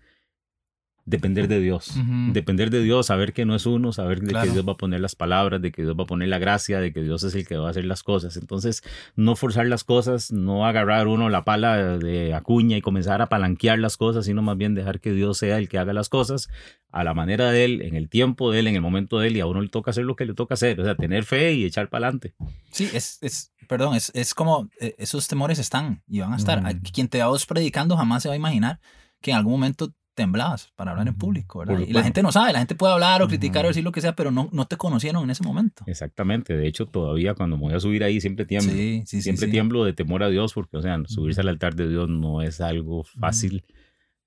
depender 1.07 1.47
de 1.47 1.61
Dios. 1.61 1.93
Depender 2.33 2.69
de 2.69 2.83
Dios, 2.83 3.07
saber 3.07 3.31
que 3.31 3.45
no 3.45 3.55
es 3.55 3.65
uno, 3.65 3.93
saber 3.93 4.19
de 4.19 4.33
que 4.33 4.51
Dios 4.51 4.67
va 4.67 4.73
a 4.73 4.77
poner 4.77 4.99
las 4.99 5.15
palabras, 5.15 5.61
de 5.61 5.71
que 5.71 5.83
Dios 5.83 5.97
va 5.97 6.03
a 6.03 6.05
poner 6.05 6.27
la 6.27 6.37
gracia, 6.37 6.81
de 6.81 6.91
que 6.91 7.01
Dios 7.01 7.23
es 7.23 7.33
el 7.33 7.47
que 7.47 7.55
va 7.55 7.67
a 7.67 7.71
hacer 7.71 7.85
las 7.85 8.03
cosas. 8.03 8.35
Entonces, 8.35 8.83
no 9.15 9.37
forzar 9.37 9.67
las 9.67 9.85
cosas, 9.85 10.33
no 10.33 10.67
agarrar 10.67 11.07
uno 11.07 11.29
la 11.29 11.45
pala 11.45 11.97
de 11.97 12.33
acuña 12.33 12.75
y 12.75 12.81
comenzar 12.81 13.21
a 13.21 13.29
palanquear 13.29 13.79
las 13.79 13.95
cosas, 13.95 14.25
sino 14.25 14.41
más 14.41 14.57
bien 14.57 14.75
dejar 14.75 14.99
que 14.99 15.13
Dios 15.13 15.37
sea 15.37 15.59
el 15.59 15.69
que 15.69 15.77
haga 15.77 15.93
las 15.93 16.09
cosas 16.09 16.49
a 16.91 17.05
la 17.05 17.13
manera 17.13 17.51
de 17.51 17.63
Él, 17.63 17.81
en 17.83 17.95
el 17.95 18.09
tiempo 18.09 18.51
de 18.51 18.59
Él, 18.59 18.67
en 18.67 18.75
el 18.75 18.81
momento 18.81 19.19
de 19.19 19.27
Él, 19.27 19.37
y 19.37 19.39
a 19.39 19.45
uno 19.45 19.61
le 19.61 19.69
toca 19.69 19.91
hacer 19.91 20.03
lo 20.03 20.17
que 20.17 20.25
le 20.25 20.33
toca 20.33 20.55
hacer, 20.55 20.79
o 20.81 20.83
sea, 20.83 20.95
tener 20.95 21.23
fe 21.23 21.53
y 21.53 21.63
echar 21.63 21.87
para 21.87 22.07
adelante. 22.07 22.33
Sí, 22.71 22.89
es, 22.93 23.17
es 23.21 23.53
perdón, 23.69 23.95
es, 23.95 24.11
es, 24.13 24.33
como 24.33 24.69
eh, 24.81 24.93
esos 24.97 25.25
temores 25.29 25.57
están 25.57 26.03
y 26.05 26.19
van 26.19 26.33
a 26.33 26.37
estar. 26.37 26.61
Quien 26.91 27.07
te 27.07 27.23
va 27.23 27.31
predicando 27.47 27.95
jamás 27.95 28.23
se 28.23 28.29
va 28.29 28.33
a 28.33 28.37
imaginar 28.37 28.81
que 29.21 29.31
en 29.31 29.37
algún 29.37 29.53
momento 29.53 29.93
temblabas 30.17 30.71
para 30.75 30.91
hablar 30.91 31.07
en 31.07 31.13
público, 31.13 31.59
¿verdad? 31.59 31.79
y 31.87 31.93
la 31.93 32.01
gente 32.01 32.23
no 32.23 32.31
sabe, 32.31 32.51
la 32.51 32.57
gente 32.57 32.73
puede 32.73 32.91
hablar 32.91 33.21
o 33.21 33.27
criticar 33.27 33.63
o 33.65 33.67
decir 33.67 33.83
lo 33.83 33.91
que 33.91 34.01
sea, 34.01 34.15
pero 34.15 34.31
no, 34.31 34.49
no 34.51 34.65
te 34.65 34.75
conocieron 34.75 35.23
en 35.23 35.29
ese 35.29 35.43
momento. 35.43 35.83
Exactamente, 35.85 36.57
de 36.57 36.67
hecho 36.67 36.87
todavía 36.87 37.35
cuando 37.35 37.55
me 37.55 37.65
voy 37.65 37.75
a 37.75 37.79
subir 37.79 38.03
ahí 38.03 38.19
siempre 38.19 38.43
tiemblo, 38.45 38.73
sí, 38.73 39.03
sí, 39.05 39.21
siempre 39.21 39.47
tiemblo 39.47 39.85
de 39.85 39.93
temor 39.93 40.23
a 40.23 40.29
Dios, 40.29 40.53
porque 40.53 40.77
o 40.77 40.81
sea, 40.81 40.99
subirse 41.05 41.41
al 41.41 41.49
altar 41.49 41.75
de 41.75 41.87
Dios 41.87 42.09
no 42.09 42.41
es 42.41 42.61
algo 42.61 43.03
fácil, 43.03 43.63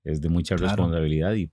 es 0.05 0.21
de 0.21 0.29
mucha 0.29 0.55
responsabilidad 0.55 1.35
y 1.35 1.51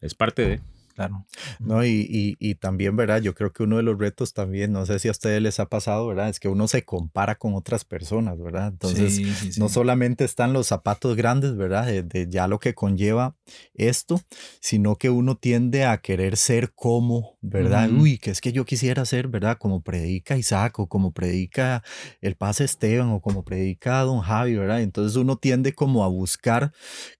es 0.00 0.14
parte 0.14 0.48
de... 0.48 0.60
Claro. 0.94 1.26
No, 1.58 1.84
y, 1.84 2.36
y, 2.38 2.54
también, 2.54 2.94
¿verdad? 2.94 3.20
Yo 3.20 3.34
creo 3.34 3.52
que 3.52 3.64
uno 3.64 3.78
de 3.78 3.82
los 3.82 3.98
retos 3.98 4.32
también, 4.32 4.72
no 4.72 4.86
sé 4.86 5.00
si 5.00 5.08
a 5.08 5.10
ustedes 5.10 5.42
les 5.42 5.58
ha 5.58 5.68
pasado, 5.68 6.06
¿verdad? 6.06 6.28
Es 6.28 6.38
que 6.38 6.48
uno 6.48 6.68
se 6.68 6.84
compara 6.84 7.34
con 7.34 7.54
otras 7.54 7.84
personas, 7.84 8.40
¿verdad? 8.40 8.68
Entonces, 8.68 9.58
no 9.58 9.68
solamente 9.68 10.24
están 10.24 10.52
los 10.52 10.68
zapatos 10.68 11.16
grandes, 11.16 11.56
¿verdad? 11.56 11.86
De, 12.04 12.28
ya 12.30 12.46
lo 12.46 12.60
que 12.60 12.74
conlleva 12.74 13.34
esto, 13.74 14.20
sino 14.60 14.94
que 14.94 15.10
uno 15.10 15.36
tiende 15.36 15.84
a 15.84 15.98
querer 15.98 16.36
ser 16.36 16.72
como, 16.74 17.38
¿verdad? 17.40 17.90
Uy, 17.90 18.18
que 18.18 18.30
es 18.30 18.40
que 18.40 18.52
yo 18.52 18.64
quisiera 18.64 19.04
ser, 19.04 19.26
¿verdad? 19.26 19.58
Como 19.58 19.82
predica 19.82 20.36
Isaac 20.36 20.78
o 20.78 20.86
como 20.86 21.10
predica 21.10 21.82
el 22.20 22.36
Paz 22.36 22.60
Esteban 22.60 23.08
o 23.08 23.20
como 23.20 23.44
predica 23.44 24.00
Don 24.02 24.20
Javi, 24.20 24.54
¿verdad? 24.54 24.80
Entonces 24.80 25.16
uno 25.16 25.38
tiende 25.38 25.72
como 25.72 26.04
a 26.04 26.08
buscar 26.08 26.72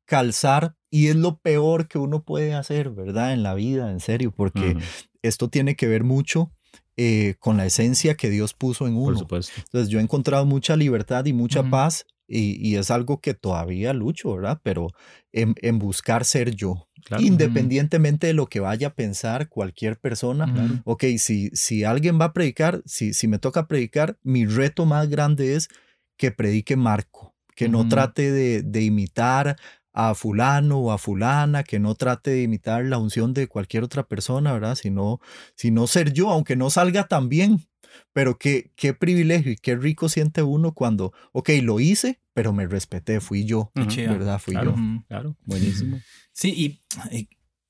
calzar 0.05 0.77
y 0.95 1.09
es 1.09 1.17
lo 1.17 1.39
peor 1.41 1.89
que 1.89 1.99
uno 1.99 2.23
puede 2.23 2.55
hacer, 2.55 2.91
¿verdad? 2.91 3.33
En 3.33 3.43
la 3.43 3.55
vida, 3.55 3.91
en 3.91 3.99
serio, 3.99 4.31
porque 4.31 4.77
esto 5.23 5.49
tiene 5.49 5.75
que 5.75 5.89
ver 5.89 6.05
mucho 6.05 6.53
eh, 6.97 7.35
con 7.41 7.57
la 7.57 7.67
esencia 7.67 8.15
que 8.15 8.31
Dios 8.31 8.55
puso 8.55 8.87
en 8.87 8.95
uno. 8.95 9.07
Por 9.07 9.19
supuesto. 9.19 9.53
Entonces 9.57 9.89
yo 9.89 9.99
he 9.99 10.03
encontrado 10.03 10.47
mucha 10.47 10.77
libertad 10.77 11.25
y 11.25 11.33
mucha 11.33 11.69
paz 11.69 12.07
y, 12.29 12.77
es 12.77 12.93
algo 12.93 13.21
que 13.21 13.35
todavía 13.35 13.93
lucho, 13.93 14.37
¿verdad? 14.37 14.61
Pero 14.63 14.87
en, 15.33 15.81
buscar 15.81 16.25
ser 16.25 16.55
yo, 16.55 16.87
independientemente 17.19 18.29
de 18.29 18.35
lo 18.35 18.47
que 18.47 18.61
vaya 18.61 18.87
a 18.87 18.95
pensar 18.95 19.49
cualquier 19.49 19.99
persona. 19.99 20.81
Ok, 20.85 21.07
si, 21.19 21.51
si 21.55 21.83
alguien 21.83 22.21
va 22.21 22.27
a 22.27 22.33
predicar, 22.33 22.83
si, 22.87 23.15
si 23.15 23.27
me 23.27 23.41
toca 23.41 23.67
predicar, 23.67 24.17
mi 24.23 24.47
reto 24.47 24.87
más 24.87 25.09
grande 25.09 25.57
es 25.57 25.69
que 26.17 26.31
predique 26.31 26.77
Marco, 26.77 27.35
que 27.57 27.69
no 27.69 27.89
trate 27.89 28.31
de, 28.31 28.63
de 28.63 28.83
imitar 28.83 29.57
a 29.95 30.15
fulano 30.15 30.79
o 30.79 30.93
a 30.93 30.99
fulana, 30.99 31.63
que 31.63 31.79
no 31.79 31.95
trate 31.95 32.33
de 32.33 32.43
imitar 32.43 32.85
la 32.85 32.99
unción 32.99 33.33
de 33.33 33.47
cualquier 33.47 33.85
otra 33.85 34.07
persona, 34.07 34.53
¿verdad? 34.53 34.75
Sino, 34.75 35.21
sino 35.55 35.87
ser 35.87 36.13
yo, 36.13 36.31
aunque 36.31 36.57
no 36.57 36.69
salga 36.69 37.07
tan 37.07 37.29
bien. 37.29 37.67
Pero 38.13 38.39
qué, 38.39 38.73
qué 38.75 38.93
privilegio 38.93 39.53
y 39.53 39.57
qué 39.57 39.77
rico 39.77 40.09
siente 40.09 40.43
uno 40.43 40.73
cuando, 40.73 41.13
ok, 41.31 41.51
lo 41.63 41.79
hice, 41.79 42.21
pero 42.33 42.53
me 42.53 42.67
respeté, 42.67 43.21
fui 43.21 43.45
yo, 43.45 43.71
¿verdad? 43.75 44.41
Fui 44.41 44.55
claro, 44.55 44.75
yo. 44.77 45.05
Claro, 45.07 45.37
buenísimo. 45.45 46.01
Sí, 46.33 46.81
y, 47.13 47.29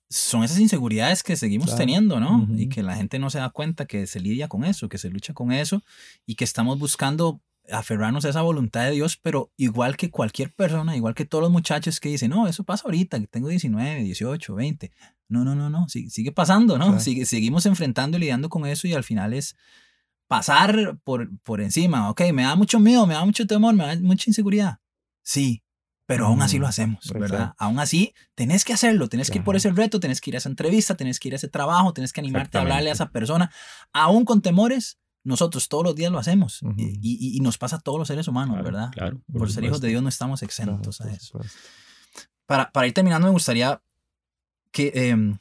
son 0.09 0.45
esas 0.45 0.61
inseguridades 0.61 1.23
que 1.23 1.35
seguimos 1.35 1.75
teniendo, 1.77 2.21
¿no? 2.21 2.47
Y 2.57 2.69
que 2.69 2.85
la 2.85 2.95
gente 2.95 3.19
no 3.19 3.31
se 3.31 3.39
da 3.39 3.51
cuenta 3.51 3.87
que 3.87 4.07
se 4.07 4.21
lidia 4.21 4.47
con 4.47 4.65
eso, 4.65 4.89
que 4.89 4.97
se 4.97 5.11
lucha 5.11 5.35
con 5.35 5.51
eso 5.51 5.83
y 6.25 6.37
que 6.37 6.45
estamos 6.45 6.79
buscando 6.79 7.41
aferrarnos 7.71 8.25
a 8.25 8.29
esa 8.29 8.43
voluntad 8.43 8.85
de 8.85 8.93
Dios, 8.93 9.17
pero 9.17 9.51
igual 9.57 9.97
que 9.97 10.11
cualquier 10.11 10.53
persona, 10.53 10.97
igual 10.97 11.15
que 11.15 11.25
todos 11.25 11.43
los 11.43 11.51
muchachos 11.51 12.01
que 12.01 12.11
dicen, 12.11 12.31
no, 12.31 12.47
eso 12.47 12.65
pasa 12.65 12.85
ahorita, 12.85 13.19
que 13.21 13.27
tengo 13.27 13.49
19, 13.49 14.03
18, 14.03 14.55
20. 14.55 14.93
No, 15.29 15.45
no, 15.45 15.55
no, 15.55 15.71
no, 15.71 15.89
sigue, 15.89 16.11
sigue 16.11 16.33
pasando, 16.33 16.79
¿no? 16.79 17.01
Sigue, 17.01 17.25
seguimos 17.27 17.67
enfrentando 17.67 18.17
y 18.17 18.21
lidiando 18.21 18.49
con 18.49 18.67
eso 18.67 18.87
y 18.87 18.93
al 18.93 19.05
final 19.05 19.33
es 19.33 19.57
pasar 20.29 20.99
por, 21.05 21.31
por 21.41 21.61
encima. 21.61 22.11
Ok, 22.11 22.23
me 22.33 22.43
da 22.43 22.55
mucho 22.57 22.79
miedo, 22.79 23.07
me 23.07 23.15
da 23.15 23.25
mucho 23.25 23.47
temor, 23.47 23.75
me 23.75 23.87
da 23.87 23.97
mucha 24.01 24.29
inseguridad. 24.29 24.79
Sí, 25.23 25.65
pero 26.07 26.27
aún 26.27 26.43
así 26.43 26.59
lo 26.59 26.67
mm, 26.67 26.69
hacemos, 26.69 27.13
¿verdad? 27.15 27.55
Aún 27.57 27.79
así, 27.79 28.13
tenés 28.35 28.65
que 28.65 28.75
hacerlo, 28.75 29.09
tenés 29.09 29.31
que 29.31 29.39
ir 29.39 29.45
por 29.45 29.57
ese 29.57 29.71
reto, 29.71 30.01
tenés 30.01 30.21
que 30.21 30.31
ir 30.31 30.35
a 30.35 30.39
esa 30.39 30.51
entrevista, 30.51 30.97
tenés 30.97 31.19
que 31.19 31.29
ir 31.29 31.35
a 31.35 31.37
ese 31.37 31.49
trabajo, 31.49 31.95
tenés 31.95 32.13
que 32.13 32.21
animarte 32.21 32.59
a 32.59 32.61
hablarle 32.61 32.91
a 32.91 32.93
esa 32.93 33.11
persona, 33.11 33.51
aún 33.93 34.27
con 34.27 34.43
temores, 34.43 34.99
nosotros 35.25 35.69
todos 35.69 35.83
los 35.83 35.95
días 35.95 36.13
lo 36.13 36.19
hacemos 36.19 36.61
y, 36.77 37.41
nos 37.41 37.59
pasa 37.59 37.77
a 37.77 37.81
todos 37.81 37.99
los 37.99 38.09
seres 38.09 38.29
humanos, 38.29 38.63
¿verdad? 38.63 38.91
Claro. 38.93 39.21
Por, 39.33 39.51
ser 39.51 39.65
hijos 39.65 39.81
de 39.81 39.89
Dios 39.89 40.03
no 40.03 40.09
estamos 40.09 40.43
exentos 40.43 41.01
a 41.01 41.11
eso. 41.11 41.41
Para, 42.47 42.71
para, 42.71 42.87
ir 42.87 42.93
terminando, 42.93 43.27
me 43.27 43.33
gustaría 43.33 43.83
que, 44.71 44.93
em, 44.95 45.37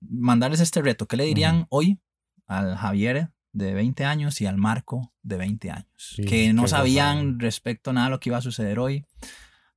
mandarles 0.00 0.60
este 0.60 0.80
reto. 0.80 1.06
¿Qué 1.06 1.16
le 1.16 1.24
dirían 1.24 1.66
hoy 1.68 2.00
al 2.46 2.76
Javier 2.76 3.30
de 3.52 3.74
20 3.74 4.04
años 4.04 4.40
y 4.40 4.46
al 4.46 4.56
Marco 4.56 5.12
de 5.22 5.36
20 5.36 5.70
años? 5.70 6.16
que 6.26 6.52
no 6.52 6.66
sabían 6.66 7.38
respecto 7.38 7.90
a 7.90 7.92
nada 7.92 8.06
de 8.06 8.10
lo 8.12 8.20
que 8.20 8.30
iba 8.30 8.38
a 8.38 8.42
suceder 8.42 8.78
hoy. 8.78 9.04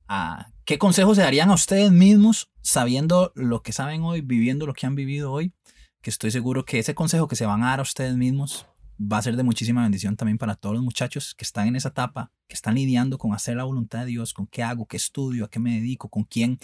Ah, 0.07 0.51
¿Qué 0.63 0.77
consejos 0.77 1.17
se 1.17 1.23
darían 1.23 1.49
a 1.49 1.53
ustedes 1.53 1.91
mismos 1.91 2.49
sabiendo 2.61 3.31
lo 3.35 3.61
que 3.61 3.73
saben 3.73 4.03
hoy, 4.03 4.21
viviendo 4.21 4.65
lo 4.65 4.73
que 4.73 4.87
han 4.87 4.95
vivido 4.95 5.31
hoy? 5.31 5.53
Que 6.01 6.09
estoy 6.09 6.31
seguro 6.31 6.63
que 6.63 6.79
ese 6.79 6.95
consejo 6.95 7.27
que 7.27 7.35
se 7.35 7.45
van 7.45 7.63
a 7.63 7.67
dar 7.67 7.79
a 7.79 7.83
ustedes 7.83 8.15
mismos 8.15 8.68
va 8.99 9.17
a 9.17 9.21
ser 9.21 9.37
de 9.37 9.43
muchísima 9.43 9.81
bendición 9.83 10.17
también 10.17 10.37
para 10.37 10.55
todos 10.55 10.75
los 10.75 10.83
muchachos 10.83 11.33
que 11.33 11.45
están 11.45 11.67
en 11.67 11.75
esa 11.77 11.89
etapa, 11.89 12.31
que 12.47 12.53
están 12.53 12.75
lidiando 12.75 13.17
con 13.17 13.33
hacer 13.33 13.55
la 13.55 13.63
voluntad 13.63 13.99
de 13.99 14.07
Dios, 14.07 14.33
con 14.33 14.45
qué 14.45 14.61
hago, 14.61 14.87
qué 14.87 14.97
estudio, 14.97 15.45
a 15.45 15.49
qué 15.49 15.59
me 15.59 15.75
dedico, 15.75 16.09
con 16.09 16.23
quién 16.25 16.59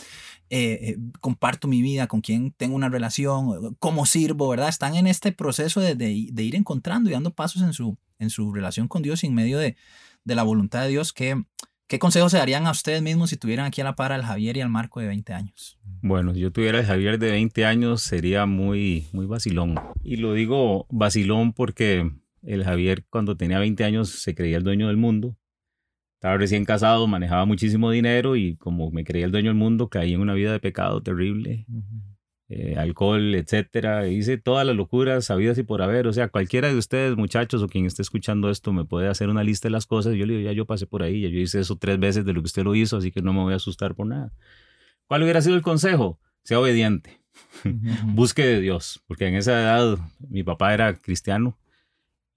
eh, 0.50 0.80
eh, 0.82 0.98
comparto 1.22 1.68
mi 1.68 1.82
vida, 1.82 2.08
con 2.08 2.22
quién 2.22 2.52
tengo 2.52 2.76
una 2.76 2.90
relación, 2.90 3.76
cómo 3.80 4.06
sirvo, 4.06 4.50
¿verdad? 4.50 4.68
Están 4.68 4.96
en 4.96 5.08
este 5.08 5.32
proceso 5.32 5.80
de, 5.80 5.96
de, 5.96 6.44
ir 6.44 6.56
encontrando 6.56 7.10
y 7.10 7.14
dando 7.14 7.34
pasos 7.34 7.62
en 7.62 7.74
su, 7.74 7.98
en 8.20 8.30
su 8.30 8.54
relación 8.54 8.88
con 8.90 9.02
Dios 9.02 9.24
en 9.24 9.34
medio 9.34 9.58
de, 9.58 9.78
de 10.26 10.36
la 10.36 10.44
voluntad 10.44 10.84
de 10.84 10.90
Dios. 10.90 11.14
¿Qué, 11.14 11.42
¿Qué 11.88 12.00
consejos 12.00 12.32
se 12.32 12.40
darían 12.40 12.68
a 12.68 12.72
ustedes 12.72 13.02
mismos 13.02 13.30
si 13.30 13.38
tuvieran 13.38 13.68
aquí 13.68 13.80
a 13.80 13.84
la 13.86 13.96
par 13.96 14.12
al 14.12 14.24
Javier 14.24 14.58
y 14.58 14.62
al 14.62 14.70
Marco 14.70 15.00
de 15.00 15.08
20 15.08 15.34
años? 15.34 15.78
Bueno, 16.02 16.34
si 16.34 16.42
yo 16.42 16.52
tuviera 16.52 16.80
el 16.80 16.86
Javier 16.86 17.18
de 17.18 17.32
20 17.32 17.66
años 17.66 18.02
sería 18.02 18.46
muy, 18.46 19.08
muy 19.14 19.26
vacilón. 19.26 19.80
Y 20.04 20.18
lo 20.18 20.34
digo 20.34 20.88
vacilón 20.90 21.54
porque 21.54 22.12
el 22.46 22.64
Javier 22.64 23.06
cuando 23.10 23.38
tenía 23.38 23.60
20 23.60 23.84
años 23.84 24.10
se 24.10 24.36
creía 24.36 24.58
el 24.58 24.64
dueño 24.64 24.88
del 24.88 24.98
mundo. 24.98 25.36
Estaba 26.16 26.38
recién 26.38 26.66
casado, 26.66 27.08
manejaba 27.08 27.46
muchísimo 27.46 27.92
dinero 27.92 28.36
y 28.36 28.56
como 28.56 28.90
me 28.92 29.04
creía 29.04 29.26
el 29.26 29.32
dueño 29.32 29.50
del 29.50 29.58
mundo, 29.58 29.90
caí 29.90 30.14
en 30.14 30.22
una 30.22 30.34
vida 30.34 30.52
de 30.52 30.60
pecado 30.60 31.02
terrible. 31.04 31.66
Eh, 32.48 32.76
alcohol, 32.78 33.34
etcétera. 33.34 34.08
Hice 34.08 34.38
todas 34.38 34.66
las 34.66 34.76
locuras 34.76 35.26
sabidas 35.26 35.58
y 35.58 35.64
por 35.64 35.82
haber. 35.82 36.08
O 36.08 36.14
sea, 36.14 36.30
cualquiera 36.30 36.70
de 36.70 36.78
ustedes, 36.78 37.16
muchachos, 37.18 37.62
o 37.62 37.68
quien 37.68 37.86
esté 37.86 38.02
escuchando 38.02 38.50
esto, 38.50 38.72
me 38.72 38.86
puede 38.86 39.08
hacer 39.08 39.30
una 39.30 39.44
lista 39.44 39.68
de 39.68 39.72
las 39.72 39.88
cosas. 39.88 40.14
Yo 40.16 40.26
le 40.26 40.38
digo, 40.38 40.50
ya 40.50 40.56
yo 40.56 40.66
pasé 40.66 40.86
por 40.86 41.04
ahí, 41.04 41.22
ya 41.22 41.30
yo 41.30 41.40
hice 41.40 41.60
eso 41.60 41.78
tres 41.78 42.00
veces 42.00 42.24
de 42.26 42.34
lo 42.34 42.42
que 42.42 42.46
usted 42.46 42.64
lo 42.64 42.76
hizo, 42.76 42.98
así 42.98 43.12
que 43.12 43.22
no 43.22 43.34
me 43.34 43.42
voy 43.42 43.54
a 43.54 43.58
asustar 43.58 43.96
por 43.96 44.08
nada. 44.08 44.32
¿Cuál 45.08 45.24
hubiera 45.24 45.42
sido 45.42 45.56
el 45.56 45.62
consejo? 45.64 46.20
Sea 46.44 46.60
obediente. 46.60 47.20
Busque 48.06 48.46
de 48.46 48.62
Dios, 48.62 49.04
porque 49.08 49.28
en 49.28 49.36
esa 49.36 49.60
edad 49.60 49.98
mi 50.30 50.44
papá 50.44 50.74
era 50.74 50.94
cristiano 50.96 51.58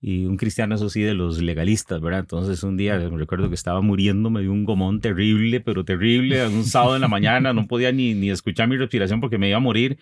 y 0.00 0.26
un 0.26 0.36
cristiano, 0.36 0.76
eso 0.76 0.88
sí, 0.88 1.02
de 1.02 1.14
los 1.14 1.42
legalistas, 1.42 2.00
¿verdad? 2.00 2.20
Entonces 2.20 2.62
un 2.62 2.76
día 2.76 2.96
me 2.98 3.18
recuerdo 3.18 3.48
que 3.48 3.56
estaba 3.56 3.80
muriendo, 3.80 4.30
me 4.30 4.42
dio 4.42 4.52
un 4.52 4.64
gomón 4.64 5.00
terrible, 5.00 5.60
pero 5.60 5.84
terrible, 5.84 6.46
un 6.46 6.64
sábado 6.64 6.94
en 6.94 7.02
la 7.02 7.08
mañana, 7.08 7.52
no 7.52 7.66
podía 7.66 7.90
ni, 7.90 8.14
ni 8.14 8.30
escuchar 8.30 8.68
mi 8.68 8.76
respiración 8.76 9.20
porque 9.20 9.38
me 9.38 9.48
iba 9.48 9.56
a 9.56 9.60
morir. 9.60 9.98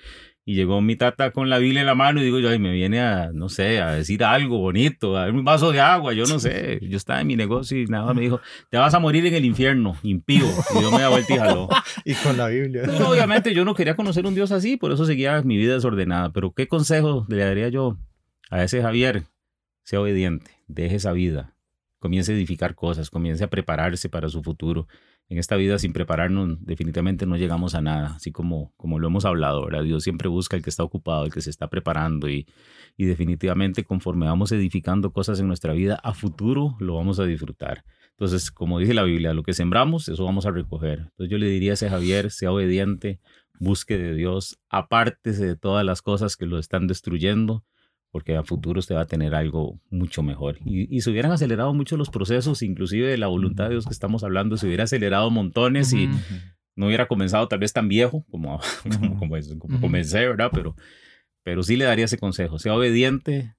Y 0.49 0.55
llegó 0.55 0.81
mi 0.81 0.95
tata 0.95 1.33
con 1.33 1.51
la 1.51 1.59
Biblia 1.59 1.81
en 1.81 1.87
la 1.87 1.97
mano 1.97 2.21
y 2.21 2.25
digo 2.25 2.39
yo, 2.39 2.51
ay, 2.51 2.61
me 2.61 2.71
viene 2.71 3.01
a, 3.01 3.33
no 3.33 3.49
sé, 3.49 3.81
a 3.81 3.93
decir 3.93 4.23
algo 4.23 4.59
bonito, 4.59 5.17
a 5.17 5.23
dar 5.23 5.33
un 5.33 5.45
vaso 5.45 5.73
de 5.73 5.81
agua, 5.81 6.13
yo 6.13 6.25
no 6.27 6.39
sé. 6.39 6.79
Yo 6.89 6.97
estaba 6.97 7.21
en 7.21 7.27
mi 7.27 7.35
negocio 7.35 7.81
y 7.81 7.87
nada, 7.87 8.15
me 8.15 8.21
dijo, 8.21 8.41
te 8.71 8.77
vas 8.77 8.95
a 8.95 9.01
morir 9.01 9.27
en 9.27 9.35
el 9.35 9.45
infierno, 9.45 9.97
impío. 10.05 10.47
Y 10.79 10.83
yo 10.83 10.93
me 10.93 11.01
da 11.01 11.09
vuelta 11.09 11.35
y 11.35 11.39
jaló. 11.39 11.69
y 12.05 12.15
con 12.15 12.37
la 12.37 12.47
Biblia. 12.47 12.85
obviamente 13.05 13.55
yo 13.55 13.65
no 13.65 13.75
quería 13.75 13.97
conocer 13.97 14.25
un 14.25 14.37
Dios 14.37 14.53
así, 14.53 14.77
por 14.77 14.93
eso 14.93 15.05
seguía 15.05 15.43
mi 15.43 15.57
vida 15.57 15.75
desordenada. 15.75 16.31
Pero 16.33 16.53
¿qué 16.53 16.69
consejo 16.69 17.27
le 17.29 17.39
daría 17.39 17.69
yo 17.69 17.99
a 18.49 18.63
ese 18.63 18.83
Javier 18.83 19.25
sea 19.87 20.01
obediente, 20.01 20.51
deje 20.67 20.97
esa 20.97 21.13
vida, 21.13 21.55
comience 22.01 22.33
a 22.33 22.35
edificar 22.35 22.75
cosas, 22.75 23.09
comience 23.09 23.45
a 23.45 23.51
prepararse 23.51 24.09
para 24.09 24.29
su 24.29 24.43
futuro. 24.43 24.89
En 25.29 25.39
esta 25.39 25.55
vida 25.55 25.79
sin 25.79 25.93
prepararnos 25.93 26.59
definitivamente 26.67 27.25
no 27.25 27.37
llegamos 27.37 27.77
a 27.77 27.81
nada, 27.81 28.15
así 28.17 28.33
como, 28.33 28.73
como 28.77 28.99
lo 28.99 29.07
hemos 29.07 29.25
hablado, 29.25 29.65
¿verdad? 29.65 29.85
Dios 29.85 30.03
siempre 30.03 30.29
busca 30.29 30.57
el 30.57 30.63
que 30.65 30.71
está 30.71 30.83
ocupado, 30.83 31.25
el 31.25 31.33
que 31.33 31.41
se 31.41 31.51
está 31.51 31.69
preparando 31.71 32.29
y, 32.29 32.49
y 32.97 33.05
definitivamente 33.05 33.85
conforme 33.85 34.27
vamos 34.27 34.51
edificando 34.51 35.13
cosas 35.13 35.39
en 35.39 35.47
nuestra 35.47 35.73
vida, 35.73 36.01
a 36.03 36.15
futuro 36.15 36.77
lo 36.81 36.97
vamos 36.97 37.21
a 37.21 37.25
disfrutar. 37.25 37.85
Entonces, 38.11 38.51
como 38.51 38.81
dice 38.81 38.93
la 38.93 39.05
Biblia, 39.05 39.35
lo 39.35 39.45
que 39.45 39.55
sembramos, 39.55 40.09
eso 40.09 40.25
vamos 40.25 40.47
a 40.47 40.51
recoger. 40.51 40.99
Entonces 40.99 41.31
yo 41.31 41.39
le 41.39 41.47
diría 41.47 41.73
a 41.73 41.75
ese 41.75 41.89
Javier, 41.89 42.33
sea 42.33 42.51
obediente, 42.51 43.21
busque 43.61 43.99
de 43.99 44.15
Dios, 44.15 44.59
apártese 44.69 45.47
de 45.47 45.55
todas 45.55 45.85
las 45.85 46.03
cosas 46.03 46.37
que 46.37 46.47
lo 46.47 46.59
están 46.59 46.89
destruyendo 46.89 47.63
porque 48.11 48.37
a 48.37 48.43
futuro 48.43 48.79
usted 48.79 48.95
va 48.95 49.03
a 49.03 49.07
tener 49.07 49.35
algo 49.35 49.81
mucho 49.91 50.23
mejor. 50.23 50.59
Y, 50.65 51.01
se 51.01 51.11
hubieran 51.11 51.33
acelerado 51.33 51.75
mucho 51.75 51.97
los 51.97 52.11
procesos, 52.11 52.63
inclusive 52.63 53.09
de 53.09 53.19
la 53.19 53.27
voluntad 53.27 53.65
de 53.65 53.71
Dios 53.71 53.87
que 53.87 53.93
estamos 53.93 54.25
hablando, 54.25 54.57
se 54.57 54.67
hubiera 54.67 54.85
acelerado 54.85 55.31
montones 55.31 55.93
y 55.93 56.09
no 56.77 56.87
hubiera 56.87 57.09
comenzado 57.09 57.49
tal 57.49 57.59
vez 57.59 57.73
tan 57.73 57.89
viejo 57.89 58.25
como, 58.31 58.61
como, 59.01 59.19
como, 59.59 59.81
comencé, 59.81 60.27
¿verdad? 60.27 60.51
Pero, 60.53 60.77
pero 61.43 61.63
sí 61.63 61.77
le 61.77 61.85
daría 61.85 62.07
ese 62.07 62.19
consejo, 62.19 62.59
sea 62.59 62.75
obediente, 62.75 63.55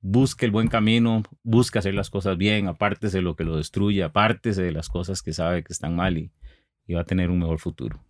busque 0.00 0.46
el 0.46 0.52
buen 0.52 0.68
camino, 0.68 1.22
busque 1.42 1.78
hacer 1.78 1.94
las 1.94 2.10
cosas 2.10 2.36
bien, 2.36 2.68
apártese 2.68 3.18
de 3.18 3.22
lo 3.22 3.36
que 3.36 3.44
lo 3.44 3.56
destruye, 3.56 4.02
apártese 4.02 4.62
de 4.62 4.72
las 4.72 4.88
cosas 4.88 5.22
que 5.22 5.32
sabe 5.32 5.62
que 5.64 5.72
están 5.72 5.96
mal 5.96 6.18
y, 6.18 6.32
y 6.86 6.94
va 6.94 7.02
a 7.02 7.06
tener 7.06 7.30
un 7.30 7.38
mejor 7.38 7.58
futuro. 7.58 8.04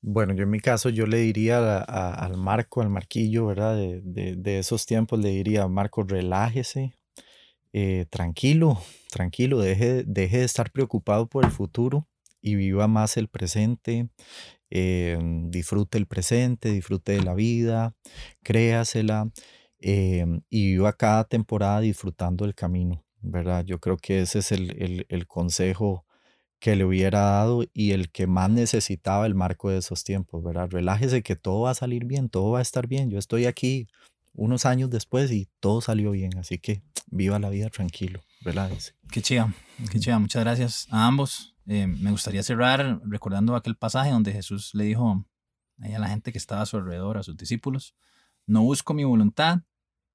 Bueno, 0.00 0.34
yo 0.34 0.42
en 0.42 0.50
mi 0.50 0.60
caso, 0.60 0.90
yo 0.90 1.06
le 1.06 1.18
diría 1.18 1.78
al 1.78 2.36
Marco, 2.36 2.82
al 2.82 2.90
Marquillo, 2.90 3.46
¿verdad? 3.46 3.76
De, 3.76 4.36
de, 4.36 4.58
esos 4.58 4.84
tiempos, 4.86 5.18
le 5.18 5.30
diría, 5.30 5.66
Marco, 5.66 6.02
relájese, 6.02 6.94
eh, 7.72 8.06
tranquilo, 8.10 8.78
tranquilo, 9.10 9.58
deje, 9.58 10.04
deje 10.04 10.38
de 10.38 10.44
estar 10.44 10.70
preocupado 10.70 11.26
por 11.26 11.44
el 11.44 11.50
futuro 11.50 12.06
y 12.40 12.54
viva 12.56 12.86
más 12.86 13.16
el 13.16 13.28
presente, 13.28 14.10
eh, 14.70 15.18
disfrute 15.48 15.98
el 15.98 16.06
presente, 16.06 16.70
disfrute 16.70 17.12
de 17.12 17.22
la 17.22 17.34
vida, 17.34 17.94
créasela 18.42 19.30
eh, 19.80 20.26
y 20.50 20.72
viva 20.72 20.92
cada 20.92 21.24
temporada 21.24 21.80
disfrutando 21.80 22.44
el 22.44 22.54
camino, 22.54 23.04
¿verdad? 23.22 23.64
Yo 23.64 23.80
creo 23.80 23.96
que 23.96 24.20
ese 24.20 24.40
es 24.40 24.52
el, 24.52 24.70
el, 24.82 25.06
el 25.08 25.26
consejo 25.26 26.04
que 26.64 26.76
le 26.76 26.86
hubiera 26.86 27.20
dado 27.20 27.62
y 27.74 27.90
el 27.90 28.10
que 28.10 28.26
más 28.26 28.48
necesitaba 28.48 29.26
el 29.26 29.34
marco 29.34 29.68
de 29.68 29.76
esos 29.76 30.02
tiempos, 30.02 30.42
¿verdad? 30.42 30.70
Relájese 30.70 31.22
que 31.22 31.36
todo 31.36 31.60
va 31.60 31.72
a 31.72 31.74
salir 31.74 32.06
bien, 32.06 32.30
todo 32.30 32.52
va 32.52 32.60
a 32.60 32.62
estar 32.62 32.86
bien. 32.86 33.10
Yo 33.10 33.18
estoy 33.18 33.44
aquí 33.44 33.86
unos 34.32 34.64
años 34.64 34.88
después 34.88 35.30
y 35.30 35.50
todo 35.60 35.82
salió 35.82 36.12
bien, 36.12 36.38
así 36.38 36.56
que 36.56 36.82
viva 37.08 37.38
la 37.38 37.50
vida 37.50 37.68
tranquilo, 37.68 38.22
relájese. 38.40 38.94
Qué 39.12 39.20
chida, 39.20 39.52
qué 39.90 40.00
chida. 40.00 40.18
Muchas 40.18 40.42
gracias 40.42 40.86
a 40.90 41.06
ambos. 41.06 41.54
Eh, 41.66 41.86
me 41.86 42.10
gustaría 42.10 42.42
cerrar 42.42 42.98
recordando 43.04 43.56
aquel 43.56 43.76
pasaje 43.76 44.10
donde 44.10 44.32
Jesús 44.32 44.70
le 44.72 44.84
dijo 44.84 45.22
a 45.82 45.98
la 45.98 46.08
gente 46.08 46.32
que 46.32 46.38
estaba 46.38 46.62
a 46.62 46.66
su 46.66 46.78
alrededor, 46.78 47.18
a 47.18 47.22
sus 47.22 47.36
discípulos, 47.36 47.94
no 48.46 48.62
busco 48.62 48.94
mi 48.94 49.04
voluntad, 49.04 49.58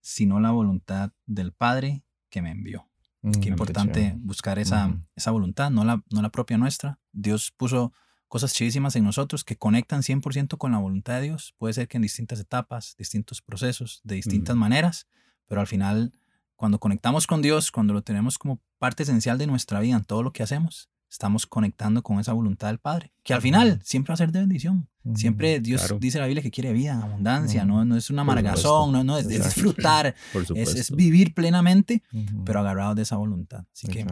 sino 0.01 0.39
la 0.39 0.49
voluntad 0.49 1.11
del 1.27 1.53
Padre 1.53 2.03
que 2.31 2.41
me 2.41 2.49
envió. 2.49 2.88
Mm, 3.21 3.31
Qué 3.41 3.49
importante 3.49 4.13
buscar 4.17 4.59
esa, 4.59 4.97
esa 5.15 5.31
voluntad, 5.31 5.69
no 5.71 5.83
la, 5.83 6.03
no 6.11 6.21
la 6.21 6.29
propia 6.29 6.57
nuestra. 6.57 6.99
Dios 7.11 7.51
puso 7.55 7.93
cosas 8.27 8.53
chidísimas 8.53 8.95
en 8.95 9.03
nosotros 9.03 9.43
que 9.43 9.57
conectan 9.57 10.01
100% 10.01 10.57
con 10.57 10.71
la 10.71 10.77
voluntad 10.77 11.15
de 11.15 11.23
Dios. 11.23 11.53
Puede 11.57 11.73
ser 11.73 11.87
que 11.87 11.97
en 11.97 12.03
distintas 12.03 12.39
etapas, 12.39 12.95
distintos 12.97 13.41
procesos, 13.41 14.01
de 14.03 14.15
distintas 14.15 14.55
maneras, 14.55 15.07
pero 15.47 15.61
al 15.61 15.67
final, 15.67 16.13
cuando 16.55 16.79
conectamos 16.79 17.27
con 17.27 17.41
Dios, 17.41 17.71
cuando 17.71 17.93
lo 17.93 18.03
tenemos 18.03 18.37
como 18.37 18.61
parte 18.77 19.03
esencial 19.03 19.37
de 19.37 19.47
nuestra 19.47 19.79
vida 19.79 19.97
en 19.97 20.03
todo 20.05 20.23
lo 20.23 20.31
que 20.31 20.43
hacemos, 20.43 20.89
estamos 21.09 21.47
conectando 21.47 22.03
con 22.03 22.19
esa 22.19 22.33
voluntad 22.33 22.67
del 22.67 22.77
Padre, 22.77 23.11
que 23.23 23.33
al 23.33 23.41
final 23.41 23.79
siempre 23.83 24.11
va 24.11 24.13
a 24.13 24.17
ser 24.17 24.31
de 24.31 24.39
bendición. 24.39 24.87
Siempre 25.15 25.59
Dios 25.59 25.91
dice 25.99 26.17
en 26.17 26.21
la 26.21 26.27
Biblia 26.27 26.43
que 26.43 26.51
quiere 26.51 26.71
vida, 26.71 27.01
abundancia, 27.01 27.65
no, 27.65 27.83
no 27.83 27.97
es 27.97 28.09
una 28.11 28.21
amargazón, 28.21 28.91
no, 28.91 29.03
no 29.03 29.17
es, 29.17 29.27
disfrutar, 29.27 30.13
es, 30.55 30.91
vivir 30.91 31.33
plenamente, 31.33 32.03
pero 32.45 32.59
agarrados 32.59 32.95
de 32.95 33.01
esa 33.01 33.15
voluntad. 33.15 33.63
Así 33.73 33.87
que 33.87 34.05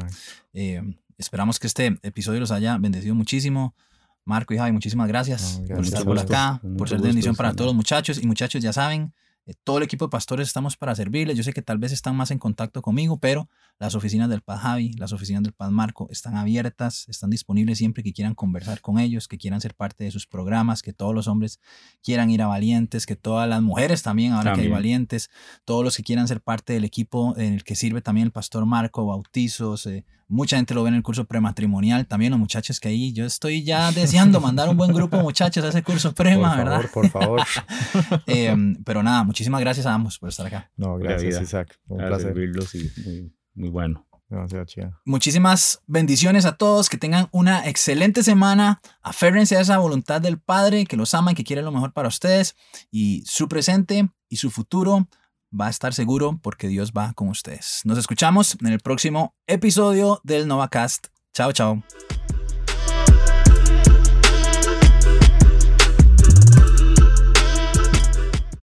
eh, 0.54 0.82
esperamos 1.18 1.60
que 1.60 1.68
este 1.68 2.00
episodio 2.02 2.40
los 2.40 2.52
haya 2.52 2.78
bendecido 2.78 3.14
muchísimo. 3.14 3.76
Marco 4.26 4.54
y 4.54 4.58
Javi, 4.58 4.72
muchísimas 4.72 5.08
gracias, 5.08 5.62
por 5.70 5.86
estar 5.86 6.04
por 6.04 6.20
acá, 6.20 6.60
por 6.78 6.90
ser 6.90 7.00
de 7.00 7.08
bendición 7.08 7.36
para 7.36 7.54
todos 7.54 7.68
los 7.68 7.76
muchachos. 7.76 8.22
Y 8.22 8.28
muchachos, 8.28 8.62
ya 8.62 8.74
saben, 8.74 9.14
todo 9.54 9.78
el 9.78 9.84
equipo 9.84 10.06
de 10.06 10.10
pastores 10.10 10.48
estamos 10.48 10.76
para 10.76 10.96
servirles. 10.96 11.38
Yo 11.38 11.44
sé 11.44 11.54
que 11.54 11.62
tal 11.62 11.78
vez 11.78 11.92
están 11.92 12.16
más 12.16 12.32
en 12.32 12.40
contacto 12.40 12.82
conmigo, 12.82 13.20
pero 13.20 13.50
las 13.80 13.96
oficinas 13.96 14.30
del 14.30 14.42
Paz 14.42 14.62
Javi, 14.62 14.94
las 14.94 15.14
oficinas 15.14 15.44
del 15.44 15.54
Paz 15.54 15.72
Marco 15.72 16.08
están 16.10 16.36
abiertas, 16.36 17.08
están 17.08 17.30
disponibles 17.30 17.78
siempre 17.78 18.04
que 18.04 18.12
quieran 18.12 18.36
conversar 18.36 18.82
con 18.82 19.00
ellos, 19.00 19.28
que 19.28 19.38
quieran 19.38 19.62
ser 19.62 19.76
parte 19.76 20.04
de 20.04 20.12
sus 20.12 20.28
programas, 20.28 20.82
que 20.82 20.94
todos 20.94 21.14
los 21.14 21.28
hombres 21.28 21.60
quieran 22.04 22.30
ir 22.30 22.42
a 22.42 22.48
Valientes, 22.48 23.06
que 23.06 23.16
todas 23.16 23.48
las 23.48 23.62
mujeres 23.62 24.04
también, 24.04 24.34
ahora 24.34 24.54
que 24.54 24.62
hay 24.62 24.70
Valientes, 24.70 25.30
todos 25.64 25.84
los 25.84 25.96
que 25.96 26.04
quieran 26.04 26.28
ser 26.28 26.42
parte 26.42 26.74
del 26.74 26.84
equipo 26.84 27.36
en 27.38 27.54
el 27.54 27.64
que 27.64 27.76
sirve 27.76 28.02
también 28.02 28.26
el 28.26 28.32
pastor 28.32 28.66
Marco, 28.66 29.06
bautizos, 29.06 29.86
eh, 29.86 30.06
mucha 30.28 30.58
gente 30.58 30.74
lo 30.74 30.84
ve 30.84 30.90
en 30.90 30.96
el 30.96 31.04
curso 31.04 31.26
prematrimonial, 31.26 32.08
también 32.08 32.32
los 32.32 32.40
muchachos 32.40 32.80
que 32.80 32.90
ahí, 32.90 33.14
yo 33.14 33.26
estoy 33.26 33.64
ya 33.64 33.92
deseando 33.92 34.40
mandar 34.42 34.70
un 34.70 34.78
buen 34.78 34.94
grupo 34.94 35.18
de 35.18 35.24
muchachos 35.24 35.64
a 35.64 35.70
ese 35.70 35.84
curso 35.84 36.14
prema, 36.14 36.56
¿verdad? 36.56 36.86
Por 36.94 37.10
favor, 37.10 37.42
em, 38.28 38.76
pero 38.84 39.04
nada, 39.04 39.24
muchísimas 39.24 39.62
gracias 39.62 39.86
a 39.86 39.94
ambos 39.94 40.20
por 40.20 40.30
estar 40.30 40.46
acá. 40.48 40.72
No, 40.76 40.98
gracias 40.98 41.42
Isaac, 41.42 41.80
un 41.88 41.98
placer. 41.98 42.34
Verlos 42.34 42.76
y 42.76 42.92
muy, 43.06 43.34
muy 43.56 43.70
bueno. 43.70 44.08
Muchísimas 45.06 45.82
bendiciones 45.88 46.46
a 46.46 46.58
todos, 46.58 46.90
que 46.90 46.98
tengan 46.98 47.30
una 47.32 47.66
excelente 47.68 48.24
semana, 48.24 48.82
aférrense 49.02 49.56
a 49.56 49.62
esa 49.62 49.78
voluntad 49.78 50.20
del 50.20 50.38
Padre, 50.38 50.86
que 50.86 50.98
los 50.98 51.14
ama 51.14 51.32
y 51.32 51.36
que 51.36 51.46
quiere 51.46 51.62
lo 51.62 51.72
mejor 51.72 51.94
para 51.94 52.10
ustedes 52.10 52.56
y 52.92 53.24
su 53.26 53.48
presente 53.48 54.10
y 54.28 54.36
su 54.36 54.52
futuro 54.52 55.08
va 55.52 55.68
a 55.68 55.70
estar 55.70 55.94
seguro 55.94 56.40
porque 56.42 56.68
Dios 56.68 56.92
va 56.92 57.14
con 57.14 57.30
ustedes. 57.30 57.82
Nos 57.86 57.98
escuchamos 57.98 58.58
en 58.62 58.68
el 58.68 58.80
próximo 58.80 59.34
episodio 59.48 60.22
del 60.24 60.48
NovaCast. 60.48 61.08
Chao, 61.34 61.52
chao. 61.52 61.84